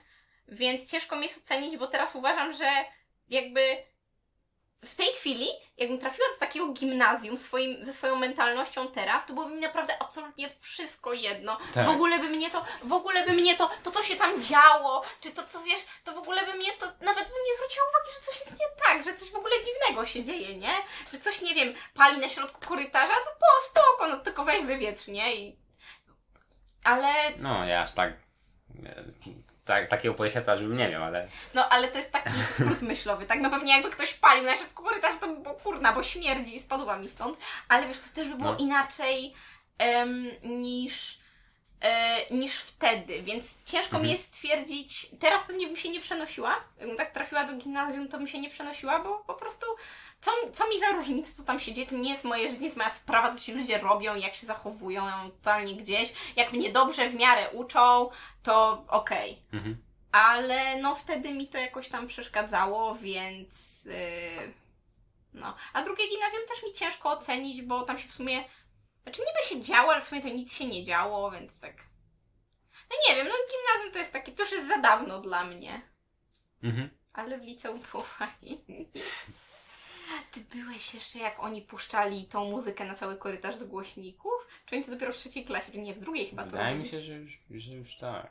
Więc 0.48 0.90
ciężko 0.90 1.16
mi 1.16 1.22
jest 1.22 1.44
ocenić, 1.44 1.76
bo 1.76 1.86
teraz 1.86 2.14
uważam, 2.14 2.52
że 2.52 2.70
jakby 3.28 3.76
w 4.84 4.94
tej 4.94 5.06
chwili, 5.06 5.46
jakbym 5.76 5.98
trafiła 5.98 6.28
do 6.28 6.40
takiego 6.40 6.72
gimnazjum 6.72 7.36
swoim, 7.36 7.84
ze 7.84 7.92
swoją 7.92 8.16
mentalnością 8.16 8.88
teraz, 8.88 9.26
to 9.26 9.32
byłoby 9.32 9.54
mi 9.54 9.60
naprawdę 9.60 10.02
absolutnie 10.02 10.48
wszystko 10.60 11.12
jedno. 11.12 11.58
Tak. 11.74 11.86
W 11.86 11.88
ogóle 11.88 12.18
by 12.18 12.28
mnie 12.28 12.50
to, 12.50 12.64
w 12.82 12.92
ogóle 12.92 13.26
by 13.26 13.32
mnie 13.32 13.56
to, 13.56 13.70
to 13.82 13.90
co 13.90 14.02
się 14.02 14.16
tam 14.16 14.42
działo, 14.42 15.02
czy 15.20 15.30
to 15.30 15.44
co 15.44 15.62
wiesz, 15.62 15.80
to 16.04 16.12
w 16.12 16.18
ogóle 16.18 16.46
by 16.46 16.54
mnie 16.54 16.72
to, 16.72 16.86
nawet 16.86 17.24
bym 17.24 17.44
nie 17.48 17.56
zwróciła 17.56 17.86
uwagi, 17.90 18.10
że 18.14 18.26
coś 18.26 18.40
jest 18.40 18.52
nie 18.52 18.66
tak, 18.86 19.04
że 19.04 19.14
coś 19.14 19.30
w 19.30 19.36
ogóle 19.36 19.54
dziwnego 19.64 20.06
się 20.06 20.24
dzieje, 20.24 20.56
nie? 20.56 20.72
Że 21.12 21.18
coś, 21.18 21.40
nie 21.40 21.54
wiem, 21.54 21.74
pali 21.94 22.20
na 22.20 22.28
środku 22.28 22.68
korytarza, 22.68 23.12
to 23.12 23.30
po, 23.40 23.70
spoko, 23.70 24.08
no 24.08 24.16
tylko 24.16 24.44
weź 24.44 24.62
wywietrz, 24.62 25.08
nie? 25.08 25.34
I... 25.36 25.56
Ale 26.84 27.12
No, 27.38 27.64
ja 27.66 27.82
aż 27.82 27.92
tak, 27.92 28.12
tak 29.70 29.88
takiego 29.88 30.14
podejścia 30.14 30.42
aż 30.52 30.60
bym 30.60 30.76
nie 30.76 30.88
miał, 30.88 31.04
ale 31.04 31.28
No, 31.54 31.68
ale 31.68 31.88
to 31.88 31.98
jest 31.98 32.10
taki 32.12 32.30
skrót 32.54 32.82
myślowy, 32.82 33.26
tak? 33.26 33.40
No 33.40 33.50
pewnie 33.50 33.72
jakby 33.72 33.90
ktoś 33.90 34.14
palił 34.14 34.44
na 34.44 34.56
środku 34.56 34.82
korytarza, 34.82 35.18
to 35.18 35.28
by 35.28 35.42
było 35.42 35.54
kurna, 35.54 35.92
bo 35.92 36.02
śmierdzi 36.02 36.56
i 36.56 36.60
spadła 36.60 36.96
mi 36.96 37.08
stąd. 37.08 37.38
Ale 37.68 37.86
wiesz, 37.86 37.98
to 37.98 38.14
też 38.14 38.28
by 38.28 38.34
było 38.36 38.50
No. 38.52 38.56
inaczej 38.58 39.34
em, 39.78 40.30
niż, 40.42 41.19
e, 41.80 42.34
niż 42.34 42.54
wtedy, 42.54 43.22
więc 43.22 43.64
ciężko 43.64 43.96
Mhm. 43.96 44.02
mi 44.04 44.10
jest 44.10 44.24
stwierdzić, 44.24 45.06
teraz 45.20 45.42
pewnie 45.42 45.66
bym 45.66 45.76
się 45.76 45.88
nie 45.88 46.00
przenosiła, 46.00 46.56
jakbym 46.78 46.96
tak 46.96 47.10
trafiła 47.10 47.44
do 47.44 47.52
gimnazjum, 47.52 48.08
to 48.08 48.18
bym 48.18 48.26
się 48.26 48.40
nie 48.40 48.50
przenosiła, 48.50 48.98
bo 48.98 49.18
po 49.26 49.34
prostu 49.34 49.66
co, 50.20 50.30
co 50.52 50.68
mi 50.68 50.80
za 50.80 50.88
różnica, 50.92 51.32
co 51.36 51.42
tam 51.42 51.60
się 51.60 51.72
dzieje, 51.72 51.86
to 51.86 51.94
nie 51.96 52.10
jest 52.10 52.24
moje 52.24 52.48
życie, 52.48 52.60
nie 52.60 52.66
jest 52.66 52.76
moja 52.76 52.94
sprawa, 52.94 53.32
co 53.32 53.40
ci 53.40 53.52
ludzie 53.52 53.78
robią, 53.78 54.14
jak 54.14 54.34
się 54.34 54.46
zachowują, 54.46 55.02
totalnie 55.30 55.74
gdzieś. 55.74 56.12
Jak 56.36 56.52
mnie 56.52 56.72
dobrze 56.72 57.08
w 57.08 57.14
miarę 57.14 57.50
uczą, 57.50 58.10
to 58.42 58.84
okej 58.88 59.38
mhm. 59.52 59.76
ale 60.12 60.76
no 60.76 60.94
wtedy 60.94 61.32
mi 61.32 61.48
to 61.48 61.58
jakoś 61.58 61.88
tam 61.88 62.06
przeszkadzało, 62.06 62.94
więc 62.94 63.84
yy, 63.84 64.52
no. 65.34 65.54
A 65.72 65.82
drugie 65.82 66.08
gimnazjum 66.08 66.42
też 66.48 66.62
mi 66.62 66.72
ciężko 66.72 67.10
ocenić, 67.10 67.62
bo 67.62 67.82
tam 67.82 67.98
się 67.98 68.08
w 68.08 68.14
sumie, 68.14 68.44
znaczy 69.14 69.22
niby 69.32 69.48
się 69.62 69.72
działo, 69.72 69.92
ale 69.92 70.02
w 70.02 70.08
sumie 70.08 70.22
to 70.22 70.28
nic 70.28 70.54
się 70.54 70.66
nie 70.66 70.84
działo, 70.84 71.30
więc 71.30 71.60
tak. 71.60 71.74
No 72.90 72.96
nie 73.08 73.16
wiem, 73.16 73.26
no 73.28 73.34
gimnazjum 73.34 73.92
to 73.92 73.98
jest 73.98 74.12
takie, 74.12 74.32
to 74.32 74.42
już 74.42 74.52
jest 74.52 74.68
za 74.68 74.78
dawno 74.78 75.20
dla 75.20 75.44
mnie, 75.44 75.80
Mhm. 76.62 76.90
ale 77.12 77.38
w 77.38 77.42
liceum 77.42 77.80
było 77.92 78.02
fajnie. 78.02 78.56
Ty 80.32 80.40
byłeś 80.56 80.94
jeszcze 80.94 81.18
jak 81.18 81.40
oni 81.40 81.62
puszczali 81.62 82.24
tą 82.26 82.44
muzykę 82.50 82.84
na 82.84 82.94
cały 82.94 83.16
korytarz 83.16 83.56
z 83.56 83.64
głośników? 83.64 84.32
Czy 84.66 84.74
oni 84.74 84.84
to 84.84 84.90
dopiero 84.90 85.12
w 85.12 85.16
trzeciej 85.16 85.44
klasie? 85.44 85.72
Nie, 85.78 85.94
w 85.94 86.00
drugiej 86.00 86.26
chyba 86.26 86.44
to 86.44 86.50
Wydaje 86.50 86.76
mi 86.76 86.86
się, 86.88 87.00
że 87.02 87.12
już, 87.14 87.40
że 87.50 87.72
już 87.72 87.96
tak. 87.96 88.30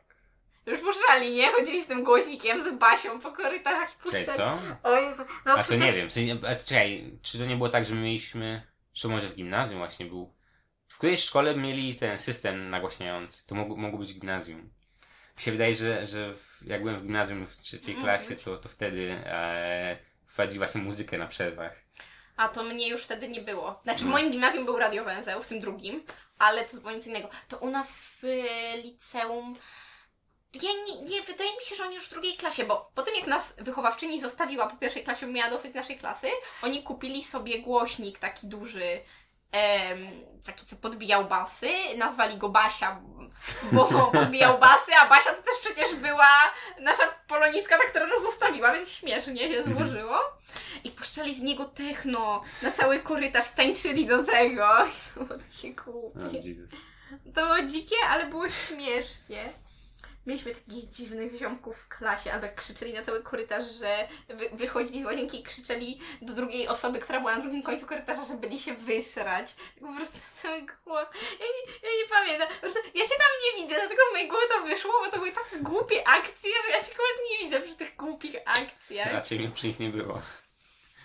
Już 0.66 0.80
puszczali, 0.80 1.36
nie? 1.36 1.52
Chodzili 1.52 1.84
z 1.84 1.88
tym 1.88 2.04
głośnikiem, 2.04 2.64
z 2.64 2.78
Basią 2.78 3.20
po 3.20 3.32
korytarzach 3.32 3.90
i 3.92 4.04
Czekaj, 4.06 4.26
puszczali. 4.26 4.38
co? 4.84 4.90
O 4.90 4.96
Jezu, 5.00 5.24
no 5.46 5.54
A 5.54 5.58
to 5.58 5.64
przecież- 5.64 5.82
nie 6.16 6.26
wiem, 6.26 6.40
a, 6.48 6.56
czekaj, 6.56 7.20
czy 7.22 7.38
to 7.40 7.46
nie 7.46 7.56
było 7.56 7.70
tak, 7.70 7.86
że 7.86 7.96
my 7.96 8.02
mieliśmy, 8.02 8.62
czy 8.94 9.08
może 9.08 9.28
w 9.30 9.36
gimnazjum 9.36 9.78
właśnie 9.78 10.06
był, 10.06 10.34
w 10.90 10.98
którejś 10.98 11.24
szkole 11.24 11.56
mieli 11.56 11.96
ten 11.96 12.20
system 12.20 12.70
nagłaśniający, 12.70 13.46
to 13.48 13.56
mogło, 13.56 13.76
mogło 13.78 14.00
być 14.00 14.14
gimnazjum. 14.14 14.60
Mi 15.38 15.44
się 15.44 15.52
wydaje, 15.52 15.76
że, 15.76 16.06
że 16.06 16.34
w, 16.34 16.62
jak 16.66 16.82
byłem 16.82 16.98
w 16.98 17.02
gimnazjum 17.02 17.46
w 17.48 17.58
trzeciej 17.58 17.94
Mógł 17.96 18.06
klasie, 18.06 18.36
to, 18.36 18.58
to 18.58 18.70
wtedy 18.70 19.12
e, 19.26 19.98
wprowadzi 20.26 20.58
właśnie 20.58 20.82
muzykę 20.82 21.18
na 21.18 21.28
przerwach. 21.28 21.82
A 22.38 22.50
to 22.50 22.64
mnie 22.64 22.90
już 22.90 23.04
wtedy 23.04 23.28
nie 23.28 23.42
było. 23.42 23.80
Znaczy 23.84 24.00
w 24.04 24.06
No. 24.06 24.12
moim 24.12 24.32
gimnazjum 24.32 24.66
był 24.66 24.78
radiowęzeł, 24.78 25.44
w 25.44 25.48
tym 25.48 25.60
drugim, 25.60 26.04
ale 26.40 26.66
to 26.66 26.76
zupełnie 26.76 27.02
co 27.02 27.10
innego. 27.10 27.30
To 27.48 27.58
u 27.58 27.70
nas 27.70 28.02
w 28.02 28.24
e, 28.24 28.78
liceum... 28.78 29.58
Ja 30.54 30.70
nie, 30.88 31.02
nie, 31.02 31.22
wydaje 31.22 31.50
mi 31.52 31.62
się, 31.66 31.76
że 31.76 31.84
oni 31.84 31.96
już 31.96 32.08
w 32.08 32.10
drugiej 32.10 32.38
klasie, 32.38 32.64
bo 32.64 32.92
po 32.96 33.04
tym 33.04 33.16
jak 33.16 33.28
nas 33.28 33.54
wychowawczyni 33.58 34.22
zostawiła 34.22 34.68
po 34.68 34.78
pierwszej 34.78 35.04
klasie, 35.04 35.26
bo 35.26 35.32
miała 35.32 35.50
dosyć 35.50 35.74
naszej 35.74 35.98
klasy, 35.98 36.28
oni 36.64 36.84
kupili 36.84 37.24
sobie 37.24 37.60
głośnik 37.60 38.20
taki 38.20 38.48
duży, 38.48 39.02
taki 40.46 40.66
co 40.66 40.76
podbijał 40.76 41.26
basy, 41.26 41.70
nazwali 41.98 42.38
go 42.38 42.50
Basia, 42.50 43.02
bo 43.72 43.86
podbijał 44.14 44.60
basy, 44.60 44.92
a 45.02 45.10
Basia 45.10 45.34
to 45.34 45.42
też 45.42 45.60
przecież 45.66 45.96
była 45.96 46.30
nasza 46.80 47.04
polonistka, 47.28 47.78
ta, 47.78 47.84
która 47.90 48.08
nas 48.08 48.22
zostawiła, 48.22 48.74
więc 48.74 48.92
śmiesznie 48.92 49.50
się 49.50 49.64
złożyło. 49.64 50.20
I 50.84 50.92
puszczali 50.92 51.36
z 51.36 51.42
niego 51.42 51.66
techno, 51.66 52.44
na 52.62 52.72
cały 52.72 53.00
korytarz 53.00 53.52
tańczyli 53.52 54.06
do 54.06 54.24
tego. 54.24 54.68
I 54.86 55.14
to 55.14 55.24
było 55.24 55.40
takie 55.40 55.74
głupie. 55.74 56.42
To 57.36 57.46
było 57.46 57.62
dzikie, 57.62 57.96
ale 58.10 58.26
było 58.26 58.50
śmiesznie. 58.50 59.44
Mieliśmy 60.26 60.56
takich 60.56 60.90
dziwnych 60.90 61.36
ziomków 61.36 61.78
w 61.78 61.88
klasie, 61.88 62.34
albo 62.34 62.48
krzyczeli 62.56 62.94
na 62.94 63.04
cały 63.04 63.24
korytarz, 63.24 63.66
że 63.80 64.08
wy, 64.28 64.50
wychodzili 64.54 65.02
z 65.02 65.06
łazienki 65.06 65.40
i 65.40 65.44
krzyczeli 65.44 66.00
do 66.22 66.34
drugiej 66.34 66.68
osoby, 66.68 67.00
która 67.00 67.20
była 67.20 67.36
na 67.36 67.42
drugim 67.42 67.64
końcu 67.64 67.86
korytarza, 67.86 68.26
że 68.26 68.34
byli 68.34 68.60
się 68.60 68.74
wysrać. 68.74 69.56
Po 69.80 69.94
prostu 69.94 70.20
cały 70.42 70.62
głos. 70.62 71.08
Ja 71.40 71.46
nie, 71.46 71.90
ja 71.90 72.04
nie 72.04 72.10
pamiętam. 72.10 72.48
Po 72.48 72.60
prostu 72.60 72.80
ja 72.94 73.04
się 73.04 73.10
tam 73.10 73.32
nie 73.44 73.64
widzę, 73.64 73.76
dlatego 73.76 74.02
z 74.10 74.14
mojej 74.14 74.28
głowy 74.28 74.46
to 74.48 74.64
wyszło, 74.64 74.92
bo 75.06 75.12
to 75.12 75.18
były 75.18 75.32
tak 75.32 75.62
głupie 75.62 76.08
akcje, 76.08 76.52
że 76.66 76.70
ja 76.78 76.84
się 76.84 76.96
kompletnie 76.96 77.32
nie 77.32 77.38
widzę 77.38 77.60
przy 77.60 77.76
tych 77.76 77.96
głupich 77.96 78.36
akcjach. 78.46 79.14
Raczej 79.14 79.50
przy 79.56 79.68
nich 79.68 79.80
nie 79.80 79.90
było. 79.90 80.22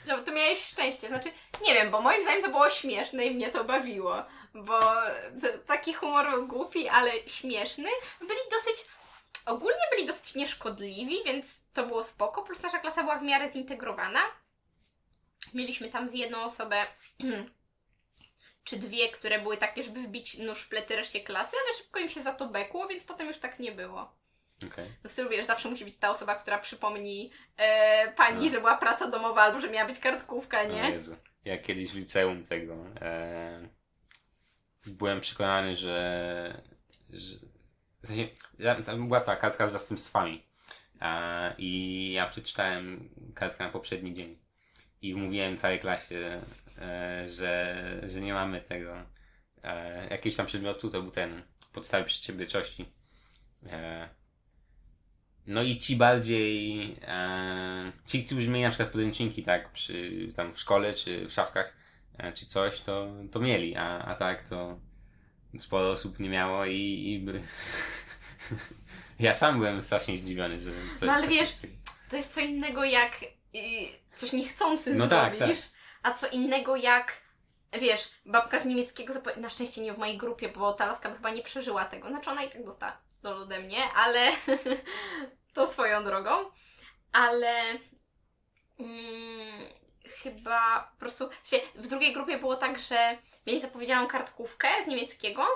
No, 0.06 0.18
to 0.18 0.32
miałeś 0.32 0.64
szczęście. 0.64 1.08
Znaczy, 1.08 1.32
nie 1.66 1.74
wiem, 1.74 1.90
bo 1.90 2.00
moim 2.00 2.22
zdaniem 2.22 2.42
to 2.42 2.48
było 2.48 2.70
śmieszne 2.70 3.24
i 3.24 3.34
mnie 3.34 3.50
to 3.50 3.64
bawiło. 3.64 4.22
Bo 4.54 4.80
to, 5.40 5.48
taki 5.66 5.94
humor 5.94 6.30
był 6.30 6.46
głupi, 6.46 6.88
ale 6.88 7.10
śmieszny. 7.26 7.88
Byli 8.20 8.40
dosyć. 8.50 8.86
Ogólnie 9.46 9.82
byli 9.90 10.06
dosyć 10.06 10.34
nieszkodliwi, 10.34 11.16
więc 11.24 11.56
to 11.72 11.86
było 11.86 12.02
spoko. 12.02 12.42
Plus 12.42 12.62
nasza 12.62 12.78
klasa 12.78 13.02
była 13.02 13.18
w 13.18 13.22
miarę 13.22 13.52
zintegrowana. 13.52 14.20
Mieliśmy 15.54 15.88
tam 15.88 16.08
z 16.08 16.14
jedną 16.14 16.42
osobę. 16.44 16.86
Czy 18.64 18.76
dwie, 18.76 19.08
które 19.08 19.38
były 19.38 19.56
takie, 19.56 19.82
żeby 19.82 20.02
wbić 20.02 20.38
nóż 20.38 20.62
w 20.62 20.68
plety 20.68 20.96
reszcie 20.96 21.20
klasy, 21.20 21.56
ale 21.64 21.76
szybko 21.78 21.98
im 21.98 22.08
się 22.08 22.22
za 22.22 22.32
to 22.32 22.48
bekło, 22.48 22.88
więc 22.88 23.04
potem 23.04 23.26
już 23.28 23.38
tak 23.38 23.58
nie 23.58 23.72
było. 23.72 24.12
Okej. 24.72 24.84
No 25.04 25.10
w 25.10 25.12
stylu, 25.12 25.30
wiesz, 25.30 25.46
zawsze 25.46 25.68
musi 25.70 25.84
być 25.84 25.96
ta 25.96 26.10
osoba, 26.10 26.34
która 26.34 26.58
przypomni 26.58 27.30
e, 27.56 28.12
pani, 28.12 28.44
No. 28.46 28.50
że 28.52 28.60
była 28.60 28.76
praca 28.76 29.06
domowa 29.08 29.42
albo 29.42 29.60
że 29.60 29.70
miała 29.70 29.88
być 29.88 29.98
kartkówka, 29.98 30.60
O 30.60 30.64
nie? 30.64 30.90
Jezu. 30.90 31.16
Ja 31.44 31.58
kiedyś 31.58 31.90
w 31.90 31.96
liceum 31.96 32.44
tego 32.44 32.74
e, 33.00 33.68
byłem 34.86 35.20
przekonany, 35.20 35.76
że, 35.76 36.62
że 37.10 37.36
w 38.04 38.08
sensie, 38.08 38.28
tam 38.84 39.08
była 39.08 39.20
ta 39.20 39.36
kartka 39.36 39.66
z 39.66 39.72
zastępstwami. 39.72 40.42
E, 41.00 41.54
i 41.58 42.12
ja 42.12 42.28
przeczytałem 42.28 43.08
kartkę 43.34 43.64
na 43.64 43.70
poprzedni 43.70 44.14
dzień. 44.14 44.38
I 45.02 45.14
mówiłem 45.14 45.56
całej 45.56 45.80
klasie, 45.80 46.40
e, 46.78 47.28
że, 47.28 48.00
że 48.06 48.20
nie 48.20 48.34
mamy 48.34 48.60
tego 48.60 48.96
e, 49.62 50.08
jakiegoś 50.10 50.36
tam 50.36 50.46
przedmiotu, 50.46 50.90
to 50.90 51.02
był 51.02 51.10
ten 51.10 51.42
podstawy 51.72 52.04
przedsiębiorczości. 52.04 52.84
No 55.46 55.62
i 55.62 55.78
ci 55.78 55.96
bardziej, 55.96 56.96
ci, 58.06 58.24
którzy 58.24 58.48
mieli 58.48 58.62
na 58.62 58.68
przykład 58.68 58.90
podręczniki, 58.90 59.42
tak, 59.42 59.72
przy, 59.72 60.28
tam 60.36 60.52
w 60.52 60.60
szkole 60.60 60.94
czy 60.94 61.26
w 61.26 61.32
szafkach, 61.32 61.76
czy 62.34 62.46
coś, 62.46 62.80
to, 62.80 63.08
to 63.32 63.40
mieli, 63.40 63.76
a, 63.76 63.98
a 63.98 64.14
tak 64.14 64.48
to 64.48 64.80
sporo 65.58 65.90
osób 65.90 66.18
nie 66.18 66.28
miało 66.28 66.64
i, 66.64 67.12
i 67.12 67.18
by... 67.18 67.42
ja 69.20 69.34
sam 69.34 69.58
byłem 69.58 69.82
strasznie 69.82 70.18
zdziwiony, 70.18 70.58
że 70.58 70.70
coś, 70.96 71.02
No 71.02 71.12
ale 71.12 71.28
wiesz. 71.28 71.50
To 72.10 72.16
jest 72.16 72.34
co 72.34 72.40
innego 72.40 72.84
jak 72.84 73.20
coś 74.16 74.32
niechcący 74.32 74.94
No 74.94 75.06
tak, 75.06 75.36
zrobisz, 75.36 75.60
tak. 75.60 75.70
a 76.02 76.12
co 76.12 76.28
innego 76.28 76.76
jak, 76.76 77.22
wiesz, 77.80 78.10
babka 78.26 78.60
z 78.60 78.64
niemieckiego, 78.64 79.14
na 79.36 79.50
szczęście 79.50 79.80
nie 79.80 79.94
w 79.94 79.98
mojej 79.98 80.18
grupie, 80.18 80.48
bo 80.48 80.72
ta 80.72 80.86
laska 80.86 81.10
by 81.10 81.16
chyba 81.16 81.30
nie 81.30 81.42
przeżyła 81.42 81.84
tego. 81.84 82.08
Znaczy 82.08 82.30
ona 82.30 82.42
i 82.42 82.50
tak 82.50 82.64
dostała 82.64 82.98
do 83.22 83.36
ode 83.36 83.60
mnie, 83.60 83.78
ale 83.96 84.30
to 85.54 85.66
swoją 85.66 86.04
drogą. 86.04 86.30
Ale 87.12 87.60
mm, 88.78 89.68
chyba 90.22 90.80
po 90.92 90.98
prostu, 90.98 91.28
w, 91.74 91.86
drugiej 91.86 92.12
grupie 92.12 92.38
było 92.38 92.56
tak, 92.56 92.78
że 92.78 93.18
mieli 93.46 93.60
zapowiedzianą 93.60 94.06
kartkówkę 94.06 94.68
z 94.84 94.86
niemieckiego 94.86 95.46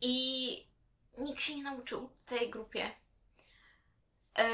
i 0.00 0.74
nikt 1.18 1.42
się 1.42 1.54
nie 1.54 1.62
nauczył 1.62 2.08
w 2.08 2.24
tej 2.24 2.50
grupie. 2.50 2.90
Yy, 4.38 4.44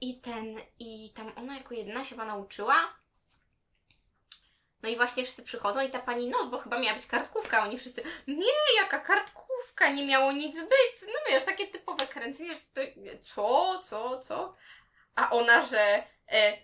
I 0.00 0.20
ten, 0.20 0.60
i 0.78 1.10
tam 1.10 1.32
ona 1.36 1.56
jako 1.56 1.74
jedyna 1.74 2.04
się 2.04 2.10
chyba 2.10 2.24
nauczyła. 2.24 2.94
No 4.82 4.90
i 4.90 4.96
właśnie 4.96 5.24
wszyscy 5.24 5.42
przychodzą 5.42 5.80
i 5.80 5.90
ta 5.90 5.98
pani, 5.98 6.28
no 6.28 6.46
bo 6.46 6.58
chyba 6.58 6.78
miała 6.78 6.96
być 6.96 7.06
kartkówka, 7.06 7.62
oni 7.62 7.78
wszyscy, 7.78 8.02
nie, 8.28 8.76
jaka 8.76 8.98
kartkówka, 8.98 9.90
nie 9.90 10.06
miało 10.06 10.32
nic 10.32 10.56
być. 10.56 11.02
No 11.02 11.18
wiesz, 11.28 11.44
takie 11.44 11.66
typowe 11.66 12.06
kręcenie, 12.06 12.54
że 12.54 12.60
to, 12.60 12.80
co, 13.22 13.78
co, 13.78 14.18
co? 14.18 14.54
A 15.14 15.30
ona, 15.30 15.66
że 15.66 15.80
e, 15.80 16.04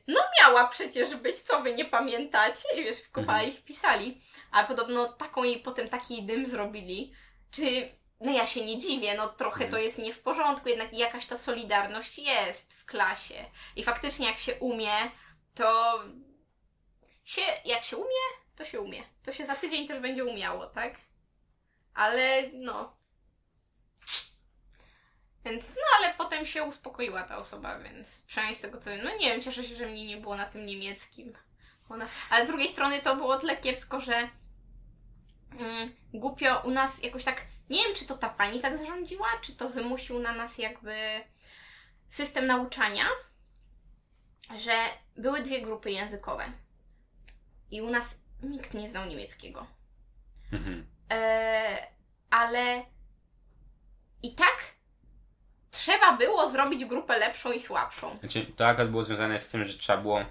no 0.06 0.20
miała 0.40 0.68
przecież 0.68 1.16
być, 1.16 1.42
co 1.42 1.60
wy 1.60 1.74
nie 1.74 1.84
pamiętacie? 1.84 2.68
I 2.76 2.84
wiesz, 2.84 3.00
w 3.00 3.10
kopale 3.10 3.48
ich 3.48 3.64
pisali. 3.64 4.20
A 4.50 4.64
podobno 4.64 5.12
taką 5.12 5.44
jej 5.44 5.60
potem 5.60 5.88
taki 5.88 6.22
dym 6.22 6.46
zrobili. 6.46 7.12
Czy 7.50 7.88
no 8.20 8.32
ja 8.32 8.46
się 8.46 8.64
nie 8.64 8.78
dziwię, 8.78 9.14
no 9.14 9.28
trochę 9.28 9.68
to 9.68 9.78
jest 9.78 9.98
nie 9.98 10.12
w 10.12 10.22
porządku, 10.22 10.68
jednak 10.68 10.94
jakaś 10.94 11.26
ta 11.26 11.38
solidarność 11.38 12.18
jest 12.18 12.74
w 12.74 12.84
klasie. 12.84 13.44
I 13.76 13.84
faktycznie 13.84 14.26
jak 14.26 14.38
się 14.38 14.54
umie, 14.54 14.92
to 15.54 16.00
się, 17.24 17.42
jak 17.64 17.84
się 17.84 17.96
umie, 17.96 18.26
to 18.56 18.64
się 18.64 18.80
umie. 18.80 19.02
To 19.24 19.32
się 19.32 19.46
za 19.46 19.54
tydzień 19.54 19.88
też 19.88 20.00
będzie 20.00 20.24
umiało, 20.24 20.66
tak? 20.66 20.94
Ale 21.94 22.42
no. 22.52 22.99
Więc, 25.44 25.68
no 25.68 25.82
ale 25.98 26.14
potem 26.14 26.46
się 26.46 26.62
uspokoiła 26.62 27.22
ta 27.22 27.36
osoba, 27.36 27.78
więc 27.78 28.22
przynajmniej 28.22 28.58
z 28.58 28.60
tego 28.60 28.80
co 28.80 28.90
wiem, 28.90 29.00
no 29.04 29.10
nie 29.16 29.30
wiem, 29.30 29.42
cieszę 29.42 29.64
się, 29.64 29.74
że 29.74 29.86
mnie 29.86 30.06
nie 30.06 30.16
było 30.16 30.36
na 30.36 30.46
tym 30.46 30.66
niemieckim. 30.66 31.32
Ona... 31.88 32.06
Ale 32.30 32.44
z 32.44 32.48
drugiej 32.48 32.72
strony 32.72 33.02
to 33.02 33.16
było 33.16 33.38
tyle 33.38 33.56
kiepsko, 33.56 34.00
że 34.00 34.28
mm, 35.60 35.94
głupio 36.14 36.62
u 36.64 36.70
nas 36.70 37.02
jakoś 37.02 37.24
tak, 37.24 37.46
nie 37.70 37.84
wiem 37.84 37.94
czy 37.94 38.06
to 38.06 38.18
ta 38.18 38.28
pani 38.28 38.60
tak 38.60 38.78
zarządziła, 38.78 39.28
czy 39.42 39.52
to 39.52 39.68
wymusił 39.68 40.18
na 40.18 40.32
nas 40.32 40.58
jakby 40.58 41.24
system 42.08 42.46
nauczania, 42.46 43.04
że 44.58 44.84
były 45.16 45.42
dwie 45.42 45.62
grupy 45.62 45.90
językowe 45.90 46.44
i 47.70 47.82
u 47.82 47.90
nas 47.90 48.18
nikt 48.42 48.74
nie 48.74 48.90
znał 48.90 49.06
niemieckiego. 49.06 49.66
Mhm. 50.52 50.86
E, 51.10 51.86
ale 52.30 52.82
i 54.22 54.34
tak 54.34 54.79
trzeba 55.70 56.16
było 56.16 56.50
zrobić 56.50 56.84
grupę 56.84 57.18
lepszą 57.18 57.52
i 57.52 57.60
słabszą. 57.60 58.18
Znaczy, 58.20 58.46
to 58.56 58.66
akurat 58.66 58.90
było 58.90 59.02
związane 59.02 59.38
z 59.40 59.48
tym, 59.48 59.64
że 59.64 59.78
trzeba 59.78 60.02
było 60.02 60.24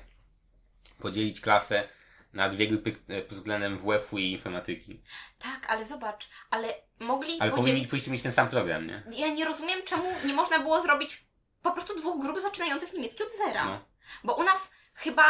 podzielić 0.99 1.41
klasę 1.41 1.89
na 2.33 2.49
dwie 2.49 2.67
grupy 2.67 2.95
e, 3.07 3.21
pod 3.21 3.33
względem 3.37 3.77
WF-u 3.77 4.17
i 4.17 4.31
informatyki. 4.31 5.01
Tak, 5.39 5.65
ale 5.69 5.85
zobacz, 5.85 6.29
ale 6.49 6.73
mogli 6.99 7.39
Ale 7.39 7.51
podzielić... 7.51 7.87
powinni 7.89 8.11
mieć 8.11 8.23
ten 8.23 8.31
sam 8.31 8.49
program, 8.49 8.87
nie? 8.87 9.03
Ja 9.11 9.27
nie 9.27 9.45
rozumiem, 9.45 9.79
czemu 9.85 10.03
nie 10.25 10.33
można 10.33 10.59
było 10.59 10.81
zrobić 10.81 11.25
po 11.61 11.71
prostu 11.71 11.95
dwóch 11.95 12.21
grup 12.21 12.39
zaczynających 12.39 12.93
niemiecki 12.93 13.23
od 13.23 13.29
zera. 13.45 13.65
No. 13.65 13.85
Bo 14.23 14.35
u 14.35 14.43
nas 14.43 14.71
chyba, 14.93 15.23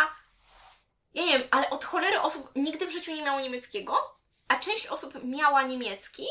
ja 1.14 1.26
nie 1.26 1.40
wiem, 1.40 1.48
ale 1.52 1.70
od 1.70 1.86
cholery 1.86 2.22
osób 2.22 2.52
nigdy 2.56 2.88
w 2.88 2.92
życiu 2.92 3.12
nie 3.16 3.22
miało 3.24 3.40
niemieckiego, 3.40 4.20
a 4.48 4.56
część 4.56 4.88
osób 4.88 5.24
miała 5.24 5.64
niemiecki, 5.64 6.26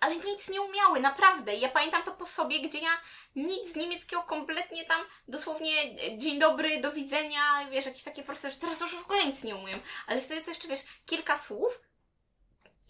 ale 0.00 0.16
nic 0.16 0.48
nie 0.48 0.62
umiały, 0.62 1.00
naprawdę. 1.00 1.54
Ja 1.54 1.68
pamiętam 1.68 2.02
to 2.02 2.12
po 2.12 2.26
sobie, 2.26 2.68
gdzie 2.68 2.78
ja 2.78 3.00
nic 3.36 3.72
z 3.72 3.76
niemieckiego 3.76 4.22
kompletnie 4.22 4.84
tam, 4.84 5.00
dosłownie 5.28 5.72
e, 5.82 6.18
dzień 6.18 6.38
dobry, 6.38 6.80
do 6.80 6.92
widzenia, 6.92 7.40
wiesz, 7.70 7.86
jakieś 7.86 8.02
takie 8.02 8.22
proste 8.22 8.48
rzeczy. 8.50 8.60
Teraz 8.60 8.80
już 8.80 8.94
w 8.94 9.04
ogóle 9.04 9.24
nic 9.24 9.44
nie 9.44 9.56
umiem. 9.56 9.80
Ale 10.06 10.20
wtedy 10.20 10.42
to 10.42 10.50
jeszcze, 10.50 10.68
wiesz, 10.68 10.80
kilka 11.06 11.38
słów 11.38 11.80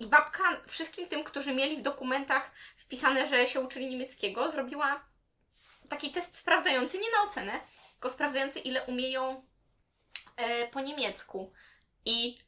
i 0.00 0.06
babka 0.06 0.60
wszystkim 0.66 1.08
tym, 1.08 1.24
którzy 1.24 1.52
mieli 1.54 1.76
w 1.76 1.82
dokumentach 1.82 2.50
wpisane, 2.76 3.26
że 3.26 3.46
się 3.46 3.60
uczyli 3.60 3.86
niemieckiego, 3.86 4.50
zrobiła 4.50 5.04
taki 5.88 6.10
test 6.10 6.36
sprawdzający, 6.36 6.98
nie 6.98 7.10
na 7.10 7.30
ocenę, 7.30 7.60
tylko 7.92 8.10
sprawdzający, 8.10 8.58
ile 8.58 8.84
umieją 8.84 9.46
e, 10.36 10.68
po 10.68 10.80
niemiecku. 10.80 11.52
I 12.04 12.38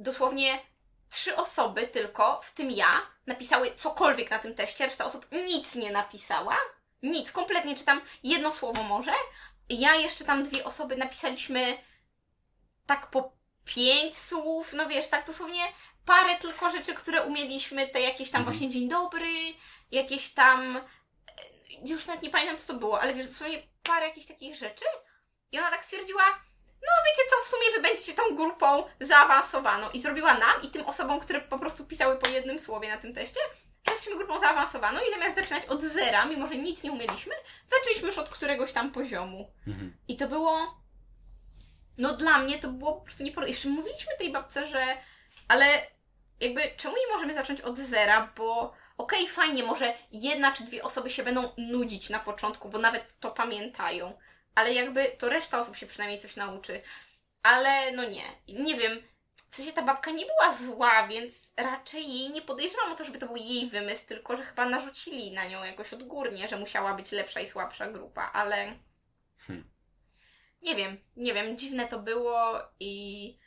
dosłownie 0.00 0.69
trzy 1.10 1.36
osoby 1.36 1.86
tylko, 1.86 2.40
w 2.42 2.54
tym 2.54 2.70
ja, 2.70 2.92
napisały 3.26 3.74
cokolwiek 3.74 4.30
na 4.30 4.38
tym 4.38 4.54
teście, 4.54 4.86
reszta 4.86 5.04
osób 5.04 5.26
nic 5.32 5.74
nie 5.74 5.92
napisała. 5.92 6.56
Nic, 7.02 7.32
kompletnie, 7.32 7.74
czy 7.74 7.84
tam 7.84 8.00
jedno 8.22 8.52
słowo 8.52 8.82
może. 8.82 9.12
Ja 9.68 9.94
jeszcze 9.94 10.24
tam 10.24 10.42
dwie 10.42 10.64
osoby 10.64 10.96
napisaliśmy 10.96 11.78
tak 12.86 13.10
po 13.10 13.32
pięć 13.64 14.18
słów, 14.18 14.72
no 14.72 14.88
wiesz, 14.88 15.08
tak 15.08 15.26
dosłownie 15.26 15.62
parę 16.06 16.36
tylko 16.36 16.70
rzeczy, 16.70 16.94
które 16.94 17.22
umieliśmy, 17.22 17.88
te 17.88 18.00
jakieś 18.00 18.30
tam 18.30 18.40
Mhm. 18.40 18.44
właśnie 18.44 18.70
dzień 18.70 18.88
dobry, 18.88 19.54
jakieś 19.90 20.30
tam, 20.34 20.76
e, 20.76 20.82
już 21.86 22.06
nawet 22.06 22.22
nie 22.22 22.30
pamiętam 22.30 22.58
co 22.58 22.72
to 22.72 22.78
było, 22.78 23.00
ale 23.00 23.14
wiesz, 23.14 23.26
dosłownie 23.26 23.62
parę 23.82 24.08
jakichś 24.08 24.26
takich 24.26 24.56
rzeczy. 24.56 24.84
I 25.52 25.58
ona 25.58 25.70
tak 25.70 25.84
stwierdziła, 25.84 26.22
no 26.82 26.92
wiecie 27.06 27.30
co, 27.30 27.44
w 27.44 27.48
sumie 27.48 27.76
wy 27.76 27.82
będziecie 27.82 28.14
tą 28.14 28.36
grupą 28.36 28.84
zaawansowaną. 29.00 29.90
I 29.90 30.00
zrobiła 30.00 30.34
nam 30.34 30.62
i 30.62 30.70
tym 30.70 30.86
osobom, 30.86 31.20
które 31.20 31.40
po 31.40 31.58
prostu 31.58 31.84
pisały 31.84 32.16
po 32.16 32.28
jednym 32.28 32.58
słowie 32.58 32.88
na 32.88 32.96
tym 32.96 33.14
teście, 33.14 33.40
jesteśmy 33.90 34.16
grupą 34.16 34.38
zaawansowaną 34.38 35.00
i 35.00 35.10
zamiast 35.10 35.36
zaczynać 35.36 35.64
od 35.64 35.82
zera, 35.82 36.24
mimo 36.24 36.46
że 36.46 36.56
nic 36.56 36.82
nie 36.82 36.92
umieliśmy, 36.92 37.34
zaczęliśmy 37.66 38.06
już 38.06 38.18
od 38.18 38.28
któregoś 38.28 38.72
tam 38.72 38.90
poziomu. 38.90 39.52
Mhm. 39.66 39.96
I 40.08 40.16
to 40.16 40.28
było. 40.28 40.80
No 41.98 42.16
dla 42.16 42.38
mnie 42.38 42.58
to 42.58 42.68
było 42.68 42.92
po 42.92 43.00
prostu 43.00 43.22
nieporozumienie. 43.22 43.54
Jeszcze 43.54 43.68
mówiliśmy 43.68 44.12
tej 44.18 44.32
babce, 44.32 44.68
że. 44.68 44.96
Ale 45.48 45.86
jakby 46.40 46.62
czemu 46.76 46.96
nie 46.96 47.14
możemy 47.14 47.34
zacząć 47.34 47.60
od 47.60 47.76
zera, 47.76 48.32
bo 48.36 48.72
okej, 48.98 49.28
fajnie, 49.28 49.62
może 49.62 49.94
jedna 50.12 50.52
czy 50.52 50.64
dwie 50.64 50.82
osoby 50.82 51.10
się 51.10 51.22
będą 51.22 51.52
nudzić 51.56 52.10
na 52.10 52.18
początku, 52.18 52.68
bo 52.68 52.78
nawet 52.78 53.20
to 53.20 53.30
pamiętają. 53.30 54.18
Ale 54.54 54.74
jakby 54.74 55.16
to 55.18 55.28
reszta 55.28 55.60
osób 55.60 55.76
się 55.76 55.86
przynajmniej 55.86 56.20
coś 56.20 56.36
nauczy. 56.36 56.82
Ale 57.42 57.92
no 57.92 58.04
nie. 58.04 58.24
Nie 58.48 58.74
wiem. 58.74 59.02
W 59.50 59.56
sensie 59.56 59.72
ta 59.72 59.82
babka 59.82 60.10
nie 60.10 60.26
była 60.26 60.54
zła, 60.54 61.08
więc 61.08 61.52
raczej 61.56 62.14
jej 62.14 62.30
nie 62.30 62.42
podejrzewam 62.42 62.92
o 62.92 62.94
to, 62.94 63.04
żeby 63.04 63.18
to 63.18 63.26
był 63.26 63.36
jej 63.36 63.70
wymysł, 63.70 64.06
tylko 64.06 64.36
że 64.36 64.44
chyba 64.44 64.66
narzucili 64.66 65.32
na 65.32 65.44
nią 65.44 65.64
jakoś 65.64 65.92
odgórnie, 65.92 66.48
że 66.48 66.58
musiała 66.58 66.94
być 66.94 67.12
lepsza 67.12 67.40
i 67.40 67.48
słabsza 67.48 67.86
grupa, 67.86 68.30
ale. 68.32 68.76
Hmm. 69.46 69.70
Nie 70.62 70.76
wiem, 70.76 71.00
nie 71.16 71.34
wiem, 71.34 71.58
dziwne 71.58 71.88
to 71.88 71.98
było 71.98 72.62
i. 72.80 73.38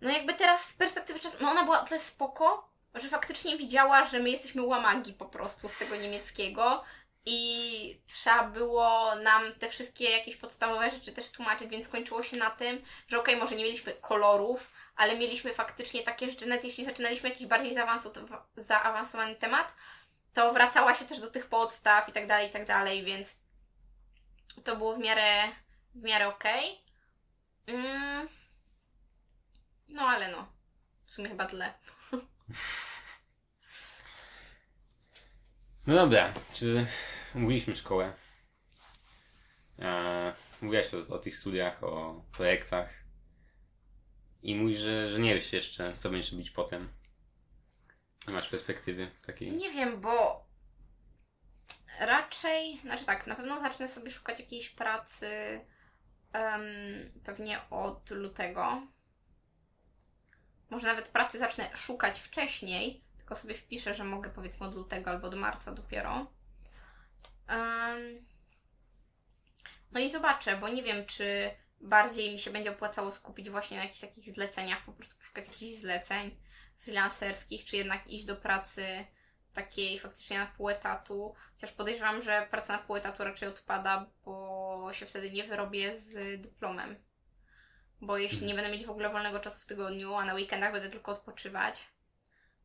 No 0.00 0.10
jakby 0.10 0.34
teraz 0.34 0.68
z 0.68 0.72
perspektywy 0.72 1.20
czasu, 1.20 1.36
no 1.40 1.50
ona 1.50 1.64
była 1.64 1.82
o 1.82 1.86
tyle 1.86 2.00
spoko, 2.00 2.72
że 2.94 3.08
faktycznie 3.08 3.58
widziała, 3.58 4.04
że 4.04 4.20
my 4.20 4.30
jesteśmy 4.30 4.62
łamagi 4.62 5.12
po 5.12 5.26
prostu 5.26 5.68
z 5.68 5.78
tego 5.78 5.96
niemieckiego 5.96 6.84
i 7.26 8.00
trzeba 8.06 8.44
było 8.44 9.14
nam 9.14 9.42
te 9.54 9.68
wszystkie 9.68 10.10
jakieś 10.10 10.36
podstawowe 10.36 10.90
rzeczy 10.90 11.12
też 11.12 11.30
tłumaczyć, 11.30 11.68
więc 11.68 11.86
skończyło 11.86 12.22
się 12.22 12.36
na 12.36 12.50
tym, 12.50 12.82
że 13.08 13.20
okej, 13.20 13.36
może 13.36 13.56
nie 13.56 13.64
mieliśmy 13.64 13.92
kolorów, 13.92 14.70
ale 14.96 15.18
mieliśmy 15.18 15.54
faktycznie 15.54 16.02
takie 16.02 16.30
rzeczy, 16.30 16.46
nawet 16.46 16.64
jeśli 16.64 16.84
zaczynaliśmy 16.84 17.28
jakiś 17.28 17.46
bardziej 17.46 17.76
zaawansowany 18.56 19.34
temat, 19.34 19.74
to 20.34 20.52
wracała 20.52 20.94
się 20.94 21.04
też 21.04 21.20
do 21.20 21.30
tych 21.30 21.46
podstaw 21.46 22.08
i 22.08 22.12
tak 22.12 22.26
dalej, 22.26 22.48
i 22.48 22.52
tak 22.52 22.66
dalej, 22.66 23.04
więc 23.04 23.40
to 24.64 24.76
było 24.76 24.94
w 24.94 24.98
miarę, 24.98 25.48
w 25.94 26.02
miarę 26.02 26.28
okej. 26.28 26.84
Mm. 27.66 28.28
No 29.88 30.02
ale 30.02 30.30
no, 30.30 30.52
w 31.06 31.12
sumie 31.12 31.28
chyba 31.28 31.46
tyle. 31.46 31.74
No 35.86 35.94
dobra, 35.94 36.32
czy 36.52 36.86
mówiliśmy 37.34 37.76
szkołę? 37.76 38.12
Eee, 39.78 40.32
mówiłaś 40.62 40.94
o, 40.94 41.14
o 41.14 41.18
tych 41.18 41.36
studiach, 41.36 41.84
o 41.84 42.24
projektach 42.32 43.02
i 44.42 44.54
mówisz, 44.54 44.78
że, 44.78 45.08
że 45.08 45.20
nie 45.20 45.34
wiesz 45.34 45.52
jeszcze, 45.52 45.96
co 45.96 46.10
będziesz 46.10 46.32
robić 46.32 46.50
potem. 46.50 46.88
Nie 48.28 48.34
masz 48.34 48.48
perspektywy 48.48 49.10
takiej. 49.26 49.52
Nie 49.52 49.70
wiem, 49.70 50.00
bo 50.00 50.46
raczej, 52.00 52.78
znaczy 52.78 53.04
tak, 53.04 53.26
na 53.26 53.34
pewno 53.34 53.60
zacznę 53.60 53.88
sobie 53.88 54.10
szukać 54.10 54.40
jakiejś 54.40 54.70
pracy 54.70 55.60
em, 56.32 56.62
pewnie 57.24 57.60
od 57.70 58.10
lutego. 58.10 58.82
Może 60.70 60.86
nawet 60.86 61.08
pracy 61.08 61.38
zacznę 61.38 61.76
szukać 61.76 62.20
wcześniej, 62.20 63.04
tylko 63.16 63.36
sobie 63.36 63.54
wpiszę, 63.54 63.94
że 63.94 64.04
mogę 64.04 64.30
powiedzmy 64.30 64.66
od 64.66 64.74
lutego 64.74 65.10
albo 65.10 65.30
do 65.30 65.36
marca 65.36 65.72
dopiero. 65.72 66.26
Em, 67.48 68.26
no 69.92 70.00
i 70.00 70.10
zobaczę, 70.10 70.56
bo 70.56 70.68
nie 70.68 70.82
wiem, 70.82 71.06
czy 71.06 71.50
bardziej 71.80 72.32
mi 72.32 72.38
się 72.38 72.50
będzie 72.50 72.70
opłacało 72.70 73.12
skupić 73.12 73.50
właśnie 73.50 73.76
na 73.76 73.82
jakichś 73.82 74.00
takich 74.00 74.34
zleceniach, 74.34 74.84
po 74.84 74.92
prostu 74.92 75.14
szukać 75.20 75.48
jakichś 75.48 75.80
zleceń 75.80 76.36
freelancerskich, 76.78 77.64
czy 77.64 77.76
jednak 77.76 78.06
iść 78.06 78.24
do 78.24 78.36
pracy 78.36 79.06
takiej 79.52 79.98
faktycznie 79.98 80.38
na 80.38 80.46
pół 80.46 80.68
etatu. 80.68 81.34
Chociaż 81.54 81.72
podejrzewam, 81.72 82.22
że 82.22 82.46
praca 82.50 82.72
na 82.72 82.82
pół 82.82 82.96
etatu 82.96 83.24
raczej 83.24 83.48
odpada, 83.48 84.06
bo 84.24 84.90
się 84.92 85.06
wtedy 85.06 85.30
nie 85.30 85.44
wyrobię 85.44 85.98
z 85.98 86.40
dyplomem. 86.40 86.96
Bo 88.00 88.18
jeśli 88.18 88.46
nie 88.46 88.54
będę 88.54 88.70
mieć 88.70 88.86
w 88.86 88.90
ogóle 88.90 89.10
wolnego 89.10 89.40
czasu 89.40 89.60
w 89.60 89.66
tygodniu, 89.66 90.14
a 90.14 90.24
na 90.24 90.34
weekendach 90.34 90.72
będę 90.72 90.88
tylko 90.88 91.12
odpoczywać, 91.12 91.86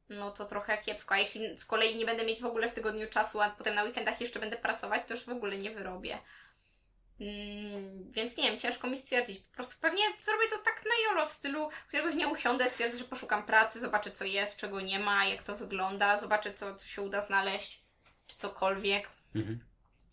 no 0.10 0.32
to 0.32 0.45
trochę 0.45 0.78
kiepsko. 0.78 1.16
A 1.16 1.18
jeśli 1.18 1.58
z 1.58 1.66
kolei 1.66 1.95
nie 1.95 2.05
będę 2.05 2.26
mieć 2.26 2.41
w 2.41 2.45
ogóle 2.45 2.70
w 2.70 2.74
tygodniu 2.74 3.10
czasu, 3.10 3.41
a 3.41 3.49
potem 3.49 3.76
na 3.76 3.84
weekendach 3.84 4.22
jeszcze 4.22 4.39
będę 4.39 4.58
pracować, 4.58 5.01
to 5.08 5.14
już 5.14 5.24
w 5.24 5.30
ogóle 5.30 5.58
nie 5.58 5.72
wyrobię. 5.72 6.20
Mm, 7.20 8.12
więc 8.12 8.38
nie 8.38 8.43
wiem, 8.43 8.60
ciężko 8.60 8.88
mi 8.88 8.97
stwierdzić. 8.97 9.39
Po 9.39 9.55
prostu 9.55 9.76
pewnie 9.82 10.03
zrobię 10.20 10.47
to 10.49 10.58
tak 10.58 10.84
na 10.86 11.10
jolo 11.10 11.26
w 11.26 11.34
stylu, 11.34 11.70
któregoś 11.88 12.14
dnia 12.14 12.28
usiądę, 12.28 12.70
stwierdzę, 12.70 12.97
że 12.97 13.03
poszukam 13.03 13.45
pracy, 13.45 13.80
zobaczę 13.80 14.12
co 14.12 14.26
jest, 14.26 14.58
czego 14.58 14.82
nie 14.82 14.99
ma, 14.99 15.26
jak 15.26 15.43
to 15.43 15.55
wygląda, 15.55 16.20
zobaczę 16.20 16.53
co, 16.53 16.76
co 16.76 16.88
się 16.88 17.01
uda 17.01 17.26
znaleźć, 17.26 17.84
czy 18.28 18.38
cokolwiek. 18.38 19.10
Mhm. 19.36 19.60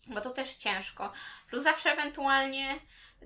Bo 0.07 0.21
to 0.21 0.29
też 0.29 0.53
ciężko. 0.55 1.11
Plus 1.49 1.63
zawsze 1.63 1.91
ewentualnie 1.91 2.79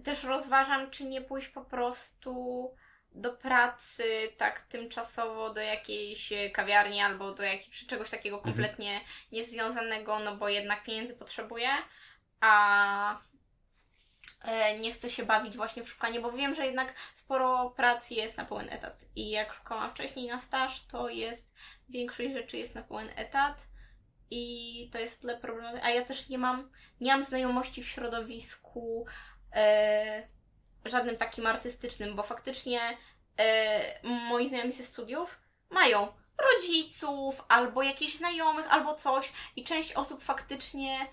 też 0.03 0.23
rozważam, 0.23 0.91
czy 0.91 1.03
nie 1.03 1.21
pójść 1.21 1.47
po 1.47 1.61
prostu 1.61 2.73
do 3.11 3.33
pracy 3.33 4.03
tak 4.37 4.61
tymczasowo 4.61 5.53
do 5.53 5.61
jakiejś 5.61 6.31
e, 6.31 6.49
kawiarni 6.49 7.01
albo 7.01 7.33
do 7.33 7.43
jakiegoś 7.43 7.85
czegoś 7.85 8.09
takiego 8.09 8.39
kompletnie 8.39 9.01
niezwiązanego, 9.31 10.19
no 10.19 10.35
bo 10.35 10.49
jednak 10.49 10.83
pieniędzy 10.83 11.15
potrzebuję, 11.15 11.69
a 12.39 13.19
e, 14.41 14.79
nie 14.79 14.93
chcę 14.93 15.09
się 15.09 15.25
bawić 15.25 15.55
właśnie 15.55 15.83
w 15.83 15.89
szukanie, 15.89 16.19
bo 16.19 16.31
wiem, 16.31 16.55
że 16.55 16.65
jednak 16.65 16.93
sporo 17.13 17.69
pracy 17.69 18.13
jest 18.13 18.37
na 18.37 18.45
pełen 18.45 18.69
etat. 18.69 19.05
I 19.15 19.29
jak 19.29 19.53
szukałam 19.53 19.89
wcześniej 19.89 20.27
na 20.27 20.41
staż, 20.41 20.85
to 20.85 21.09
jest 21.09 21.55
większość 21.89 22.33
rzeczy 22.33 22.57
jest 22.57 22.75
na 22.75 22.83
pełen 22.83 23.09
etat. 23.15 23.67
I 24.31 24.89
to 24.93 24.99
jest 24.99 25.21
tyle 25.21 25.37
problematyczne. 25.37 25.87
A 25.87 25.89
ja 25.89 26.05
też 26.05 26.29
nie 26.29 26.37
mam, 26.37 26.71
nie 27.01 27.11
mam 27.11 27.25
znajomości 27.25 27.83
w 27.83 27.87
środowisku 27.87 29.05
e, 29.53 30.27
żadnym 30.85 31.17
takim 31.17 31.47
artystycznym, 31.47 32.15
bo 32.15 32.23
faktycznie 32.23 32.97
e, 33.39 34.09
moi 34.09 34.49
znajomi 34.49 34.71
ze 34.71 34.83
studiów 34.83 35.39
mają 35.69 36.07
rodziców, 36.53 37.43
albo 37.47 37.83
jakichś 37.83 38.15
znajomych, 38.15 38.73
albo 38.73 38.93
coś. 38.93 39.31
I 39.55 39.63
część 39.63 39.93
osób 39.93 40.23
faktycznie 40.23 41.07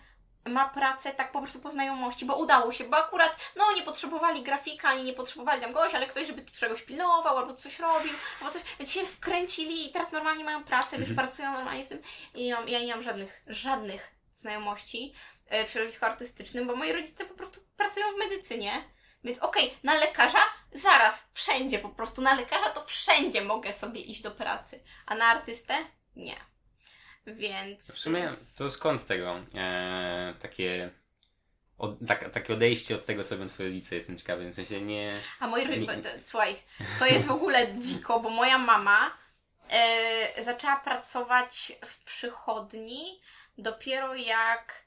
ma 0.48 0.68
pracę 0.68 1.14
tak 1.14 1.32
po 1.32 1.40
prostu 1.40 1.60
po 1.60 1.70
znajomości, 1.70 2.24
bo 2.24 2.36
udało 2.36 2.72
się, 2.72 2.84
bo 2.84 2.96
akurat, 2.96 3.52
no 3.56 3.72
nie 3.72 3.82
potrzebowali 3.82 4.42
grafika, 4.42 4.88
ani 4.88 5.04
nie 5.04 5.12
potrzebowali 5.12 5.60
tam 5.60 5.72
kogoś, 5.72 5.94
ale 5.94 6.06
ktoś, 6.06 6.26
żeby 6.26 6.42
tu 6.42 6.52
czegoś 6.52 6.82
pilnował, 6.82 7.38
albo 7.38 7.54
coś 7.54 7.78
robił, 7.78 8.12
albo 8.40 8.52
coś, 8.52 8.62
więc 8.78 8.92
się 8.92 9.00
wkręcili 9.00 9.88
i 9.88 9.92
teraz 9.92 10.12
normalnie 10.12 10.44
mają 10.44 10.64
pracę, 10.64 10.98
wiesz, 10.98 11.12
pracują 11.12 11.52
normalnie 11.52 11.84
w 11.84 11.88
tym 11.88 12.02
i 12.34 12.46
ja, 12.46 12.60
ja 12.66 12.80
nie 12.80 12.94
mam 12.94 13.02
żadnych, 13.02 13.42
żadnych 13.46 14.14
znajomości 14.36 15.14
e, 15.46 15.64
w 15.64 15.70
środowisku 15.70 16.04
artystycznym, 16.04 16.66
bo 16.66 16.76
moi 16.76 16.92
rodzice 16.92 17.24
po 17.24 17.34
prostu 17.34 17.60
pracują 17.76 18.06
w 18.12 18.18
medycynie, 18.18 18.84
więc 19.24 19.38
okej, 19.38 19.74
na 19.82 19.94
lekarza 19.94 20.42
zaraz, 20.72 21.28
wszędzie 21.32 21.78
po 21.78 21.88
prostu, 21.88 22.22
na 22.22 22.34
lekarza 22.34 22.70
to 22.70 22.84
wszędzie 22.84 23.42
mogę 23.42 23.72
sobie 23.72 24.00
iść 24.00 24.22
do 24.22 24.30
pracy, 24.30 24.80
a 25.06 25.14
na 25.14 25.24
artystę 25.24 25.74
nie. 26.16 26.36
Więc... 27.26 27.92
W 27.92 27.98
sumie 27.98 28.32
to 28.54 28.70
skąd 28.70 29.06
tego 29.06 29.40
e, 29.54 30.34
takie, 30.42 30.90
od, 31.78 31.96
tak, 32.08 32.30
takie 32.30 32.54
odejście 32.54 32.94
od 32.94 33.06
tego, 33.06 33.24
co 33.24 33.34
robią 33.34 33.48
twoi 33.48 33.66
rodzice, 33.66 33.96
jestem 33.96 34.18
ciekawy, 34.18 34.50
w 34.50 34.54
sensie 34.54 34.80
nie... 34.80 35.12
A 35.40 35.48
moi 35.48 35.68
Nie- 35.68 35.86
rodzice, 35.86 36.20
słuchaj, 36.24 36.56
to 36.98 37.06
jest 37.06 37.26
w 37.26 37.30
ogóle 37.30 37.78
dziko, 37.78 38.20
bo 38.20 38.30
moja 38.30 38.58
mama 38.58 39.18
e, 39.70 40.44
zaczęła 40.44 40.76
pracować 40.76 41.72
w 41.84 42.04
przychodni 42.04 43.20
dopiero 43.58 44.14
jak, 44.14 44.84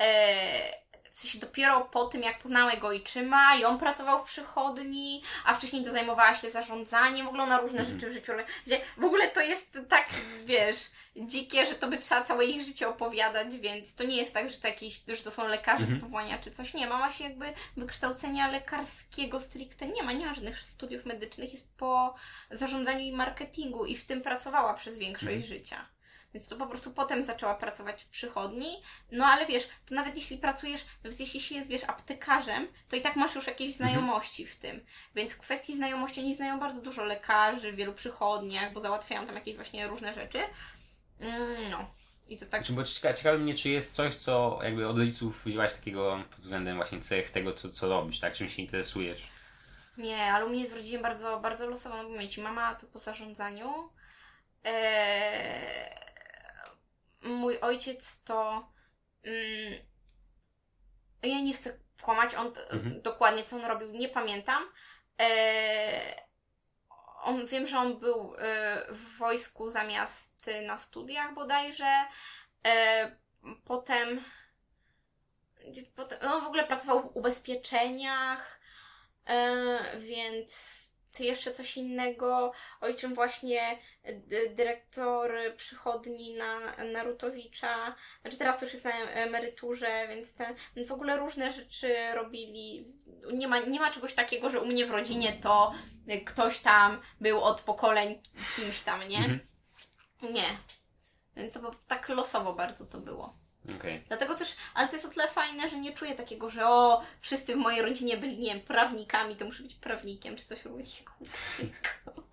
e, 0.00 0.81
w 1.12 1.18
sensie 1.18 1.38
dopiero 1.38 1.80
po 1.80 2.04
tym, 2.04 2.22
jak 2.22 2.38
poznała 2.38 2.72
jego 2.72 2.86
ojczyma 2.86 3.56
i 3.56 3.64
on 3.64 3.78
pracował 3.78 4.24
w 4.24 4.28
przychodni, 4.28 5.22
a 5.44 5.54
wcześniej 5.54 5.84
to 5.84 5.92
zajmowała 5.92 6.34
się 6.34 6.50
zarządzaniem, 6.50 7.26
w 7.26 7.28
ogóle 7.28 7.46
na 7.46 7.60
różne 7.60 7.84
rzeczy 7.84 8.10
w 8.10 8.12
życiu. 8.12 8.32
W 8.96 9.04
ogóle 9.04 9.28
to 9.28 9.40
jest 9.40 9.78
tak, 9.88 10.08
wiesz, 10.44 10.76
dzikie, 11.16 11.66
że 11.66 11.74
to 11.74 11.88
by 11.88 11.98
trzeba 11.98 12.22
całe 12.22 12.44
ich 12.44 12.62
życie 12.62 12.88
opowiadać, 12.88 13.56
więc 13.56 13.94
to 13.94 14.04
nie 14.04 14.16
jest 14.16 14.34
tak, 14.34 14.50
że 14.50 14.56
to 14.56 14.68
jakieś, 14.68 15.02
że 15.08 15.22
to 15.22 15.30
są 15.30 15.48
lekarze 15.48 15.86
z 15.86 16.00
powołania 16.00 16.38
czy 16.38 16.50
coś. 16.50 16.74
Nie, 16.74 16.86
mama 16.86 17.12
się 17.12 17.24
jakby 17.24 17.52
wykształcenia 17.76 18.50
lekarskiego 18.50 19.40
stricte 19.40 19.86
nie 19.86 20.02
ma, 20.02 20.12
nie 20.12 20.26
ma 20.26 20.34
żadnych 20.34 20.60
studiów 20.60 21.06
medycznych, 21.06 21.52
jest 21.52 21.76
po 21.76 22.14
zarządzaniu 22.50 23.00
i 23.00 23.12
marketingu 23.12 23.86
i 23.86 23.96
w 23.96 24.06
tym 24.06 24.22
pracowała 24.22 24.74
przez 24.74 24.98
większość 24.98 25.46
życia. 25.46 25.86
Więc 26.34 26.48
to 26.48 26.56
po 26.56 26.66
prostu 26.66 26.90
potem 26.90 27.24
zaczęła 27.24 27.54
pracować 27.54 28.02
w 28.02 28.08
przychodni. 28.08 28.82
No 29.10 29.26
ale 29.26 29.46
wiesz, 29.46 29.68
to 29.86 29.94
nawet 29.94 30.16
jeśli 30.16 30.38
pracujesz, 30.38 30.84
nawet 31.04 31.20
jeśli 31.20 31.40
się 31.40 31.54
jest, 31.54 31.70
wiesz, 31.70 31.84
aptekarzem, 31.84 32.68
to 32.88 32.96
i 32.96 33.00
tak 33.00 33.16
masz 33.16 33.34
już 33.34 33.46
jakieś 33.46 33.74
znajomości 33.74 34.46
w 34.46 34.56
tym. 34.56 34.84
Więc 35.14 35.32
w 35.32 35.38
kwestii 35.38 35.76
znajomości 35.76 36.20
oni 36.20 36.34
znają 36.36 36.60
bardzo 36.60 36.80
dużo 36.82 37.04
lekarzy 37.04 37.72
w 37.72 37.76
wielu 37.76 37.92
przychodniach, 37.92 38.72
bo 38.72 38.80
załatwiają 38.80 39.26
tam 39.26 39.34
jakieś 39.34 39.56
właśnie 39.56 39.86
różne 39.88 40.14
rzeczy. 40.14 40.38
Mm, 41.20 41.70
No. 41.70 41.90
I 42.28 42.36
to 42.38 42.46
tak. 42.46 42.60
Znaczy, 42.60 42.72
bo 42.72 42.84
ciekawe, 42.84 43.14
ciekawe 43.14 43.38
mnie, 43.38 43.54
czy 43.54 43.68
jest 43.68 43.94
coś, 43.94 44.14
co 44.14 44.58
jakby 44.62 44.88
od 44.88 44.98
rodziców 44.98 45.44
wzięłaś 45.44 45.72
takiego 45.74 46.24
pod 46.30 46.40
względem 46.40 46.76
właśnie 46.76 47.00
cech 47.00 47.30
tego, 47.30 47.52
co, 47.52 47.70
co 47.70 47.88
robisz, 47.88 48.20
tak? 48.20 48.32
Czym 48.32 48.48
się 48.48 48.62
interesujesz. 48.62 49.28
Nie, 49.98 50.32
ale 50.32 50.46
u 50.46 50.48
mnie 50.48 50.60
jest 50.60 50.72
w 50.72 50.76
rodzinie 50.76 50.98
bardzo, 50.98 51.40
bardzo 51.40 51.66
losowo, 51.66 51.96
no 52.02 52.08
bo 52.08 52.14
mieć 52.18 52.38
mama 52.38 52.74
to 52.74 52.86
po 52.86 52.98
zarządzaniu. 52.98 53.90
Eee, 54.64 55.90
mój 57.22 57.60
ojciec 57.60 58.22
to. 58.24 58.68
Mm, 59.24 59.80
ja 61.22 61.40
nie 61.40 61.54
chcę 61.54 61.78
kłamać, 62.02 62.34
on 62.34 62.52
Mhm. 62.70 63.02
dokładnie 63.02 63.42
co 63.44 63.56
on 63.56 63.64
robił, 63.64 63.90
nie 63.90 64.08
pamiętam. 64.08 64.62
Eee, 65.18 66.16
on, 67.22 67.46
wiem, 67.46 67.66
że 67.66 67.78
on 67.78 67.98
był 67.98 68.34
e, 68.38 68.86
w 68.90 69.18
wojsku 69.18 69.70
zamiast 69.70 70.48
e, 70.48 70.62
na 70.62 70.78
studiach 70.78 71.34
bodajże. 71.34 72.04
E, 72.66 73.16
potem, 73.64 74.24
potem. 75.96 76.18
No, 76.22 76.34
on 76.34 76.42
w 76.44 76.46
ogóle 76.46 76.66
pracował 76.66 77.02
w 77.02 77.16
ubezpieczeniach. 77.16 78.60
E, 79.26 79.78
więc 79.98 80.81
jeszcze 81.20 81.52
coś 81.52 81.76
innego. 81.76 82.52
Ojczym 82.80 83.14
właśnie 83.14 83.78
d- 84.04 84.48
dyrektor 84.48 85.32
przychodni 85.56 86.34
na 86.34 86.84
Narutowicza. 86.84 87.94
Znaczy 88.22 88.38
teraz 88.38 88.58
to 88.58 88.64
już 88.64 88.72
jest 88.72 88.84
na 88.84 88.92
emeryturze, 88.92 90.08
więc 90.08 90.34
ten, 90.34 90.56
w 90.86 90.92
ogóle 90.92 91.16
różne 91.16 91.52
rzeczy 91.52 91.96
robili. 92.14 92.92
Nie 93.32 93.48
ma, 93.48 93.58
nie 93.58 93.80
ma 93.80 93.90
czegoś 93.90 94.14
takiego, 94.14 94.50
że 94.50 94.60
u 94.60 94.66
mnie 94.66 94.86
w 94.86 94.90
rodzinie 94.90 95.32
to 95.32 95.72
ktoś 96.26 96.58
tam 96.58 97.00
był 97.20 97.40
od 97.40 97.60
pokoleń 97.60 98.22
kimś 98.56 98.82
tam, 98.82 99.08
nie? 99.08 99.18
Mhm. 99.18 99.40
Nie. 100.22 100.58
Więc 101.36 101.54
to 101.54 101.74
tak 101.88 102.08
losowo 102.08 102.52
bardzo 102.52 102.86
to 102.86 102.98
było. 102.98 103.41
Okej. 103.76 104.04
Dlatego 104.08 104.34
też, 104.34 104.56
ale 104.74 104.88
to 104.88 104.94
jest 104.94 105.06
o 105.06 105.08
tyle 105.08 105.28
fajne, 105.28 105.68
że 105.68 105.78
nie 105.78 105.92
czuję 105.92 106.14
takiego, 106.14 106.48
że 106.48 106.68
o, 106.68 107.02
wszyscy 107.20 107.54
w 107.54 107.58
mojej 107.58 107.82
rodzinie 107.82 108.16
byli, 108.16 108.38
nie 108.38 108.54
wiem, 108.54 108.60
prawnikami, 108.60 109.36
to 109.36 109.44
muszę 109.44 109.62
być 109.62 109.74
prawnikiem, 109.74 110.36
czy 110.36 110.44
coś 110.44 110.58
takiego. 110.58 111.12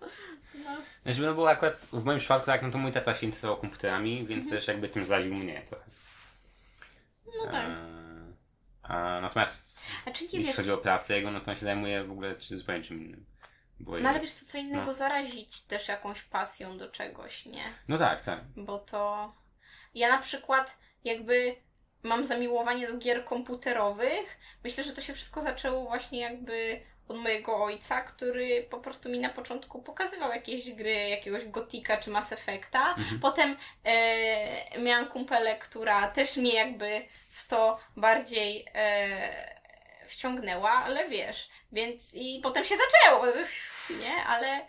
No. 0.64 0.76
Znaczy, 1.02 1.20
no 1.20 1.34
bo 1.34 1.50
akurat 1.50 1.78
w 1.78 2.04
moim 2.04 2.18
przypadku, 2.18 2.46
tak, 2.46 2.62
no 2.62 2.70
to 2.70 2.78
mój 2.78 2.92
tata 2.92 3.14
się 3.14 3.26
interesował 3.26 3.56
komputerami, 3.56 4.26
więc 4.26 4.42
Mhm. 4.44 4.50
też 4.50 4.68
jakby 4.68 4.88
tym 4.88 5.04
zraził 5.04 5.34
mnie 5.34 5.62
trochę. 5.68 5.84
no 7.26 7.44
tak. 7.44 7.66
E, 7.66 8.32
a, 8.82 9.20
natomiast 9.20 9.78
A 10.06 10.10
czy 10.10 10.24
nie 10.24 10.28
jeśli 10.30 10.44
wiesz, 10.44 10.56
chodzi 10.56 10.72
o 10.72 10.78
pracę 10.78 11.16
jego, 11.16 11.30
no 11.30 11.40
to 11.40 11.50
on 11.50 11.56
się 11.56 11.64
zajmuje 11.64 12.04
w 12.04 12.10
ogóle 12.10 12.36
czy 12.36 12.58
zupełnie 12.58 12.84
czym 12.84 13.04
innym. 13.04 13.26
Bo 13.80 13.98
no 13.98 14.08
ale 14.08 14.20
wiesz, 14.20 14.34
to 14.34 14.44
co 14.46 14.58
innego 14.58 14.86
no. 14.86 14.94
zarazić 14.94 15.62
też 15.62 15.88
jakąś 15.88 16.22
pasją 16.22 16.78
do 16.78 16.88
czegoś, 16.90 17.46
nie? 17.46 17.64
No 17.88 17.98
tak, 17.98 18.22
tak. 18.22 18.40
Bo 18.56 18.78
to... 18.78 19.32
Ja 19.94 20.08
na 20.08 20.18
przykład 20.18 20.78
jakby 21.04 21.56
mam 22.02 22.24
zamiłowanie 22.24 22.88
do 22.88 22.98
gier 22.98 23.24
komputerowych. 23.24 24.38
Myślę, 24.64 24.84
że 24.84 24.92
to 24.92 25.00
się 25.00 25.12
wszystko 25.12 25.42
zaczęło 25.42 25.84
właśnie 25.84 26.20
jakby 26.20 26.80
od 27.08 27.16
mojego 27.16 27.64
ojca, 27.64 28.00
który 28.00 28.66
po 28.70 28.78
prostu 28.78 29.08
mi 29.08 29.18
na 29.18 29.28
początku 29.28 29.82
pokazywał 29.82 30.30
jakieś 30.30 30.70
gry, 30.70 31.08
jakiegoś 31.08 31.44
Gotika 31.44 31.96
czy 31.96 32.10
Mass 32.10 32.32
Effecta. 32.32 32.94
Potem 33.22 33.56
e, 33.84 34.80
miałam 34.80 35.06
kumpelę, 35.06 35.58
która 35.58 36.08
też 36.08 36.36
mnie 36.36 36.54
jakby 36.54 37.02
w 37.30 37.48
to 37.48 37.78
bardziej 37.96 38.66
e, 38.74 39.56
wciągnęła, 40.06 40.70
ale 40.70 41.08
wiesz, 41.08 41.48
więc 41.72 42.14
i 42.14 42.40
potem 42.42 42.64
się 42.64 42.74
zaczęło, 42.76 43.26
nie, 44.02 44.24
ale 44.26 44.66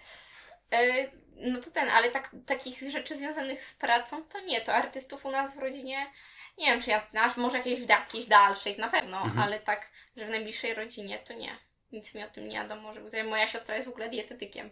e, 0.71 1.07
no 1.41 1.61
to 1.61 1.71
ten, 1.71 1.89
ale 1.89 2.11
tak, 2.11 2.35
takich 2.45 2.91
rzeczy 2.91 3.17
związanych 3.17 3.65
z 3.65 3.73
pracą 3.73 4.23
to 4.23 4.39
nie, 4.39 4.61
to 4.61 4.73
artystów 4.73 5.25
u 5.25 5.31
nas 5.31 5.55
w 5.55 5.59
rodzinie 5.59 6.11
nie 6.57 6.65
wiem, 6.65 6.81
czy 6.81 6.89
ja 6.89 7.07
znasz, 7.07 7.37
może 7.37 7.57
jakieś 7.57 7.79
w 7.79 7.89
jakiejś 7.89 8.27
dalszej, 8.27 8.77
na 8.77 8.89
pewno, 8.89 9.17
mhm. 9.17 9.39
ale 9.39 9.59
tak, 9.59 9.91
że 10.17 10.25
w 10.25 10.29
najbliższej 10.29 10.73
rodzinie 10.73 11.19
to 11.19 11.33
nie. 11.33 11.57
Nic 11.91 12.15
mi 12.15 12.23
o 12.23 12.29
tym 12.29 12.47
nie 12.47 12.55
wiadomo, 12.55 12.93
że 13.09 13.23
moja 13.23 13.47
siostra 13.47 13.75
jest 13.75 13.87
w 13.87 13.91
ogóle 13.91 14.09
dietetykiem. 14.09 14.69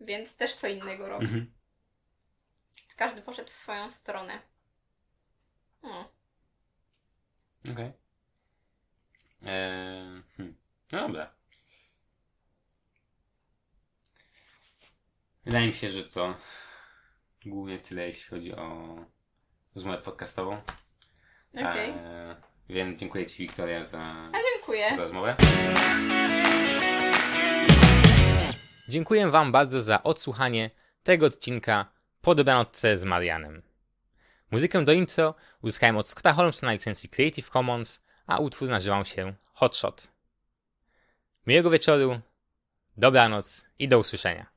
Więc 0.00 0.36
też 0.36 0.54
co 0.54 0.68
innego 0.68 1.08
robi. 1.08 1.24
Mhm. 1.24 1.52
Każdy 2.96 3.22
poszedł 3.22 3.50
w 3.50 3.54
swoją 3.54 3.90
stronę. 3.90 4.40
No. 5.82 6.08
Okej. 7.72 7.72
Okay. 7.72 7.92
Eee, 9.46 10.22
hmm. 10.36 10.56
No 10.92 11.00
dobra. 11.00 11.33
Wydaje 15.46 15.66
mi 15.66 15.74
się, 15.74 15.90
że 15.90 16.04
to 16.04 16.34
głównie 17.46 17.78
tyle, 17.78 18.06
jeśli 18.06 18.30
chodzi 18.30 18.54
o 18.54 18.96
rozmowę 19.74 19.98
podcastową. 19.98 20.60
Okay. 21.54 21.94
E, 21.94 22.36
więc 22.68 23.00
dziękuję 23.00 23.26
Ci, 23.26 23.42
Wiktoria, 23.42 23.84
za, 23.84 24.30
za 24.96 25.02
rozmowę. 25.02 25.36
Dziękuję 28.88 29.30
Wam 29.30 29.52
bardzo 29.52 29.82
za 29.82 30.02
odsłuchanie 30.02 30.70
tego 31.02 31.26
odcinka 31.26 31.86
po 32.20 32.34
dobranocce 32.34 32.98
z 32.98 33.04
Marianem. 33.04 33.62
Muzykę 34.50 34.84
do 34.84 34.92
intro 34.92 35.34
uzyskałem 35.62 35.96
od 35.96 36.08
Scotta 36.08 36.32
Holmesa 36.32 36.66
na 36.66 36.72
licencji 36.72 37.08
Creative 37.08 37.50
Commons, 37.50 38.00
a 38.26 38.38
utwór 38.38 38.68
nazywał 38.68 39.04
się 39.04 39.34
Hotshot. 39.52 40.08
Miłego 41.46 41.70
wieczoru, 41.70 42.20
dobranoc 42.96 43.66
i 43.78 43.88
do 43.88 43.98
usłyszenia. 43.98 44.53